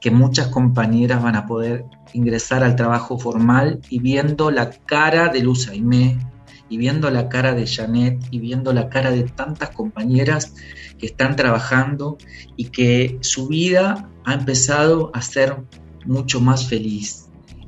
que 0.00 0.10
muchas 0.10 0.48
compañeras 0.48 1.22
van 1.22 1.36
a 1.36 1.46
poder 1.46 1.84
ingresar 2.12 2.64
al 2.64 2.74
trabajo 2.74 3.18
formal 3.18 3.80
y 3.88 4.00
viendo 4.00 4.50
la 4.50 4.70
cara 4.70 5.28
de 5.28 5.40
Luz 5.40 5.68
Aimé, 5.68 6.18
y 6.68 6.78
viendo 6.78 7.10
la 7.10 7.28
cara 7.28 7.54
de 7.54 7.66
Janet 7.66 8.20
y 8.30 8.38
viendo 8.38 8.72
la 8.72 8.88
cara 8.88 9.10
de 9.10 9.24
tantas 9.24 9.70
compañeras 9.70 10.54
que 10.98 11.06
están 11.06 11.36
trabajando 11.36 12.18
y 12.56 12.66
que 12.66 13.18
su 13.20 13.48
vida 13.48 14.08
ha 14.24 14.34
empezado 14.34 15.10
a 15.14 15.22
ser 15.22 15.56
mucho 16.06 16.40
más 16.40 16.68
feliz, 16.68 17.24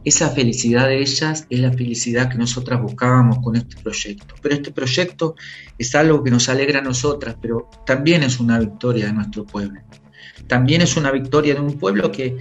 esa 0.07 0.31
felicidad 0.31 0.87
de 0.87 1.01
ellas 1.01 1.47
es 1.51 1.59
la 1.59 1.73
felicidad 1.73 2.31
que 2.31 2.39
nosotras 2.39 2.81
buscábamos 2.81 3.41
con 3.41 3.57
este 3.57 3.75
proyecto. 3.83 4.37
Pero 4.41 4.55
este 4.55 4.71
proyecto 4.71 5.35
es 5.79 5.97
algo 5.97 6.23
que 6.23 6.31
nos 6.31 6.49
alegra 6.49 6.79
a 6.79 6.83
nosotras, 6.83 7.37
pero 7.43 7.69
también 7.85 8.23
es 8.23 8.39
una 8.39 8.61
victoria 8.61 9.07
de 9.07 9.13
nuestro 9.13 9.45
pueblo. 9.45 9.81
También 10.47 10.81
es 10.81 10.97
una 10.97 11.11
victoria 11.11 11.55
de 11.55 11.61
un 11.61 11.77
pueblo 11.77 12.13
que 12.13 12.37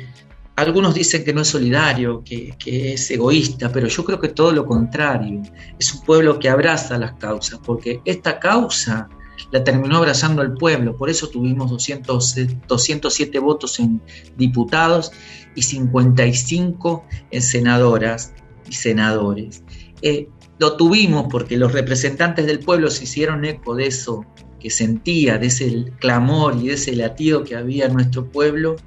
algunos 0.55 0.93
dicen 0.93 1.23
que 1.23 1.33
no 1.33 1.41
es 1.41 1.49
solidario, 1.49 2.23
que, 2.23 2.55
que, 2.57 2.93
es 2.93 3.11
egoísta, 3.11 3.71
pero 3.71 3.87
yo 3.87 4.05
creo 4.05 4.19
que 4.19 4.29
todo 4.29 4.51
lo 4.51 4.65
contrario. 4.65 5.41
Es 5.77 5.93
un 5.93 6.01
pueblo 6.01 6.39
que 6.39 6.49
abraza 6.49 6.97
las 6.97 7.13
causas, 7.13 7.59
porque 7.63 8.01
esta 8.05 8.39
causa 8.39 9.09
la 9.51 9.63
terminó 9.63 9.97
abrazando 9.97 10.41
al 10.41 10.53
pueblo, 10.53 10.95
por 10.95 11.09
eso 11.09 11.27
tuvimos 11.27 11.69
200, 11.69 12.35
207 12.67 13.39
votos 13.39 13.79
en 13.79 14.01
diputados 14.37 15.11
y 15.55 15.61
55 15.61 17.05
en 17.31 17.41
senadoras 17.41 18.33
y 18.69 18.73
senadores. 18.73 19.63
Eh, 20.01 20.29
lo 20.57 20.77
tuvimos 20.77 21.27
porque 21.29 21.57
los 21.57 21.73
representantes 21.73 22.45
del 22.45 22.59
pueblo 22.59 22.89
se 22.89 23.03
hicieron 23.03 23.43
eco 23.45 23.75
de 23.75 23.87
eso 23.87 24.25
que 24.59 24.69
sentía, 24.69 25.37
de 25.37 25.47
ese 25.47 25.85
clamor 25.99 26.57
y 26.61 26.67
de 26.67 26.73
ese 26.73 26.95
latido 26.95 27.43
que 27.43 27.55
había 27.55 27.85
en 27.85 27.93
nuestro 27.93 28.29
pueblo 28.29 28.77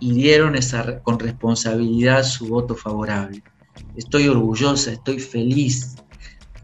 y 0.00 0.12
dieron 0.12 0.56
esa, 0.56 1.00
con 1.00 1.18
responsabilidad 1.18 2.24
su 2.24 2.48
voto 2.48 2.74
favorable. 2.74 3.42
Estoy 3.96 4.28
orgullosa, 4.28 4.92
estoy 4.92 5.18
feliz. 5.18 5.96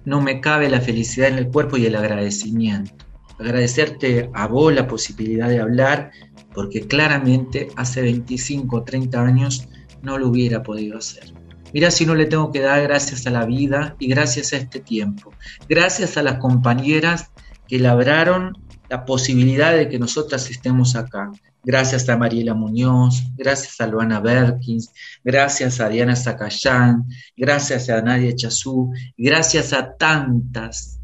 No 0.05 0.21
me 0.21 0.41
cabe 0.41 0.69
la 0.69 0.81
felicidad 0.81 1.29
en 1.29 1.39
el 1.39 1.49
cuerpo 1.49 1.77
y 1.77 1.87
el 1.87 1.97
agradecimiento 1.97 3.11
agradecerte 3.41 4.31
a 4.35 4.47
vos 4.47 4.73
la 4.73 4.87
posibilidad 4.87 5.49
de 5.49 5.61
hablar, 5.61 6.11
porque 6.53 6.87
claramente 6.87 7.69
hace 7.77 8.03
25 8.03 8.77
o 8.77 8.85
30 8.85 9.21
años 9.21 9.69
no 10.03 10.19
lo 10.19 10.29
hubiera 10.29 10.63
podido 10.63 10.99
hacer. 10.99 11.33
Mira 11.73 11.91
si 11.91 12.05
no 12.05 12.15
le 12.15 12.27
tengo 12.27 12.53
que 12.53 12.61
dar 12.61 12.83
gracias 12.83 13.27
a 13.27 13.31
la 13.31 13.47
vida 13.47 13.97
y 13.99 14.09
gracias 14.09 14.53
a 14.53 14.57
este 14.57 14.81
tiempo. 14.81 15.33
Gracias 15.69 16.17
a 16.17 16.23
las 16.23 16.39
compañeras 16.39 17.31
que 17.67 17.79
labraron 17.79 18.59
la 18.89 19.05
posibilidad 19.05 19.75
de 19.75 19.89
que 19.89 19.99
nosotras 19.99 20.51
estemos 20.51 20.97
acá. 20.97 21.31
Gracias 21.63 22.09
a 22.09 22.17
Mariela 22.17 22.55
Muñoz, 22.55 23.23
gracias 23.37 23.81
a 23.81 23.87
Luana 23.87 24.21
Berkins, 24.21 24.91
gracias 25.23 25.79
a 25.81 25.89
Diana 25.89 26.17
Zacayán, 26.17 27.05
gracias 27.37 27.91
a 27.91 28.01
Nadia 28.01 28.35
Chazú, 28.35 28.91
gracias 29.17 29.75
a 29.75 29.95
tantas, 29.97 30.99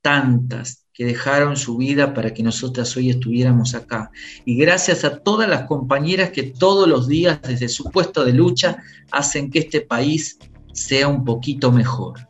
tantas, 0.00 0.82
que 0.94 1.04
dejaron 1.06 1.56
su 1.56 1.76
vida 1.76 2.12
para 2.12 2.34
que 2.34 2.42
nosotras 2.42 2.96
hoy 2.96 3.10
estuviéramos 3.10 3.74
acá. 3.74 4.10
Y 4.44 4.56
gracias 4.56 5.04
a 5.04 5.18
todas 5.18 5.48
las 5.48 5.64
compañeras 5.64 6.30
que 6.30 6.42
todos 6.42 6.86
los 6.86 7.08
días 7.08 7.40
desde 7.42 7.68
su 7.68 7.84
puesto 7.84 8.24
de 8.24 8.32
lucha 8.32 8.82
hacen 9.10 9.50
que 9.50 9.60
este 9.60 9.80
país 9.80 10.38
sea 10.72 11.08
un 11.08 11.24
poquito 11.24 11.72
mejor. 11.72 12.28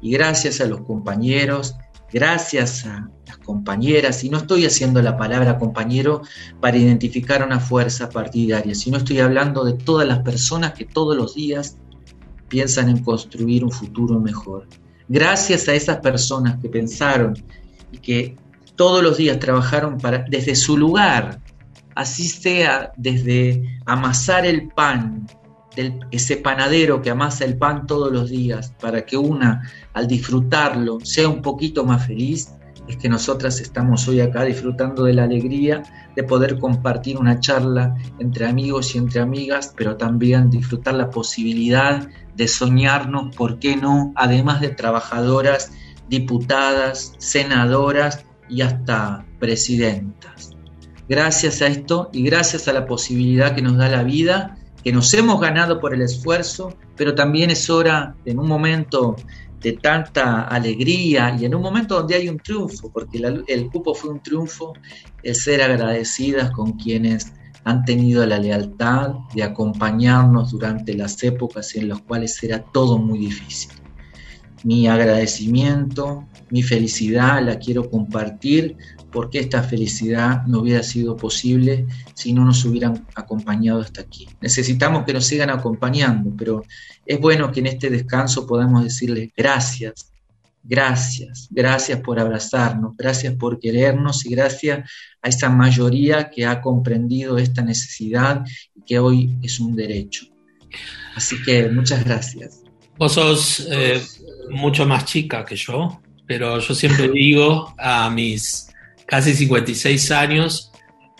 Y 0.00 0.12
gracias 0.12 0.60
a 0.60 0.66
los 0.66 0.82
compañeros, 0.82 1.74
gracias 2.16 2.86
a 2.86 3.10
las 3.26 3.36
compañeras, 3.36 4.24
y 4.24 4.30
no 4.30 4.38
estoy 4.38 4.64
haciendo 4.64 5.02
la 5.02 5.18
palabra 5.18 5.58
compañero 5.58 6.22
para 6.62 6.78
identificar 6.78 7.44
una 7.44 7.60
fuerza 7.60 8.08
partidaria, 8.08 8.74
sino 8.74 8.96
estoy 8.96 9.18
hablando 9.20 9.66
de 9.66 9.74
todas 9.74 10.08
las 10.08 10.20
personas 10.20 10.72
que 10.72 10.86
todos 10.86 11.14
los 11.14 11.34
días 11.34 11.76
piensan 12.48 12.88
en 12.88 13.04
construir 13.04 13.62
un 13.64 13.70
futuro 13.70 14.18
mejor. 14.18 14.66
Gracias 15.08 15.68
a 15.68 15.74
esas 15.74 15.98
personas 15.98 16.56
que 16.62 16.70
pensaron 16.70 17.34
y 17.92 17.98
que 17.98 18.36
todos 18.76 19.02
los 19.02 19.18
días 19.18 19.38
trabajaron 19.38 19.98
para, 19.98 20.24
desde 20.26 20.56
su 20.56 20.78
lugar, 20.78 21.42
así 21.94 22.26
sea 22.28 22.92
desde 22.96 23.62
amasar 23.84 24.46
el 24.46 24.68
pan, 24.68 25.26
ese 26.10 26.36
panadero 26.36 27.02
que 27.02 27.10
amasa 27.10 27.44
el 27.44 27.56
pan 27.56 27.86
todos 27.86 28.12
los 28.12 28.30
días, 28.30 28.72
para 28.80 29.04
que 29.04 29.16
una 29.16 29.62
al 29.92 30.06
disfrutarlo 30.06 30.98
sea 31.02 31.28
un 31.28 31.42
poquito 31.42 31.84
más 31.84 32.06
feliz, 32.06 32.50
es 32.88 32.96
que 32.96 33.08
nosotras 33.08 33.60
estamos 33.60 34.06
hoy 34.08 34.20
acá 34.20 34.44
disfrutando 34.44 35.04
de 35.04 35.14
la 35.14 35.24
alegría 35.24 35.82
de 36.14 36.22
poder 36.22 36.58
compartir 36.58 37.18
una 37.18 37.40
charla 37.40 37.96
entre 38.18 38.46
amigos 38.46 38.94
y 38.94 38.98
entre 38.98 39.20
amigas, 39.20 39.74
pero 39.76 39.96
también 39.96 40.50
disfrutar 40.50 40.94
la 40.94 41.10
posibilidad 41.10 42.08
de 42.36 42.48
soñarnos, 42.48 43.34
¿por 43.34 43.58
qué 43.58 43.76
no? 43.76 44.12
Además 44.14 44.60
de 44.60 44.68
trabajadoras 44.68 45.72
diputadas, 46.08 47.14
senadoras 47.18 48.24
y 48.48 48.60
hasta 48.60 49.26
presidentas. 49.40 50.56
Gracias 51.08 51.62
a 51.62 51.66
esto 51.66 52.10
y 52.12 52.22
gracias 52.22 52.68
a 52.68 52.72
la 52.72 52.86
posibilidad 52.86 53.54
que 53.54 53.62
nos 53.62 53.76
da 53.76 53.88
la 53.88 54.02
vida, 54.02 54.58
que 54.86 54.92
nos 54.92 55.12
hemos 55.14 55.40
ganado 55.40 55.80
por 55.80 55.92
el 55.92 56.02
esfuerzo, 56.02 56.72
pero 56.94 57.12
también 57.12 57.50
es 57.50 57.68
hora, 57.68 58.14
en 58.24 58.38
un 58.38 58.46
momento 58.46 59.16
de 59.60 59.72
tanta 59.72 60.42
alegría 60.42 61.36
y 61.36 61.44
en 61.44 61.56
un 61.56 61.62
momento 61.62 61.96
donde 61.96 62.14
hay 62.14 62.28
un 62.28 62.38
triunfo, 62.38 62.92
porque 62.92 63.20
el 63.48 63.68
cupo 63.68 63.96
fue 63.96 64.10
un 64.10 64.22
triunfo, 64.22 64.74
el 65.24 65.34
ser 65.34 65.60
agradecidas 65.60 66.52
con 66.52 66.74
quienes 66.74 67.32
han 67.64 67.84
tenido 67.84 68.24
la 68.26 68.38
lealtad 68.38 69.14
de 69.34 69.42
acompañarnos 69.42 70.52
durante 70.52 70.94
las 70.94 71.20
épocas 71.24 71.74
en 71.74 71.88
las 71.88 72.00
cuales 72.02 72.40
era 72.44 72.62
todo 72.62 72.96
muy 72.96 73.18
difícil. 73.18 73.72
Mi 74.62 74.86
agradecimiento, 74.86 76.28
mi 76.50 76.62
felicidad 76.62 77.42
la 77.42 77.58
quiero 77.58 77.90
compartir 77.90 78.76
porque 79.10 79.38
esta 79.38 79.62
felicidad 79.62 80.44
no 80.46 80.60
hubiera 80.60 80.82
sido 80.82 81.16
posible 81.16 81.86
si 82.14 82.32
no 82.32 82.44
nos 82.44 82.64
hubieran 82.64 83.06
acompañado 83.14 83.80
hasta 83.80 84.02
aquí. 84.02 84.28
Necesitamos 84.40 85.04
que 85.04 85.12
nos 85.12 85.26
sigan 85.26 85.50
acompañando, 85.50 86.32
pero 86.36 86.64
es 87.04 87.20
bueno 87.20 87.50
que 87.52 87.60
en 87.60 87.66
este 87.66 87.90
descanso 87.90 88.46
podamos 88.46 88.84
decirles 88.84 89.30
gracias, 89.36 90.12
gracias, 90.62 91.48
gracias 91.50 92.00
por 92.00 92.18
abrazarnos, 92.18 92.96
gracias 92.96 93.34
por 93.34 93.58
querernos 93.58 94.26
y 94.26 94.30
gracias 94.30 94.90
a 95.22 95.28
esa 95.28 95.48
mayoría 95.48 96.28
que 96.30 96.44
ha 96.44 96.60
comprendido 96.60 97.38
esta 97.38 97.62
necesidad 97.62 98.44
y 98.74 98.82
que 98.82 98.98
hoy 98.98 99.36
es 99.42 99.60
un 99.60 99.74
derecho. 99.76 100.26
Así 101.14 101.40
que 101.42 101.68
muchas 101.68 102.04
gracias. 102.04 102.62
Vos 102.98 103.12
sos 103.12 103.66
eh, 103.70 104.02
mucho 104.50 104.86
más 104.86 105.04
chica 105.04 105.44
que 105.44 105.56
yo, 105.56 106.00
pero 106.26 106.58
yo 106.58 106.74
siempre 106.74 107.08
digo 107.08 107.74
a 107.78 108.10
mis 108.10 108.68
casi 109.06 109.34
56 109.34 110.10
años, 110.10 110.72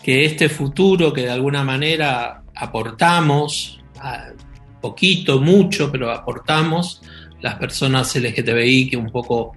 que 0.03 0.25
este 0.25 0.49
futuro 0.49 1.13
que 1.13 1.21
de 1.21 1.31
alguna 1.31 1.63
manera 1.63 2.43
aportamos, 2.55 3.79
poquito, 4.81 5.39
mucho, 5.39 5.91
pero 5.91 6.11
aportamos, 6.11 7.01
las 7.41 7.55
personas 7.55 8.15
LGTBI 8.15 8.89
que 8.89 8.97
un 8.97 9.11
poco 9.11 9.53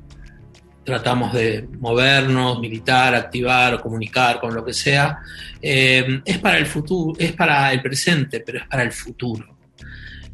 tratamos 0.84 1.32
de 1.32 1.68
movernos, 1.78 2.58
militar, 2.58 3.14
activar 3.14 3.74
o 3.74 3.80
comunicar 3.80 4.40
con 4.40 4.54
lo 4.54 4.64
que 4.64 4.72
sea, 4.72 5.18
eh, 5.60 6.20
es 6.24 6.38
para 6.38 6.58
el 6.58 6.66
futuro, 6.66 7.18
es 7.18 7.32
para 7.32 7.72
el 7.72 7.82
presente, 7.82 8.40
pero 8.40 8.58
es 8.58 8.66
para 8.66 8.82
el 8.82 8.92
futuro. 8.92 9.56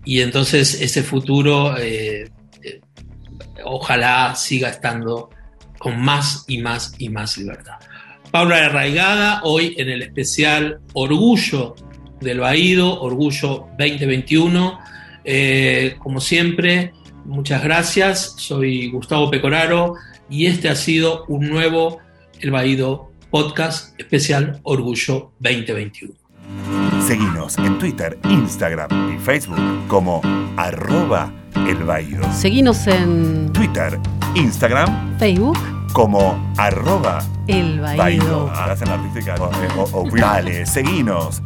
Y 0.05 0.21
entonces 0.21 0.81
ese 0.81 1.03
futuro 1.03 1.77
eh, 1.77 2.31
eh, 2.63 2.81
ojalá 3.65 4.35
siga 4.37 4.69
estando 4.69 5.31
con 5.79 6.01
más 6.01 6.45
y 6.49 6.59
más 6.59 6.95
y 6.99 7.09
más 7.09 7.37
libertad. 7.39 7.75
Paula 8.31 8.67
Arraigada, 8.67 9.41
hoy 9.45 9.75
en 9.79 9.89
el 9.89 10.03
especial 10.03 10.81
Orgullo 10.93 11.75
del 12.21 12.41
Baído, 12.41 13.01
Orgullo 13.01 13.69
2021. 13.79 14.79
como 15.99 16.21
siempre, 16.21 16.93
muchas 17.25 17.63
gracias. 17.63 18.35
Soy 18.39 18.91
Gustavo 18.91 19.31
Pecoraro 19.31 19.95
y 20.29 20.47
este 20.47 20.69
ha 20.69 20.75
sido 20.75 21.25
un 21.29 21.49
nuevo 21.49 22.01
El 22.41 22.51
Baído 22.51 23.13
Podcast 23.31 23.99
Especial 23.99 24.61
Orgullo 24.63 25.33
2021. 25.41 26.15
Seguinos 27.07 27.59
en 27.59 27.79
Twitter, 27.79 28.19
Instagram 28.29 29.15
y 29.15 29.19
Facebook 29.19 29.61
como 29.89 30.21
arroba 30.57 31.33
El 31.65 31.85
Baído. 31.85 32.23
Seguinos 32.33 32.87
en 32.87 33.51
Twitter, 33.53 33.99
Instagram, 34.35 35.19
Facebook 35.19 35.59
como 35.93 36.53
arroba 36.59 37.21
El 37.47 37.81
Baído. 37.81 38.51
Hacen 38.51 38.89
la 38.89 38.95
artística. 38.95 39.35
Dale, 40.15 40.67
seguinos. 40.67 41.43